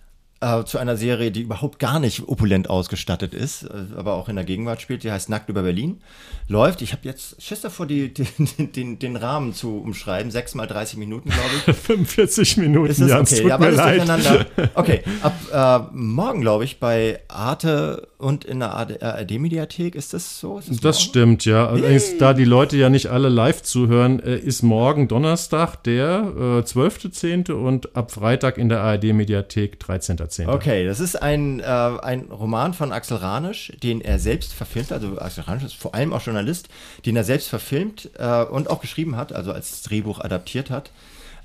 [0.42, 4.36] äh, zu einer Serie, die überhaupt gar nicht opulent ausgestattet ist, äh, aber auch in
[4.36, 5.04] der Gegenwart spielt.
[5.04, 6.02] Die heißt Nackt über Berlin.
[6.48, 6.82] Läuft.
[6.82, 8.28] Ich habe jetzt Schiss davor, die, die,
[8.68, 10.32] den, den Rahmen zu umschreiben.
[10.32, 11.76] Sechs mal 30 Minuten, glaube ich.
[11.76, 13.42] 45 Minuten, ist das Jans, okay?
[13.42, 14.06] Tut ja, mir leid.
[14.76, 19.96] Okay, ab äh, morgen, glaube ich, bei Arte und in der ARD-Mediathek.
[19.96, 20.60] Ist das so?
[20.60, 21.68] Ist das, das stimmt, ja.
[21.68, 22.18] Allerdings, hey.
[22.18, 27.52] da die Leute ja nicht alle live zuhören, äh, ist morgen Donnerstag der äh, 12.10.
[27.52, 30.25] und ab Freitag in der ARD-Mediathek 13.10.
[30.26, 30.50] 18.
[30.50, 35.20] Okay, das ist ein, äh, ein Roman von Axel Ranisch, den er selbst verfilmt, also
[35.20, 36.68] Axel Ranisch ist vor allem auch Journalist,
[37.06, 40.92] den er selbst verfilmt äh, und auch geschrieben hat, also als Drehbuch adaptiert hat.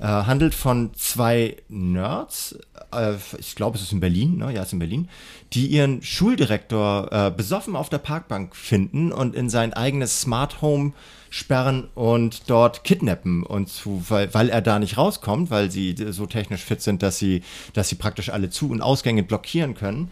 [0.01, 2.59] Äh, handelt von zwei Nerds,
[2.90, 4.51] äh, ich glaube, es ist in Berlin, ne?
[4.51, 5.09] ja, es ist in Berlin,
[5.53, 10.94] die ihren Schuldirektor äh, besoffen auf der Parkbank finden und in sein eigenes Smart Home
[11.28, 16.24] sperren und dort kidnappen und zu, weil, weil er da nicht rauskommt, weil sie so
[16.24, 17.42] technisch fit sind, dass sie,
[17.74, 20.11] dass sie praktisch alle Zu- und Ausgänge blockieren können.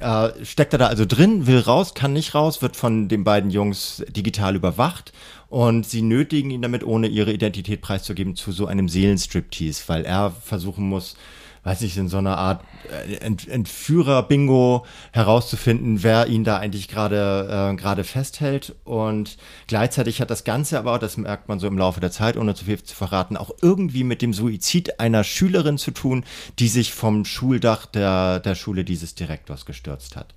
[0.00, 3.50] Äh, steckt er da also drin, will raus, kann nicht raus, wird von den beiden
[3.50, 5.12] Jungs digital überwacht
[5.50, 10.30] und sie nötigen ihn damit, ohne ihre Identität preiszugeben, zu so einem Seelenstriptease, weil er
[10.30, 11.16] versuchen muss,
[11.64, 17.72] weiß nicht, in so einer Art äh, Ent Entführer-Bingo herauszufinden, wer ihn da eigentlich gerade
[17.72, 18.74] äh, gerade festhält.
[18.84, 19.36] Und
[19.66, 22.54] gleichzeitig hat das Ganze aber auch, das merkt man so im Laufe der Zeit, ohne
[22.54, 26.24] zu viel zu verraten, auch irgendwie mit dem Suizid einer Schülerin zu tun,
[26.58, 30.34] die sich vom Schuldach der, der Schule dieses Direktors gestürzt hat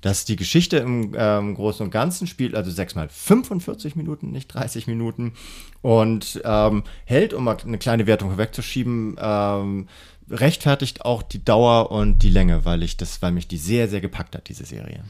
[0.00, 4.86] dass die Geschichte im ähm, Großen und Ganzen spielt, also sechsmal 45 Minuten, nicht 30
[4.86, 5.34] Minuten,
[5.82, 9.88] und ähm, hält, um mal eine kleine Wertung vorwegzuschieben, ähm,
[10.30, 14.00] rechtfertigt auch die Dauer und die Länge, weil ich das, weil mich die sehr, sehr
[14.00, 15.02] gepackt hat, diese Serie.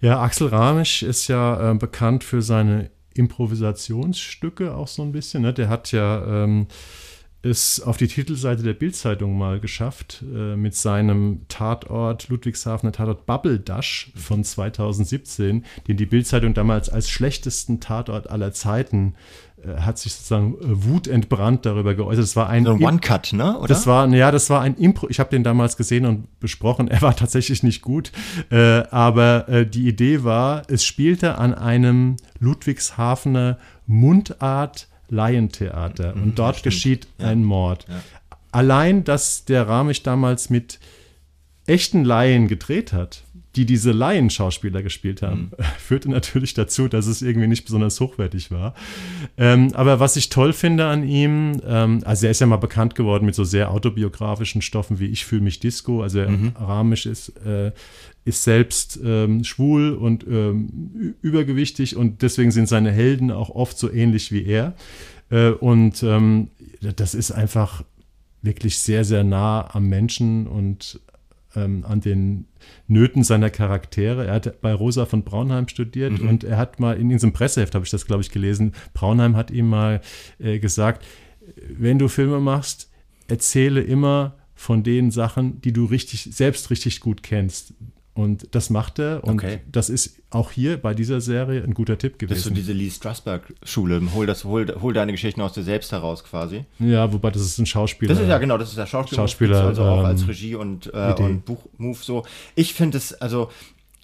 [0.00, 5.42] Ja, Axel Ramisch ist ja äh, bekannt für seine Improvisationsstücke auch so ein bisschen.
[5.42, 5.54] Ne?
[5.54, 6.66] Der hat ja ähm,
[7.84, 14.10] auf die Titelseite der Bildzeitung mal geschafft äh, mit seinem Tatort Ludwigshafener Tatort Bubble Dash
[14.14, 19.14] von 2017, den die Bildzeitung damals als schlechtesten Tatort aller Zeiten
[19.78, 22.22] hat sich sozusagen äh, wutentbrannt darüber geäußert.
[22.22, 23.58] Das war ein, so ein One-Cut, ne?
[23.58, 23.68] Oder?
[23.68, 25.08] Das war, ja, das war ein Impro.
[25.08, 26.88] Ich habe den damals gesehen und besprochen.
[26.94, 28.12] Er war tatsächlich nicht gut,
[28.50, 36.38] äh, aber äh, die Idee war, es spielte an einem Ludwigshafener Mundart Laientheater mhm, und
[36.38, 37.28] dort geschieht ja.
[37.28, 37.86] ein Mord.
[37.88, 38.00] Ja.
[38.52, 40.78] Allein, dass der Ramich damals mit
[41.66, 43.24] echten Laien gedreht hat,
[43.56, 45.64] die diese Laienschauspieler gespielt haben, mhm.
[45.78, 48.74] führte natürlich dazu, dass es irgendwie nicht besonders hochwertig war.
[49.36, 52.94] Ähm, aber was ich toll finde an ihm, ähm, also er ist ja mal bekannt
[52.94, 56.52] geworden mit so sehr autobiografischen Stoffen wie Ich fühle mich Disco, also mhm.
[56.54, 57.72] Aramisch ist, äh,
[58.24, 63.90] ist selbst ähm, schwul und ähm, übergewichtig und deswegen sind seine Helden auch oft so
[63.90, 64.74] ähnlich wie er.
[65.30, 66.48] Äh, und ähm,
[66.96, 67.82] das ist einfach
[68.42, 71.00] wirklich sehr, sehr nah am Menschen und
[71.56, 72.46] ähm, an den
[72.86, 74.26] Nöten seiner Charaktere.
[74.26, 76.28] Er hat bei Rosa von Braunheim studiert mhm.
[76.28, 79.50] und er hat mal in diesem Presseheft, habe ich das, glaube ich, gelesen, Braunheim hat
[79.50, 80.00] ihm mal
[80.38, 81.04] äh, gesagt,
[81.68, 82.90] wenn du Filme machst,
[83.28, 87.74] erzähle immer von den Sachen, die du richtig, selbst richtig gut kennst.
[88.14, 89.24] Und das macht er.
[89.24, 89.58] Und Okay.
[89.72, 92.54] das ist auch hier bei dieser Serie ein guter Tipp Das ist so gewesen.
[92.54, 94.00] diese Lee Strasberg-Schule.
[94.14, 96.64] Hol, das, hol, hol deine Geschichten aus dir selbst heraus quasi.
[96.78, 98.14] ja, wobei das ist ein Schauspieler.
[98.14, 100.92] Das ist ja genau, das ist der Schauspieler, Schauspieler, also auch ähm, als Regie und,
[100.94, 102.24] äh, und Buchmove so.
[102.54, 103.50] Ich finde es, also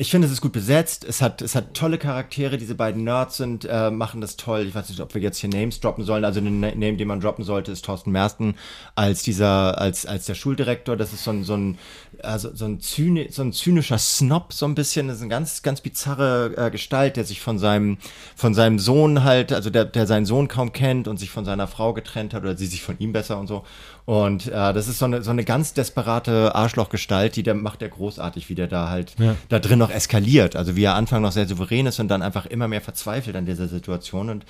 [0.01, 1.05] ich finde es ist gut besetzt.
[1.05, 2.57] Es hat, es hat tolle Charaktere.
[2.57, 4.65] Diese beiden Nerds sind, äh, machen das toll.
[4.67, 6.25] Ich weiß nicht, ob wir jetzt hier Names droppen sollen.
[6.25, 8.55] Also Na- Name, den man droppen sollte, ist Thorsten Mersten
[8.95, 10.97] als dieser, als, als der Schuldirektor.
[10.97, 11.77] Das ist so ein, so ein,
[12.23, 15.09] also so ein, zyni so ein zynischer Snob, so ein bisschen.
[15.09, 17.99] Das ist eine ganz, ganz bizarre äh, Gestalt, der sich von seinem,
[18.37, 21.67] von seinem Sohn halt, also der, der seinen Sohn kaum kennt und sich von seiner
[21.67, 23.65] Frau getrennt hat oder sie sich von ihm besser und so.
[24.11, 27.91] Und äh, das ist so eine, so eine ganz desperate Arschlochgestalt, die der macht der
[27.91, 29.37] großartig, wie der da halt Ja.
[29.49, 30.57] da drin noch eskaliert.
[30.57, 33.47] Also wie er Anfang noch sehr souverän ist und dann einfach immer mehr verzweifelt an
[33.47, 34.29] dieser Situation.
[34.29, 34.45] Und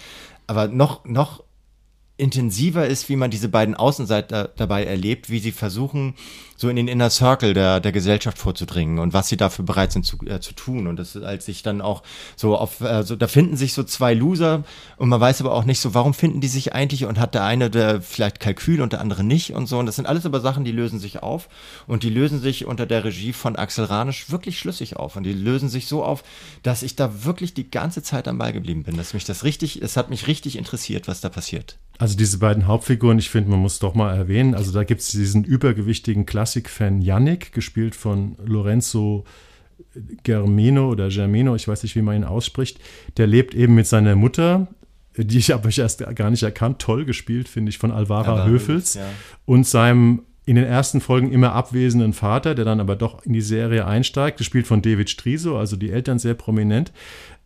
[0.46, 1.42] aber noch, noch
[2.16, 6.14] intensiver ist, wie man diese beiden Außenseiter dabei erlebt, wie sie versuchen,
[6.60, 10.04] so in den Inner Circle der, der Gesellschaft vorzudringen und was sie dafür bereit sind
[10.04, 10.86] zu, äh, zu tun.
[10.86, 12.02] Und das ist, als sich dann auch
[12.36, 14.64] so auf, äh, so, da finden sich so zwei Loser
[14.98, 17.44] und man weiß aber auch nicht so, warum finden die sich eigentlich und hat der
[17.44, 19.78] eine der vielleicht Kalkül und der andere nicht und so.
[19.78, 21.48] Und das sind alles aber Sachen, die lösen sich auf
[21.86, 25.32] und die lösen sich unter der Regie von Axel Ranisch wirklich schlüssig auf und die
[25.32, 26.22] lösen sich so auf,
[26.62, 29.80] dass ich da wirklich die ganze Zeit am Ball geblieben bin, dass mich das richtig,
[29.80, 31.78] es hat mich richtig interessiert, was da passiert.
[32.00, 35.08] Also diese beiden Hauptfiguren, ich finde, man muss doch mal erwähnen, also da gibt es
[35.08, 39.24] diesen übergewichtigen Klassikfan Yannick, gespielt von Lorenzo
[40.24, 42.80] Germino oder Germino, ich weiß nicht, wie man ihn ausspricht.
[43.18, 44.66] Der lebt eben mit seiner Mutter,
[45.16, 48.94] die ich aber erst gar nicht erkannt, toll gespielt, finde ich, von Alvara Aber Höfels
[48.94, 49.06] ja.
[49.46, 53.40] und seinem in den ersten Folgen immer abwesenden Vater, der dann aber doch in die
[53.40, 56.92] Serie einsteigt, gespielt von David Striso, also die Eltern sehr prominent.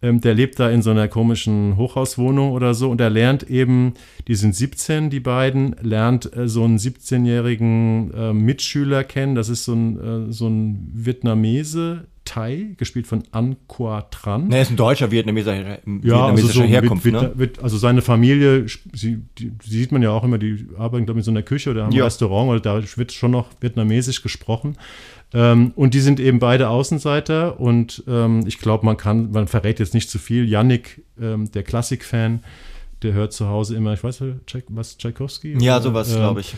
[0.04, 3.94] Ähm, der lebt da in so einer komischen Hochhauswohnung oder so und er lernt eben,
[4.28, 9.34] die sind 17, die beiden, lernt äh, so einen 17-jährigen äh, Mitschüler kennen.
[9.34, 14.48] Das ist so ein, äh, so ein Vietnamese, Thai, gespielt von An Qua Tran.
[14.48, 17.12] Ne, er ist ein deutscher Vietnameser, Ja, also, vietnamesischer so Herkunft, ne?
[17.20, 21.04] wird, wird, also seine Familie, sie, die, die sieht man ja auch immer, die arbeiten
[21.04, 22.02] glaube ich in so einer Küche oder haben Ja.
[22.02, 24.76] ein Restaurant oder da wird schon noch vietnamesisch gesprochen.
[25.32, 29.80] Ähm, und die sind eben beide Außenseiter und ähm, ich glaube, man kann, man verrät
[29.80, 30.48] jetzt nicht zu viel.
[30.48, 32.40] Yannick, ähm, der Klassikfan,
[33.02, 35.56] der hört zu Hause immer, ich weiß nicht, was, Tchaikovsky?
[35.60, 36.54] Ja, sowas, ähm, glaube ich.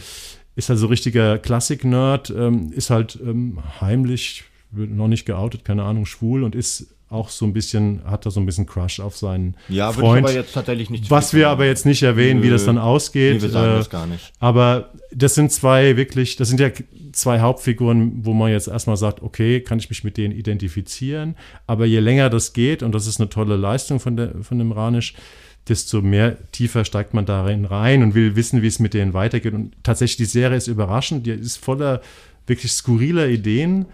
[0.57, 5.85] ist halt so richtiger Klassik-Nerd, ähm, ist halt ähm, heimlich, wird noch nicht geoutet, keine
[5.85, 9.17] Ahnung, schwul und ist auch so ein bisschen, hat da so ein bisschen Crush auf
[9.17, 10.27] seinen Ja, Freund.
[10.27, 11.09] aber jetzt tatsächlich nicht.
[11.09, 12.53] was wir aber jetzt nicht erwähnen, wie Nö.
[12.53, 13.37] das dann ausgeht.
[13.37, 14.33] Nee, wir sagen äh, das gar nicht.
[14.41, 16.69] aber das sind zwei wirklich, das sind ja
[17.17, 21.37] zwei Hauptfiguren, wo man jetzt erstmal sagt, okay, kann ich mich mit denen identifizieren.
[21.67, 24.73] Aber je länger das geht, und das ist eine tolle Leistung von, der, von dem
[24.73, 25.15] Ranisch,
[25.69, 29.55] desto mehr tiefer steigt man darin rein und will wissen, wie es mit denen weitergeht.
[29.55, 32.03] Und tatsächlich, die Serie ist überraschend, die ist voller
[32.47, 33.87] wirklich skurriler Ideen,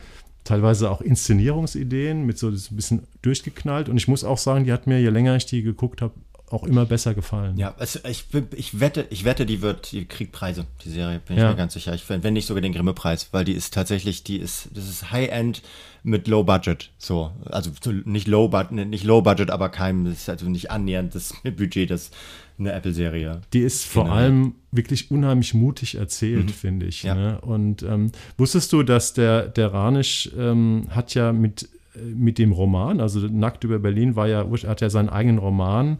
[0.44, 3.88] teilweise auch Inszenierungsideen, mit so ein bisschen durchgeknallt.
[3.88, 6.14] Und ich muss auch sagen, die hat mir, je länger ich die geguckt habe,
[6.52, 7.56] auch immer besser gefallen.
[7.56, 11.36] Ja, also ich, ich wette, ich wette, die wird, die kriegt Preise, die Serie, bin
[11.36, 11.50] ich Ja.
[11.50, 11.94] mir ganz sicher.
[11.94, 15.62] Ich, wenn nicht sogar den Grimme-Preis, weil die ist tatsächlich, die ist, das ist High-End
[16.02, 16.90] mit Low Budget.
[16.98, 20.70] So, also so nicht Low Budget, nicht Low Budget, aber kein, das ist also nicht
[20.70, 22.10] annähernd das Budget, das
[22.58, 23.40] eine Apple-Serie.
[23.54, 24.14] Die ist vor Genau.
[24.16, 27.02] allem wirklich unheimlich mutig erzählt, finde ich.
[27.02, 27.14] Ja.
[27.14, 27.40] Ne?
[27.40, 32.52] Und ähm, wusstest du, dass der, der Ranisch ähm, hat ja mit, äh, mit dem
[32.52, 35.98] Roman, also Nackt über Berlin, war ja, hat ja seinen eigenen Roman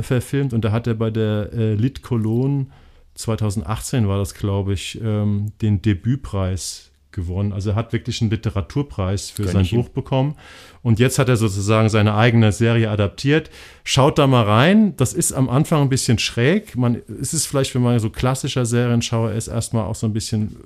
[0.00, 2.66] verfilmt und da hat er bei der äh, Lit Cologne
[3.14, 7.52] 2018 war das, glaube ich, ähm, den Debütpreis gewonnen.
[7.52, 9.68] Also er hat wirklich einen Literaturpreis für Gönn sein.
[9.70, 10.34] Buch bekommen.
[10.82, 13.50] Und jetzt hat er sozusagen seine eigene Serie adaptiert.
[13.84, 14.96] Schaut da mal rein.
[14.96, 16.76] Das ist am Anfang ein bisschen schräg.
[16.76, 20.56] Man, es ist vielleicht, wenn man so klassischer Serienschauer ist, erstmal auch so ein bisschen,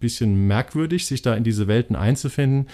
[0.00, 2.68] bisschen merkwürdig, sich da in diese Welten einzufinden.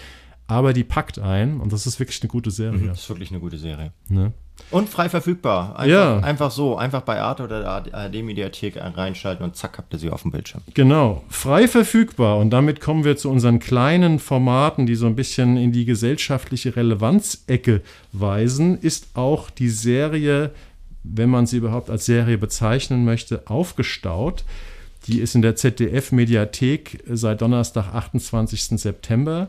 [0.46, 2.86] Aber die packt ein und das ist wirklich eine gute Serie.
[2.86, 3.92] Das ist wirklich eine gute Serie.
[4.08, 4.32] Ne?
[4.70, 5.78] Und frei verfügbar.
[5.78, 6.18] Einfach, Ja.
[6.20, 10.22] einfach so, einfach bei Arte oder der ARD-Mediathek reinschalten und zack, habt ihr sie auf
[10.22, 10.62] dem Bildschirm.
[10.74, 12.38] Genau, frei verfügbar.
[12.38, 16.74] Und damit kommen wir zu unseren kleinen Formaten, die so ein bisschen in die gesellschaftliche
[16.76, 17.82] Relevanzecke
[18.12, 20.50] weisen, ist auch die Serie,
[21.02, 24.44] wenn man sie überhaupt als Serie bezeichnen möchte, aufgestaut.
[25.06, 28.80] Die ist in der ZDF-Mediathek seit Donnerstag, 28.
[28.80, 29.48] September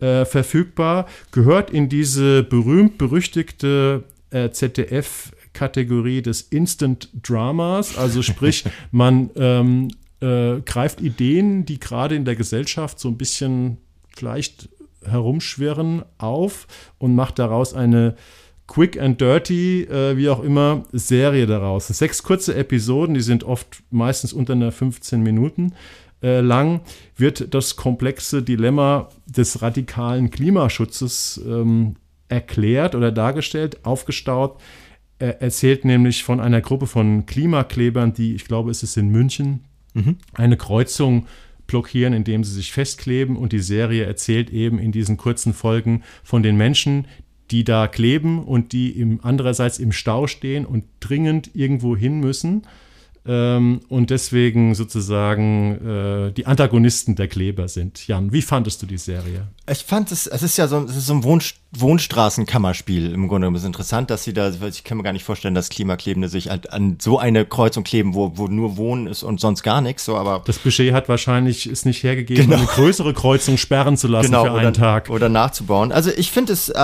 [0.00, 9.88] äh, verfügbar, gehört in diese berühmt-berüchtigte äh, ZDF-Kategorie des Instant Dramas, also sprich, man ähm,
[10.20, 13.78] äh, greift Ideen, die gerade in der Gesellschaft so ein bisschen
[14.16, 14.68] vielleicht
[15.04, 16.66] herumschwirren, auf
[16.98, 18.14] und macht daraus eine
[18.66, 21.88] Quick and Dirty, äh, wie auch immer, Serie daraus.
[21.88, 25.74] Sechs kurze Episoden, die sind oft meistens unter einer 15 Minuten
[26.22, 26.80] äh, lang,
[27.16, 31.96] wird das komplexe Dilemma des radikalen Klimaschutzes ähm,
[32.28, 34.60] erklärt oder dargestellt, aufgestaut.
[35.18, 39.64] Er erzählt nämlich von einer Gruppe von Klimaklebern, die, ich glaube, es ist in München,
[39.94, 40.16] mhm.
[40.34, 41.26] eine Kreuzung
[41.66, 43.36] blockieren, indem sie sich festkleben.
[43.36, 47.06] Und die Serie erzählt eben in diesen kurzen Folgen von den Menschen,
[47.50, 52.62] die da kleben und die im, andererseits im Stau stehen und dringend irgendwo hin müssen
[53.24, 58.06] ähm, und deswegen sozusagen äh, die Antagonisten der Kleber sind.
[58.08, 59.48] Jan, wie fandest du die Serie?
[59.70, 61.40] Ich fand es, es ist ja so, es ist so ein Wohn
[61.74, 63.56] Wohnstraßenkammerspiel im Grunde genommen.
[63.56, 66.50] Es ist interessant, dass sie da, ich kann mir gar nicht vorstellen, dass Klimaklebende sich
[66.50, 70.04] an, an so eine Kreuzung kleben, wo, wo nur Wohnen ist und sonst gar nichts.
[70.04, 72.58] So, aber das Budget hat wahrscheinlich ist nicht hergegeben, genau.
[72.58, 75.08] eine größere Kreuzung sperren zu lassen genau, für einen oder, Tag.
[75.08, 75.92] Oder nachzubauen.
[75.92, 76.74] Also ich finde es, äh,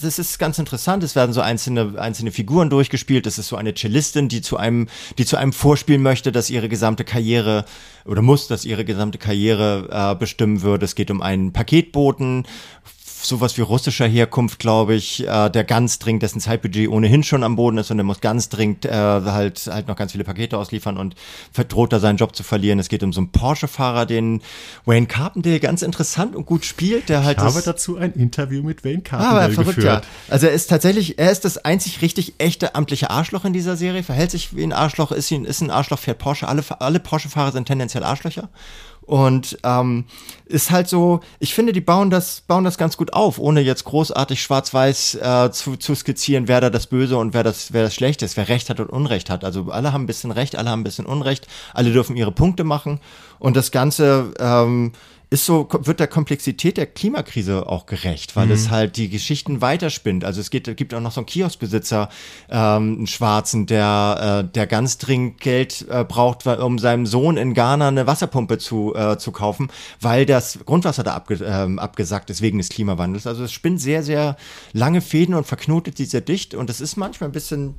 [0.00, 1.02] das ist ganz interessant.
[1.02, 3.26] Es werden so einzelne, einzelne Figuren durchgespielt.
[3.26, 4.86] Es ist so eine Cellistin, die zu einem,
[5.18, 7.64] die zu einem vorspielen möchte, dass ihre gesamte Karriere
[8.04, 10.84] oder muss, dass ihre gesamte Karriere äh, bestimmen würde.
[10.84, 12.46] Es geht um einen Paketboten,
[13.28, 17.56] sowas wie russischer Herkunft, glaube ich, äh, der ganz dringend, dessen Zeitbudget ohnehin schon am
[17.56, 20.96] Boden ist und der muss ganz dringend äh, halt halt noch ganz viele Pakete ausliefern
[20.96, 21.14] und
[21.52, 22.78] verdroht da seinen Job zu verlieren.
[22.78, 24.42] Es geht um so einen Porsche-Fahrer, den
[24.84, 27.38] Wayne Carpendale ganz interessant und gut spielt, der halt.
[27.38, 30.04] Ich habe dazu ein Interview mit Wayne ah, Carpendale ah, verrückt, geführt.
[30.04, 30.32] Ja.
[30.32, 34.02] Also er ist tatsächlich, er ist das einzig richtig echte amtliche Arschloch in dieser Serie,
[34.02, 36.48] verhält sich wie ein Arschloch, ist, ein, ist ein Arschloch, fährt Porsche.
[36.48, 38.48] Alle, alle Porsche-Fahrer sind tendenziell Arschlöcher.
[39.06, 40.04] Und ähm,
[40.46, 43.84] ist halt so, ich finde, die bauen das, bauen das ganz gut auf, ohne jetzt
[43.84, 47.94] großartig schwarz-weiß äh, zu, zu skizzieren, wer da das Böse und wer das, wer das
[47.94, 49.44] Schlechte ist, wer Recht hat und Unrecht hat.
[49.44, 52.64] Also alle haben ein bisschen Recht, alle haben ein bisschen Unrecht, alle dürfen ihre Punkte
[52.64, 53.00] machen.
[53.38, 54.92] Und das Ganze ähm,
[55.28, 58.52] ist so, wird der Komplexität der Klimakrise auch gerecht, weil mhm.
[58.52, 60.24] es halt die Geschichten weiterspinnt.
[60.24, 62.08] Also es geht, gibt auch noch so einen Kioskbesitzer,
[62.48, 67.54] ähm, einen Schwarzen, der, äh, der ganz dringend Geld äh, braucht, um seinem Sohn in
[67.54, 69.68] Ghana eine Wasserpumpe zu, äh, zu kaufen,
[70.00, 73.26] weil das Grundwasser da abge, äh, abgesackt ist wegen des Klimawandels.
[73.26, 74.36] Also es spinnt sehr, sehr
[74.72, 77.74] lange Fäden und verknotet die sehr dicht und es ist manchmal ein bisschen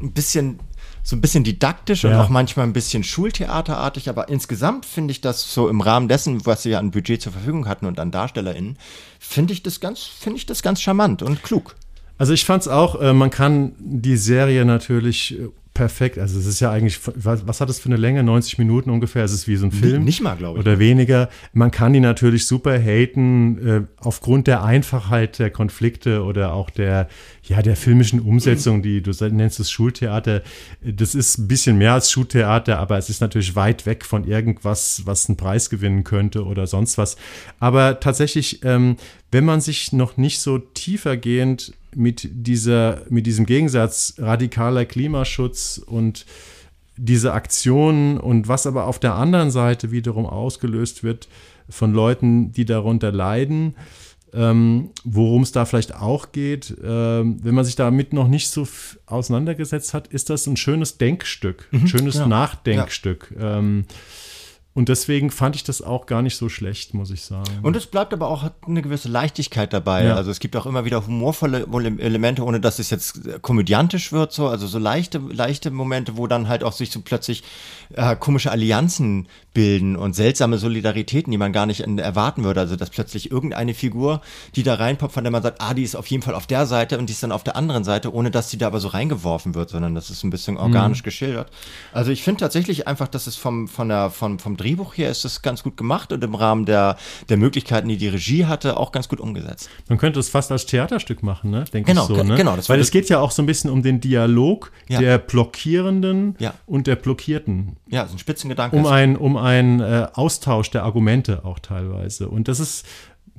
[0.00, 0.58] ein bisschen
[1.02, 2.10] so ein bisschen didaktisch ja.
[2.10, 6.46] und auch manchmal ein bisschen schultheaterartig, aber insgesamt finde ich das so im Rahmen dessen,
[6.46, 8.78] was sie ja an Budget zur Verfügung hatten und an DarstellerInnen,
[9.18, 11.74] finde ich das ganz, finde ich das ganz charmant und klug.
[12.18, 15.48] Also ich fand es auch, äh, man kann die Serie natürlich äh,
[15.82, 16.16] perfekt.
[16.16, 18.22] Also es ist ja eigentlich, was, was, hat es für eine Länge?
[18.22, 19.24] 90 Minuten ungefähr.
[19.24, 20.04] Es ist wie so ein Film.
[20.04, 20.64] Nicht mal, glaube ich.
[20.64, 21.28] Oder weniger.
[21.52, 27.08] Man kann die natürlich super haten, äh, aufgrund der Einfachheit der Konflikte oder auch der,
[27.42, 30.42] ja, der filmischen Umsetzung, die du nennst es Schultheater.
[30.82, 35.02] Das ist ein bisschen mehr als Schultheater, aber es ist natürlich weit weg von irgendwas,
[35.04, 37.16] was einen Preis gewinnen könnte oder sonst was.
[37.58, 38.96] Aber tatsächlich, ähm,
[39.32, 46.26] wenn man sich noch nicht so tiefergehend mit, dieser, mit diesem Gegensatz radikaler Klimaschutz und
[46.96, 51.28] diese Aktionen und was aber auf der anderen Seite wiederum ausgelöst wird
[51.68, 53.74] von Leuten, die darunter leiden,
[54.34, 56.76] ähm, worum es da vielleicht auch geht.
[56.82, 58.66] Ähm, wenn man sich damit noch nicht so
[59.06, 62.26] auseinandergesetzt hat, ist das ein schönes Denkstück, ein mhm, schönes ja.
[62.26, 63.34] Nachdenkstück.
[63.38, 63.58] Ja.
[63.58, 63.84] Ähm,
[64.74, 67.58] und deswegen fand ich das auch gar nicht so schlecht, muss ich sagen.
[67.62, 70.04] Und es bleibt aber auch eine gewisse Leichtigkeit dabei.
[70.04, 70.14] Ja.
[70.16, 71.66] Also es gibt auch immer wieder humorvolle
[71.98, 74.48] Elemente, ohne dass es jetzt komödiantisch wird, so.
[74.48, 77.42] Also so leichte, leichte Momente, wo dann halt auch sich so plötzlich
[77.92, 82.60] äh, komische Allianzen bilden und seltsame Solidaritäten, die man gar nicht erwarten würde.
[82.60, 84.22] Also dass plötzlich irgendeine Figur,
[84.56, 86.64] die da reinpoppt, von der man sagt, ah, die ist auf jeden Fall auf der
[86.64, 88.88] Seite und die ist dann auf der anderen Seite, ohne dass die da aber so
[88.88, 91.04] reingeworfen wird, sondern das ist ein bisschen organisch mhm.
[91.04, 91.50] geschildert.
[91.92, 95.24] Also ich finde tatsächlich einfach, dass es vom, von der, vom, vom Drehbuch her ist
[95.24, 96.96] das ganz gut gemacht und im Rahmen der,
[97.28, 99.68] der Möglichkeiten, die die Regie hatte, auch ganz gut umgesetzt.
[99.88, 101.64] Man könnte es fast als Theaterstück machen, ne?
[101.72, 102.36] Denke genau, ich so, ne?
[102.36, 105.00] Genau, Weil es geht ja auch so ein bisschen um den Dialog ja.
[105.00, 106.54] der Blockierenden ja.
[106.66, 107.76] und der Blockierten.
[107.88, 108.76] Ja, so ein Spitzengedanke.
[108.76, 112.28] Um ein, um ein äh, Austausch der Argumente auch teilweise.
[112.28, 112.86] Und das ist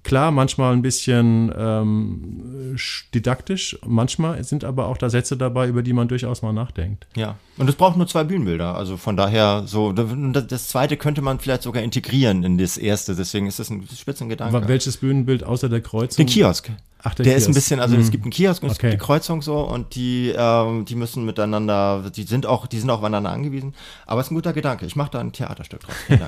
[0.03, 2.75] klar, manchmal ein bisschen ähm,
[3.13, 7.07] didaktisch, manchmal sind aber auch da Sätze dabei, über die man durchaus mal nachdenkt.
[7.15, 8.75] Ja, und es braucht nur zwei Bühnenbilder.
[8.75, 13.47] Also von daher, so, das zweite könnte man vielleicht sogar integrieren in das erste, deswegen
[13.47, 14.67] ist das ein Spitzengedanke.
[14.67, 16.25] Welches Bühnenbild außer der Kreuzung?
[16.25, 16.71] Den Kiosk.
[17.05, 18.01] Ach, der, der ist ein bisschen, also mhm.
[18.01, 21.25] es gibt einen Kiosk und es gibt die Kreuzung so und die, ähm, die müssen
[21.25, 23.75] miteinander, die sind auch, die sind auch aufeinander angewiesen.
[24.05, 24.85] Aber es ist ein guter Gedanke.
[24.85, 25.95] Ich mache da ein Theaterstück draus.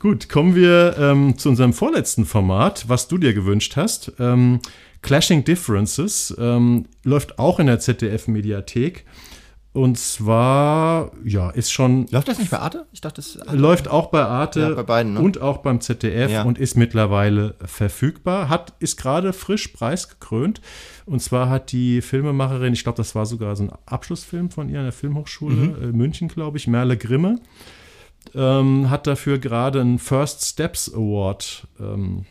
[0.00, 4.12] Gut, kommen wir ähm, zu unserem vorletzten Format, was du dir gewünscht hast.
[4.18, 4.58] Ähm,
[5.02, 9.04] Clashing Differences ähm, läuft auch in der ZDF-Mediathek
[9.72, 12.08] Und zwar, ja, ist schon.
[12.10, 12.86] Läuft das nicht bei Arte?
[12.92, 15.20] Ich dachte, das läuft auch bei Arte Ja, bei beiden, ne?
[15.20, 16.42] und auch beim ZDF Ja.
[16.42, 18.48] und ist mittlerweile verfügbar.
[18.48, 20.60] Hat, ist gerade frisch preisgekrönt.
[21.06, 24.78] Und zwar hat die Filmemacherin, ich glaube, das war sogar so ein Abschlussfilm von ihr
[24.78, 25.82] an der Filmhochschule Mhm.
[25.82, 27.38] äh, München, glaube ich, Merle Grimme,
[28.34, 32.26] ähm, hat dafür gerade einen First Steps Award ähm,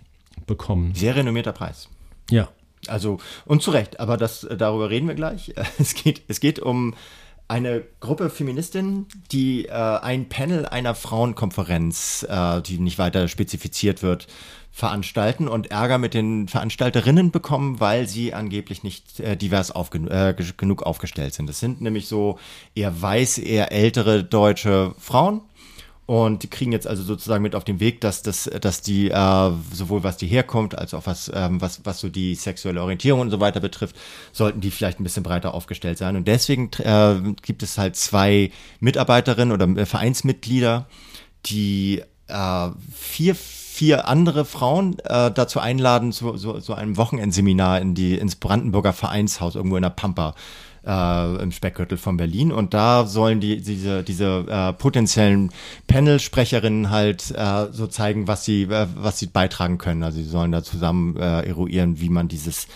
[0.46, 0.94] bekommen.
[0.94, 1.88] sehr renommierter Preis.
[2.30, 2.50] Ja.
[2.88, 5.54] Also, und zu Recht, aber das, äh, darüber reden wir gleich.
[5.80, 6.94] Es geht, es geht um
[7.50, 14.28] eine Gruppe Feministinnen, die äh, ein Panel einer Frauenkonferenz, äh, die nicht weiter spezifiziert wird,
[14.72, 20.34] veranstalten und Ärger mit den Veranstalterinnen bekommen, weil sie angeblich nicht äh, divers aufgen äh,
[20.38, 21.50] ge- genug aufgestellt sind.
[21.50, 22.38] Das sind nämlich so
[22.76, 25.42] eher weiß, eher ältere deutsche Frauen,
[26.10, 29.52] und die kriegen jetzt also sozusagen mit auf den Weg, dass, das, dass die, äh,
[29.72, 33.30] sowohl was die herkommt, als auch was, ähm, was, was so die sexuelle Orientierung und
[33.30, 33.96] so weiter betrifft,
[34.32, 36.16] sollten die vielleicht ein bisschen breiter aufgestellt sein.
[36.16, 38.50] Und deswegen äh, gibt es halt zwei
[38.80, 40.88] Mitarbeiterinnen oder äh, Vereinsmitglieder,
[41.46, 47.94] die äh, vier, vier andere Frauen äh, dazu einladen, zu so, so einem Wochenendseminar in
[47.94, 50.34] die, ins Brandenburger Vereinshaus irgendwo in der Pampa
[50.86, 52.52] äh, im Speckgürtel von Berlin.
[52.52, 55.52] Und da sollen die, diese, diese äh, potenziellen
[55.88, 60.04] Panel-Sprecherinnen halt äh, so zeigen, was sie, äh, was sie beitragen können.
[60.04, 62.68] Also sie sollen da zusammen äh, eruieren, wie man dieses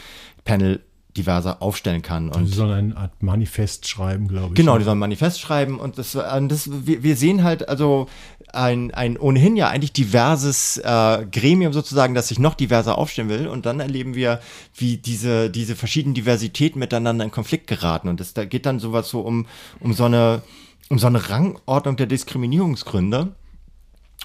[0.45, 0.81] Panel
[1.15, 2.29] diverser aufstellen kann.
[2.29, 4.55] Und Sie sollen eine Art Manifest schreiben, glaube ich.
[4.55, 8.07] Genau, die sollen ein Manifest schreiben und das, das wir, wir sehen halt also
[8.53, 13.47] ein, ein ohnehin ja eigentlich diverses äh, Gremium sozusagen, das sich noch diverser aufstellen will.
[13.47, 14.39] Und dann erleben wir,
[14.75, 18.07] wie diese, diese verschiedenen Diversitäten miteinander in Konflikt geraten.
[18.07, 19.47] Und es da geht dann sowas so um,
[19.79, 20.41] um so eine
[20.89, 23.33] um so eine Rangordnung der Diskriminierungsgründe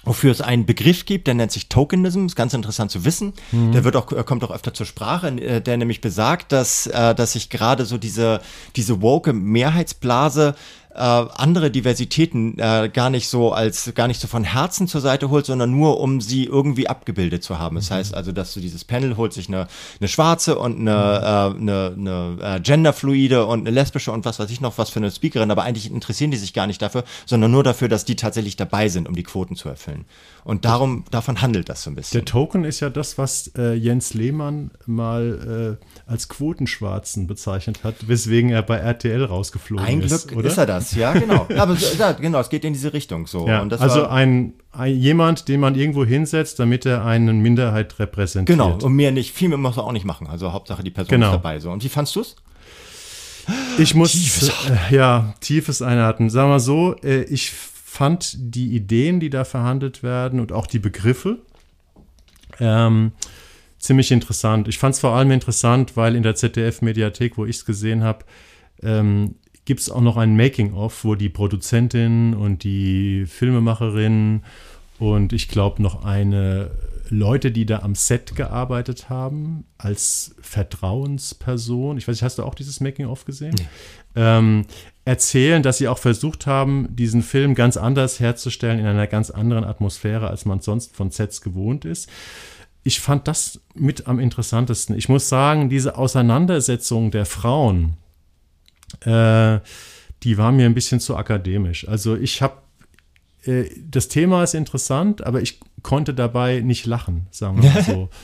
[0.03, 3.33] wofür es einen Begriff gibt, der nennt sich Tokenism, ist ganz interessant zu wissen.
[3.73, 7.13] Der wird auch, äh, kommt auch öfter zur Sprache, äh, der nämlich besagt, dass, äh,
[7.13, 8.41] dass sich gerade so diese,
[8.75, 10.55] diese woke Mehrheitsblase
[10.91, 15.29] äh, andere Diversitäten äh, gar nicht so als gar nicht so von Herzen zur Seite
[15.29, 17.75] holt, sondern nur um sie irgendwie abgebildet zu haben.
[17.75, 19.67] Das heißt also, dass du dieses Panel holt sich eine,
[19.99, 24.49] eine schwarze und eine, äh, eine, eine äh, genderfluide und eine lesbische und was weiß
[24.49, 27.51] ich noch was für eine Speakerin, aber eigentlich interessieren die sich gar nicht dafür, sondern
[27.51, 30.05] nur dafür, dass die tatsächlich dabei sind, um die Quoten zu erfüllen.
[30.43, 32.19] Und darum, davon handelt das so ein bisschen.
[32.19, 38.07] Der Token ist ja das, was äh, Jens Lehmann mal äh, als Quotenschwarzen bezeichnet hat,
[38.07, 40.27] weswegen er bei RTL rausgeflogen Ein ist.
[40.27, 40.47] Glück oder?
[40.49, 41.47] ist er das, ja, genau.
[41.57, 43.47] Aber ja, genau, es geht in diese Richtung so.
[43.47, 48.57] Ja, also ein, ein jemand, den man irgendwo hinsetzt, damit er eine Minderheit repräsentiert.
[48.57, 50.27] genau, und mehr nicht, viel mehr muss er auch nicht machen.
[50.27, 51.27] Also Hauptsache die Person Genau.
[51.27, 51.59] ist dabei.
[51.59, 51.71] So.
[51.71, 52.35] Und wie fandst du es?
[53.79, 54.49] Ich muss Tiefes
[54.91, 56.29] äh, ja tiefes Einatmen.
[56.29, 60.77] Sagen wir so, äh, ich fand die Ideen, die da verhandelt werden und auch die
[60.79, 61.39] Begriffe
[62.59, 63.11] ähm,
[63.79, 64.67] ziemlich interessant.
[64.67, 68.25] Ich fand es vor allem interessant, weil in der ZDF-Mediathek, wo ich es gesehen habe,
[68.83, 69.35] ähm,
[69.69, 74.41] gibt es auch noch ein Making-of, wo die Produzentin und die Filmemacherin
[74.97, 76.71] und ich glaube noch eine
[77.09, 82.55] Leute, die da am Set gearbeitet haben, als Vertrauensperson, ich weiß nicht, hast du auch
[82.55, 83.53] dieses Making-of gesehen?
[84.15, 84.65] Ähm,
[85.05, 89.65] erzählen, dass sie auch versucht haben, diesen Film ganz anders herzustellen, in einer ganz anderen
[89.65, 92.09] Atmosphäre, als man sonst von Sets gewohnt ist.
[92.81, 94.97] Ich fand das mit am interessantesten.
[94.97, 97.97] Ich muss sagen, diese Auseinandersetzung der Frauen,
[99.01, 99.59] äh,
[100.23, 101.87] die war mir ein bisschen zu akademisch.
[101.87, 102.55] Also ich habe
[103.45, 108.09] äh, das Thema ist interessant, aber ich konnte dabei nicht lachen, sagen wir mal so.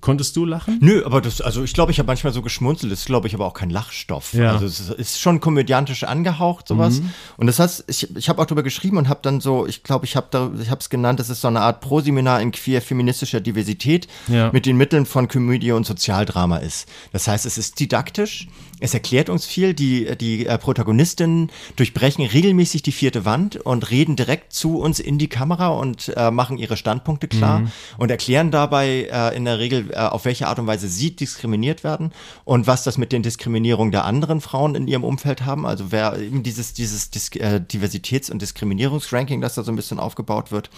[0.00, 0.78] Konntest du lachen?
[0.80, 3.34] Nö, aber das, also ich glaube, ich habe manchmal so geschmunzelt, das ist, glaube ich,
[3.34, 4.32] aber auch kein Lachstoff.
[4.32, 4.52] Ja.
[4.52, 7.02] Also es ist, schon komödiantisch angehaucht, sowas.
[7.36, 10.06] Und das heißt, ich, ich habe auch darüber geschrieben und habe dann so, ich glaube,
[10.06, 12.80] ich habe da, ich habe es genannt, das ist so eine Art Proseminar in queer
[12.80, 14.50] feministischer Diversität Ja.
[14.50, 16.88] mit den Mitteln von Komödie und Sozialdrama ist.
[17.12, 18.48] Das heißt, es ist didaktisch,
[18.82, 24.16] es erklärt uns viel, die, die äh, Protagonistinnen durchbrechen regelmäßig die vierte Wand und reden
[24.16, 27.62] direkt zu uns in die Kamera und äh, machen ihre Standpunkte klar
[27.96, 31.84] und erklären dabei äh, in der Regel, äh, auf welche Art und Weise sie diskriminiert
[31.84, 32.12] werden
[32.44, 35.64] und was das mit den Diskriminierungen der anderen Frauen in ihrem Umfeld haben.
[35.64, 40.00] Also wer eben dieses, dieses Dis äh, Diversitäts- und Diskriminierungsranking, das da so ein bisschen
[40.00, 40.70] aufgebaut wird.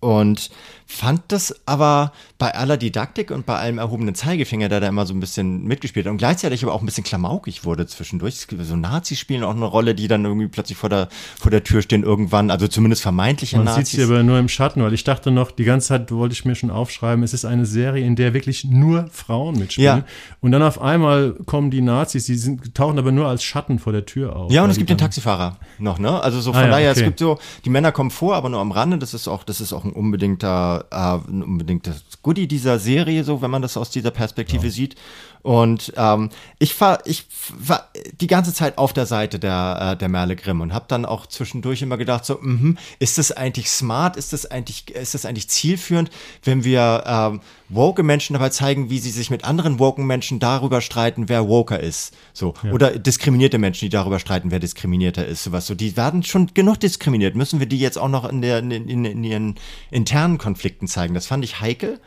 [0.00, 0.50] Und
[0.90, 5.14] fand das aber bei aller Didaktik und bei allem erhobenen Zeigefinger, der da immer so
[5.14, 8.46] ein bisschen mitgespielt hat und gleichzeitig aber auch ein bisschen klamaukig wurde zwischendurch.
[8.62, 11.08] So Nazis spielen auch eine Rolle, die dann irgendwie plötzlich vor der,
[11.38, 13.90] vor der Tür stehen irgendwann, also zumindest vermeintliche Man sieht Nazis.
[13.92, 16.56] sie aber nur im Schatten, weil ich dachte noch, die ganze Zeit wollte ich mir
[16.56, 19.98] schon aufschreiben, es ist eine Serie, in der wirklich nur Frauen mitspielen.
[19.98, 20.04] Ja.
[20.40, 23.92] Und dann auf einmal kommen die Nazis, die sind, tauchen aber nur als Schatten vor
[23.92, 24.50] der Tür auf.
[24.50, 26.20] Ja, und es gibt den Taxifahrer noch, ne?
[26.20, 27.00] Also so von Ah ja, daher, okay.
[27.00, 29.60] es gibt so, die Männer kommen vor, aber nur am Rande, das ist auch, das
[29.60, 33.90] ist auch ein unbedingter, äh, ein unbedingtes Goodie dieser Serie, so wenn man das aus
[33.90, 34.70] dieser Perspektive ja.
[34.70, 34.96] sieht.
[35.42, 37.26] Und ähm, ich war, ich
[37.58, 37.88] war
[38.20, 41.26] die ganze Zeit auf der Seite der, äh, der Merle Grimm und habe dann auch
[41.26, 45.48] zwischendurch immer gedacht, so, mh, ist das eigentlich smart, ist das eigentlich, ist das eigentlich
[45.48, 46.10] zielführend,
[46.44, 47.40] wenn wir ähm,
[47.70, 51.80] woke Menschen dabei zeigen, wie sie sich mit anderen woken Menschen darüber streiten, wer woker
[51.80, 52.14] ist.
[52.32, 52.54] So.
[52.62, 52.72] Ja.
[52.72, 55.44] Oder diskriminierte Menschen, die darüber streiten, wer diskriminierter ist.
[55.44, 55.66] Sowas.
[55.66, 57.36] So, die werden schon genug diskriminiert.
[57.36, 59.54] Müssen wir die jetzt auch noch in, der, in, in, in ihren
[59.90, 61.14] internen Konflikten zeigen?
[61.14, 62.00] Das fand ich heikel.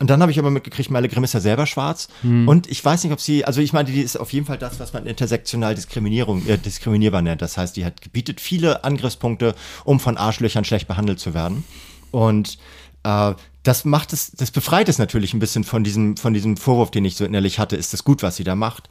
[0.00, 2.08] Und dann habe ich aber mitgekriegt, Merle Grimm ist ja selber schwarz.
[2.22, 2.48] Hm.
[2.48, 4.80] Und ich weiß nicht, ob sie, also ich meine, die ist auf jeden Fall das,
[4.80, 7.42] was man intersektional Diskriminierung, äh, diskriminierbar nennt.
[7.42, 9.54] Das heißt, die hat bietet viele Angriffspunkte,
[9.84, 11.64] um von Arschlöchern schlecht behandelt zu werden.
[12.12, 12.56] Und
[13.02, 16.90] äh, das macht es, das befreit es natürlich ein bisschen von diesem, von diesem Vorwurf,
[16.90, 18.88] den ich so innerlich hatte, ist das gut, was sie da macht.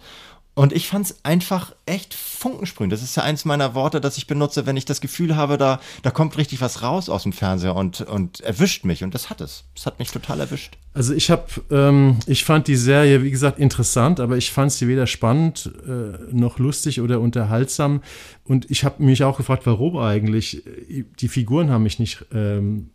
[0.55, 2.91] Und ich fand es einfach echt funkensprühend.
[2.91, 5.79] Das ist ja eins meiner Worte, das ich benutze, wenn ich das Gefühl habe, da,
[6.01, 9.03] da kommt richtig was raus aus dem Fernseher und, und erwischt mich.
[9.03, 9.63] Und das hat es.
[9.73, 10.77] Es hat mich total erwischt.
[10.93, 14.89] Also ich habe, ähm, ich fand die Serie, wie gesagt, interessant, aber ich fand sie
[14.89, 18.01] weder spannend äh, noch lustig oder unterhaltsam.
[18.43, 20.63] Und ich habe mich auch gefragt, warum eigentlich.
[20.89, 22.89] Die Figuren haben mich nicht ähm,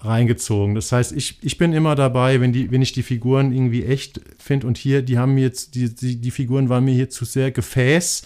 [0.00, 0.74] reingezogen.
[0.74, 4.20] Das heißt, ich, ich bin immer dabei, wenn, die, wenn ich die Figuren irgendwie echt
[4.38, 7.24] finde und hier, die haben mir jetzt, die, die, die Figuren waren mir hier zu
[7.24, 8.22] sehr Gefäß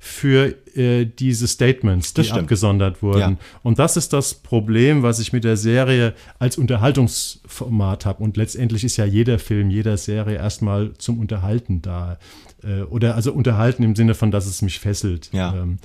[0.00, 3.18] für äh, diese Statements, die abgesondert wurden.
[3.18, 3.36] Ja.
[3.64, 8.22] Und das ist das Problem, was ich mit der Serie als Unterhaltungsformat habe.
[8.22, 12.18] Und letztendlich ist ja jeder Film, jeder Serie erstmal zum Unterhalten da.
[12.62, 15.30] Äh, oder also unterhalten im Sinne von, dass es mich fesselt.
[15.32, 15.54] Ja.
[15.54, 15.78] Ähm,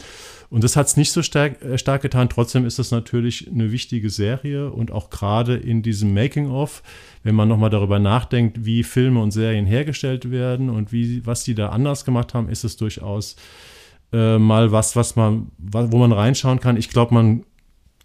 [0.49, 2.29] und das hat es nicht so stark, äh, stark getan.
[2.29, 6.83] Trotzdem ist das natürlich eine wichtige Serie und auch gerade in diesem Making-of,
[7.23, 11.55] wenn man nochmal darüber nachdenkt, wie Filme und Serien hergestellt werden und wie, was die
[11.55, 13.35] da anders gemacht haben, ist es durchaus
[14.11, 16.77] äh, mal was, was man, wo man reinschauen kann.
[16.77, 17.43] Ich glaube, man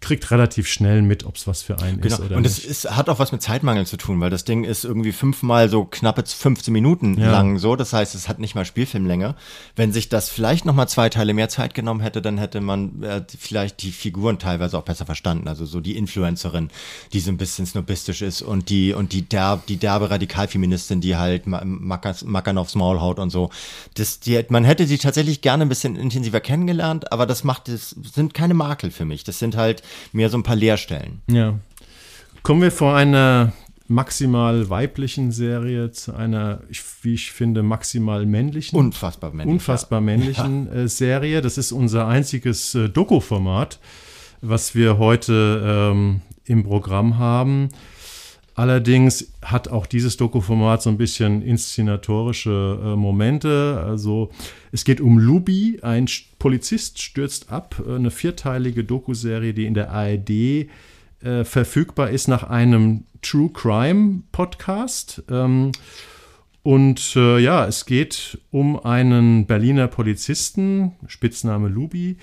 [0.01, 2.15] kriegt relativ schnell mit, ob es was für einen genau.
[2.15, 2.63] ist oder und nicht.
[2.63, 5.69] Und es hat auch was mit Zeitmangel zu tun, weil das Ding ist irgendwie fünfmal
[5.69, 7.31] so knappe 15 Minuten ja.
[7.31, 7.75] lang so.
[7.75, 9.35] Das heißt, es hat nicht mal Spielfilmlänge.
[9.75, 13.03] Wenn sich das vielleicht noch mal zwei Teile mehr Zeit genommen hätte, dann hätte man
[13.03, 15.49] äh, vielleicht die Figuren teilweise auch besser verstanden.
[15.49, 16.69] Also so die Influencerin,
[17.11, 21.17] die so ein bisschen snobistisch ist und die und die derb, die derbe Radikalfeministin, die
[21.17, 23.49] halt Mackern aufs Maul haut und so.
[23.95, 27.89] Das, die, man hätte sie tatsächlich gerne ein bisschen intensiver kennengelernt, aber das macht es
[27.89, 29.25] sind keine Makel für mich.
[29.25, 31.21] Das sind halt mehr so ein paar Leerstellen.
[31.27, 31.59] Ja.
[32.43, 33.53] Kommen wir vor einer
[33.89, 36.61] maximal weiblichen Serie zu einer,
[37.01, 38.77] wie ich finde, maximal männlichen.
[38.77, 39.53] Unfassbar männlichen.
[39.53, 40.83] Unfassbar männlichen ja.
[40.83, 41.41] Äh, Serie.
[41.41, 43.79] Das ist unser einziges äh, Doku-Format,
[44.41, 47.69] was wir heute ähm, im Programm haben.
[48.59, 53.81] Allerdings hat auch dieses Doku-Format so ein bisschen inszenatorische äh, Momente.
[53.87, 54.31] Also
[54.73, 56.07] es geht um Lubi, ein
[56.39, 60.65] Polizist stürzt ab, äh, eine vierteilige Doku-Serie, die in der ARD äh,
[61.45, 65.23] verfügbar ist nach einem True Crime Podcast.
[65.31, 65.71] Ähm,
[66.61, 72.17] und äh, ja, es geht um einen Berliner Polizisten, Spitzname Lubi,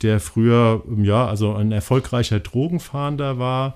[0.00, 3.74] der früher ja also ein erfolgreicher Drogenfahnder war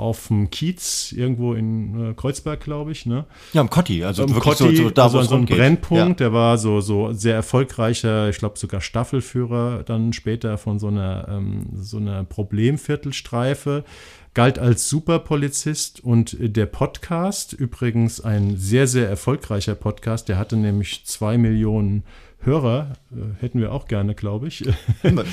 [0.00, 3.06] auf dem Kiez irgendwo in äh, Kreuzberg, glaube ich.
[3.06, 3.26] Ne?
[3.52, 6.20] Ja, am Kotti, also am Kotti, so, so, da, also so ein Brennpunkt.
[6.20, 6.26] Ja.
[6.26, 11.28] Der war so, so sehr erfolgreicher, ich glaube sogar Staffelführer dann später von so einer,
[11.28, 13.84] ähm, so einer Problemviertelstreife.
[14.32, 21.04] Galt als Superpolizist und der Podcast, übrigens ein sehr, sehr erfolgreicher Podcast, der hatte nämlich
[21.04, 22.04] zwei Millionen
[22.42, 24.64] Hörer, äh, hätten wir auch gerne, glaube ich.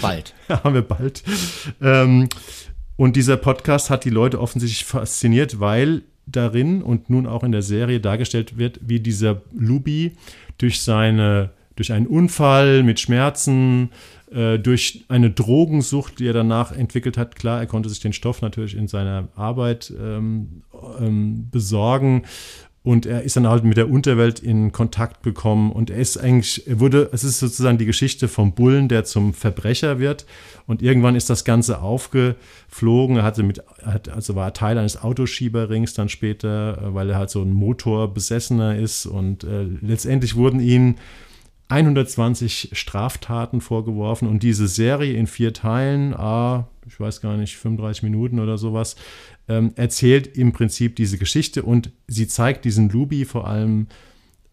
[0.02, 0.34] Bald.
[0.49, 1.23] haben wir bald.
[1.81, 2.27] Ähm,
[2.98, 7.61] und dieser Podcast hat die Leute offensichtlich fasziniert, weil darin und nun auch in der
[7.61, 10.18] Serie dargestellt wird, wie dieser Lubi
[10.57, 13.91] durch seine durch einen Unfall mit Schmerzen,
[14.32, 17.36] äh, durch eine Drogensucht, die er danach entwickelt hat.
[17.36, 20.64] Klar, er konnte sich den Stoff natürlich in seiner Arbeit ähm,
[20.99, 22.24] ähm, besorgen
[22.88, 25.73] und er ist dann halt mit der Unterwelt in Kontakt gekommen.
[25.73, 29.34] Und er ist eigentlich, er wurde, es ist sozusagen die Geschichte vom Bullen, der zum
[29.34, 30.26] Verbrecher wird.
[30.68, 33.18] Und irgendwann ist das Ganze aufgeflogen.
[33.18, 37.41] Er hatte mit, also war Teil eines Autoschieberrings dann später, äh, weil er halt so
[37.41, 39.05] ein Motorbesessener ist.
[39.05, 40.95] Und äh, letztendlich wurden ihm
[41.68, 44.30] 120 Straftaten vorgeworfen.
[44.30, 48.95] Und diese Serie in vier Teilen, ah, ich weiß gar nicht, 35 Minuten oder sowas,
[49.48, 53.88] ähm, erzählt im Prinzip diese Geschichte und sie zeigt diesen Lubi vor allem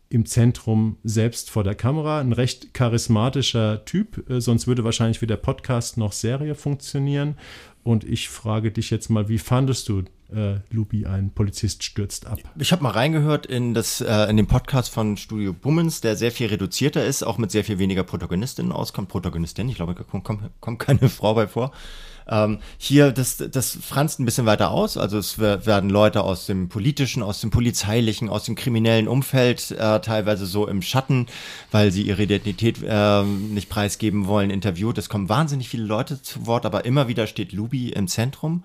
[0.09, 2.21] im Zentrum selbst vor der Kamera.
[2.21, 7.37] Ein recht charismatischer Typ, äh, sonst würde wahrscheinlich weder Podcast noch Serie funktionieren.
[7.83, 12.39] Und ich frage dich jetzt mal, wie fandest du äh, Lupi, ein Polizist stürzt ab?
[12.59, 16.31] Ich habe mal reingehört in, das, äh, in den Podcast von Studio Bummens, der sehr
[16.31, 19.09] viel reduzierter ist, auch mit sehr viel weniger Protagonistinnen auskommt.
[19.09, 20.29] Protagonistin, ich glaube, da kommt,
[20.61, 21.73] kommt keine Frau bei vor.
[22.29, 24.97] Ähm, hier, das, das franzt ein bisschen weiter aus.
[24.97, 30.01] Also es werden Leute aus dem politischen, aus dem polizeilichen, aus dem kriminellen Umfeld äh,
[30.01, 31.27] teilweise so im Schatten,
[31.71, 34.99] weil sie ihre Identität äh, nicht preisgeben wollen, interviewt.
[34.99, 38.63] Es kommen wahnsinnig viele Leute zu Wort, aber immer wieder steht Lubi im Zentrum.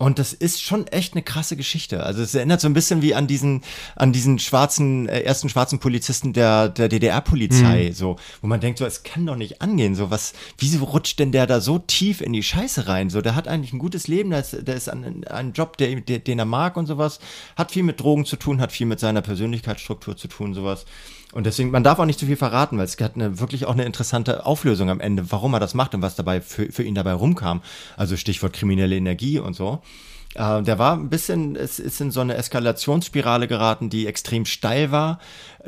[0.00, 2.02] Und das ist schon echt eine krasse Geschichte.
[2.02, 3.60] Also es erinnert so ein bisschen wie an diesen,
[3.96, 7.92] an diesen schwarzen, äh, ersten schwarzen Polizisten der, der DDR-Polizei, mhm.
[7.92, 9.94] so, wo man denkt, so, es kann doch nicht angehen.
[9.94, 12.99] So, was, wieso rutscht denn der da so tief in die Scheiße rein?
[13.08, 16.00] So, der hat eigentlich ein gutes Leben, der ist, der ist an, ein Job, der,
[16.00, 17.20] der, den er mag und sowas,
[17.56, 20.84] hat viel mit Drogen zu tun, hat viel mit seiner Persönlichkeitsstruktur zu tun, sowas.
[21.32, 23.72] Und deswegen, man darf auch nicht zu viel verraten, weil es hat eine, wirklich auch
[23.72, 26.96] eine interessante Auflösung am Ende, warum er das macht und was dabei für, für ihn
[26.96, 27.62] dabei rumkam.
[27.96, 29.80] Also Stichwort kriminelle Energie und so.
[30.34, 34.90] Äh, der war ein bisschen, es ist in so eine Eskalationsspirale geraten, die extrem steil
[34.90, 35.18] war.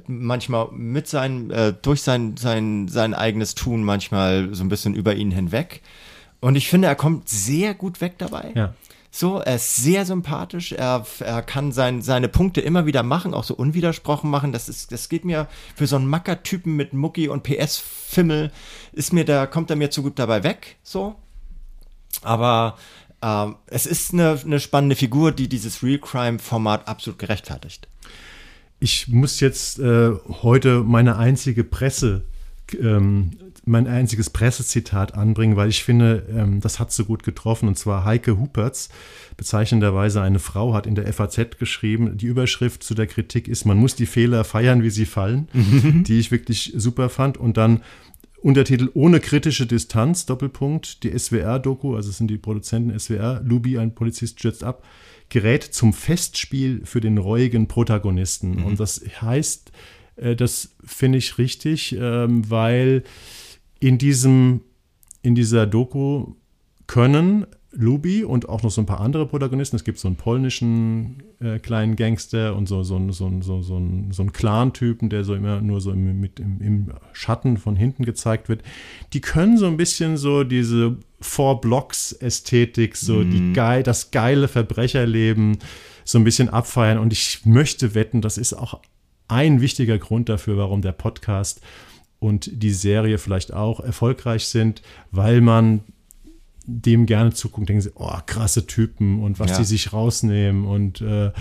[0.07, 5.15] Manchmal mit sein, äh, durch sein, sein, sein eigenes Tun, manchmal so ein bisschen über
[5.15, 5.83] ihn hinweg.
[6.43, 8.51] Und ich finde, er kommt sehr gut weg dabei.
[8.57, 8.75] Ja.
[9.13, 10.73] So, er ist sehr sympathisch.
[10.73, 14.51] Er, er kann sein, seine Punkte immer wieder machen, auch so unwidersprochen machen.
[14.51, 15.47] Das ist, das geht mir
[15.77, 18.51] für so einen Mackertypen mit Mucki und PS-Fimmel,
[18.93, 20.79] ist mir da, kommt er mir zu gut dabei weg.
[20.83, 21.15] So.
[22.23, 22.77] Aber
[23.23, 27.87] ähm, es ist eine, eine spannende Figur, die dieses Real Crime-Format absolut gerechtfertigt.
[28.81, 30.11] Ich muss jetzt äh,
[30.43, 32.25] heute meine einzige Presse
[32.81, 33.31] ähm,
[33.65, 37.69] mein einziges Pressezitat anbringen, weil ich finde, ähm, das hat so gut getroffen.
[37.69, 38.89] Und zwar Heike Hupertz,
[39.37, 43.77] bezeichnenderweise eine Frau, hat in der FAZ geschrieben, die Überschrift zu der Kritik ist, man
[43.77, 46.03] muss die Fehler feiern, wie sie fallen, mhm.
[46.07, 47.39] die ich wirklich super fand.
[47.39, 47.83] Und dann
[48.43, 53.95] Untertitel Ohne kritische Distanz, Doppelpunkt, die SWR-Doku, also es sind die Produzenten SWR, Lubi, ein
[53.95, 54.83] Polizist stürzt ab,
[55.29, 58.57] gerät zum Festspiel für den reuigen Protagonisten.
[58.57, 58.65] Mhm.
[58.65, 59.71] Und das heißt,
[60.17, 63.05] äh, das finde ich richtig, ähm, weil
[63.83, 64.61] in diesem,
[65.23, 66.35] in dieser Doku
[66.87, 69.75] können Luby und auch noch so ein paar andere Protagonisten.
[69.75, 74.23] Es gibt so einen polnischen äh, kleinen Gangster und so, so, so, so, so, so
[74.23, 78.49] einen Clan-Typen, der so immer nur so im, mit, im, im, Schatten von hinten gezeigt
[78.49, 78.63] wird.
[79.15, 83.31] Die können so ein bisschen so diese Four-Blocks-Ästhetik, so mhm.
[83.31, 85.59] die geil, das geile Verbrecherleben
[86.05, 86.99] so ein bisschen abfeiern.
[86.99, 88.81] Und ich möchte wetten, das ist auch
[89.27, 91.61] ein wichtiger Grund dafür, warum der Podcast
[92.23, 94.81] und die Serie vielleicht auch erfolgreich sind,
[95.11, 95.81] weil man
[96.65, 99.59] dem gerne zuguckt, denken sie, oh, krasse Typen und was ja.
[99.59, 101.33] die sich rausnehmen und äh,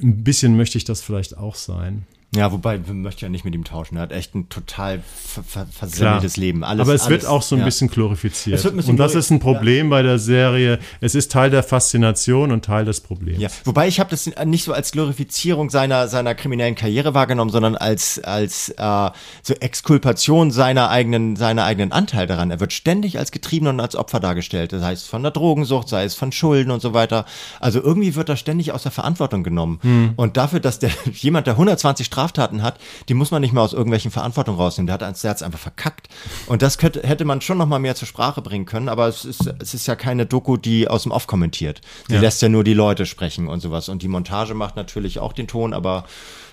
[0.00, 2.06] ein bisschen möchte ich das vielleicht auch sein.
[2.34, 3.96] Ja, wobei, wir möchten ja nicht mit ihm tauschen.
[3.96, 6.62] Er hat echt ein total ver ver versemmeltes Leben.
[6.62, 7.64] Alles, Aber es alles, wird auch so ein ja.
[7.64, 8.64] bisschen glorifiziert.
[8.66, 9.90] Ein bisschen und das ist ein Problem ja.
[9.90, 10.78] bei der Serie.
[11.00, 13.40] Es ist Teil der Faszination und Teil des Problems.
[13.40, 13.48] Ja.
[13.64, 18.22] Wobei ich habe das nicht so als Glorifizierung seiner, seiner kriminellen Karriere wahrgenommen, sondern als,
[18.22, 19.10] als äh,
[19.42, 22.50] so Exkulpation seiner eigenen, seiner eigenen Anteil daran.
[22.50, 24.74] Er wird ständig als Getriebener und als Opfer dargestellt.
[24.74, 27.24] Das heißt von der Drogensucht, sei es von Schulden und so weiter.
[27.58, 29.78] Also irgendwie wird er ständig aus der Verantwortung genommen.
[29.80, 30.12] Hm.
[30.16, 33.62] Und dafür, dass der jemand, der 120 Strafen Straftaten hat, die muss man nicht mehr
[33.62, 34.88] aus irgendwelchen Verantwortung rausnehmen.
[34.88, 36.08] Der hat es einfach verkackt.
[36.46, 39.24] Und das könnte, hätte man schon noch mal mehr zur Sprache bringen können, aber es
[39.24, 41.80] ist, es ist ja keine Doku, die aus dem Off kommentiert.
[42.08, 42.20] Sie ja.
[42.20, 43.88] lässt ja nur die Leute sprechen und sowas.
[43.88, 46.06] Und die Montage macht natürlich auch den Ton, aber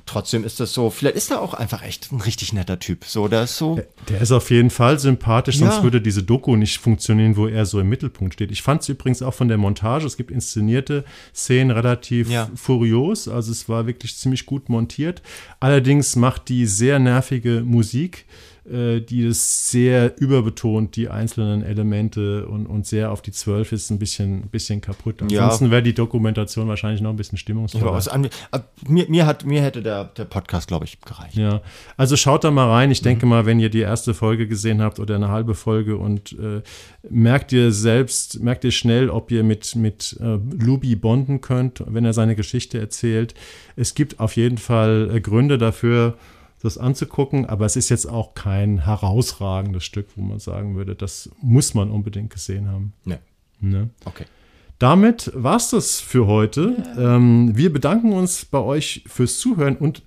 [0.05, 3.05] trotzdem ist das so, vielleicht ist er auch einfach echt ein richtig netter Typ.
[3.05, 3.75] So, der ist so.
[3.75, 5.83] Der, der ist auf jeden Fall sympathisch, sonst ja.
[5.83, 8.51] würde diese Doku nicht funktionieren, wo er so im Mittelpunkt steht.
[8.51, 12.49] Ich fand es übrigens auch von der Montage, es gibt inszenierte Szenen relativ ja.
[12.55, 15.23] furios, also es war wirklich ziemlich gut montiert.
[15.59, 18.25] Allerdings macht die sehr nervige Musik
[18.67, 23.99] die es sehr überbetont, die einzelnen Elemente und, und sehr auf die Zwölf ist ein
[23.99, 25.21] bisschen, bisschen kaputt.
[25.21, 25.71] Ansonsten ja.
[25.71, 27.99] wäre die Dokumentation wahrscheinlich noch ein bisschen stimmungsvoller.
[27.99, 31.35] Ja, an, äh, mir, mir, hat, mir hätte der, der Podcast, glaube ich, gereicht.
[31.35, 31.61] Ja,
[31.95, 32.89] also schaut da mal rein.
[32.89, 33.05] Ich mhm.
[33.05, 36.61] denke mal, wenn ihr die erste Folge gesehen habt oder eine halbe Folge und äh,
[37.09, 42.05] merkt ihr selbst, merkt ihr schnell, ob ihr mit, mit äh, Luby bonden könnt, wenn
[42.05, 43.35] er seine Geschichte erzählt.
[43.75, 46.17] Es gibt auf jeden Fall äh, Gründe dafür,
[46.65, 51.29] das anzugucken, aber es ist jetzt auch kein herausragendes Stück, wo man sagen würde, das
[51.41, 52.93] muss man unbedingt gesehen haben.
[53.05, 53.19] Nee.
[53.61, 53.89] Ne?
[54.03, 54.25] Okay.
[54.79, 56.75] Damit war es das für heute.
[56.97, 57.15] Ja.
[57.15, 60.03] Ähm, wir bedanken uns bei euch fürs Zuhören und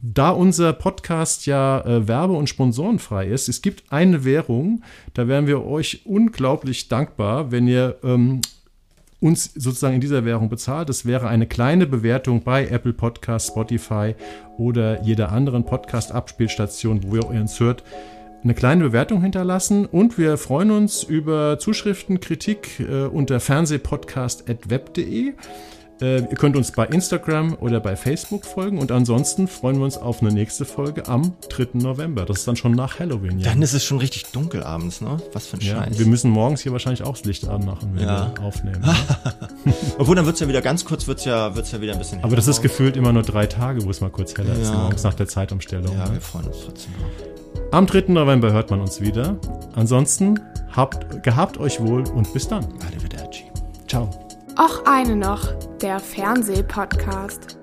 [0.00, 4.82] da unser Podcast ja äh, werbe- und sponsorenfrei ist, es gibt eine Währung,
[5.14, 8.42] da wären wir euch unglaublich dankbar, wenn ihr ähm,
[9.24, 10.90] uns sozusagen in dieser Währung bezahlt.
[10.90, 14.14] Das wäre eine kleine Bewertung bei Apple Podcast, Spotify
[14.58, 17.82] oder jeder anderen Podcast-Abspielstation, wo ihr uns hört
[18.42, 25.32] eine kleine Bewertung hinterlassen und wir freuen uns über Zuschriften, Kritik äh, unter fernsehpodcast.web.de.
[26.04, 29.96] Äh, ihr könnt uns bei Instagram oder bei Facebook folgen und ansonsten freuen wir uns
[29.96, 31.68] auf eine nächste Folge am 3.
[31.74, 32.24] November.
[32.26, 33.38] Das ist dann schon nach Halloween.
[33.38, 33.50] Ja.
[33.50, 35.16] Dann ist es schon richtig dunkel abends, ne?
[35.32, 35.98] Was für ein Ja, Scheiß.
[35.98, 38.32] wir müssen morgens hier wahrscheinlich auch das Licht anmachen, wenn Ja.
[38.36, 38.80] wir aufnehmen.
[38.84, 38.94] ne?
[39.98, 42.36] Obwohl, dann wird's ja wieder ganz kurz, wird's ja, wird's ja wieder ein bisschen Aber
[42.36, 44.76] das ist heller gefühlt immer nur drei Tage, wo es mal kurz heller ist, Ja.
[44.78, 45.96] morgens nach der Zeitumstellung.
[45.96, 46.14] Ja, ne?
[46.14, 47.64] wir freuen uns trotzdem drauf.
[47.72, 48.04] Am 3.
[48.12, 49.36] November hört man uns wieder.
[49.74, 50.38] Ansonsten
[50.72, 52.66] habt, gehabt euch wohl und bis dann.
[52.86, 53.44] Arrivederci.
[53.88, 54.23] Ciao.
[54.56, 55.52] Och eine noch,
[55.82, 57.58] der Fernsehpodcast.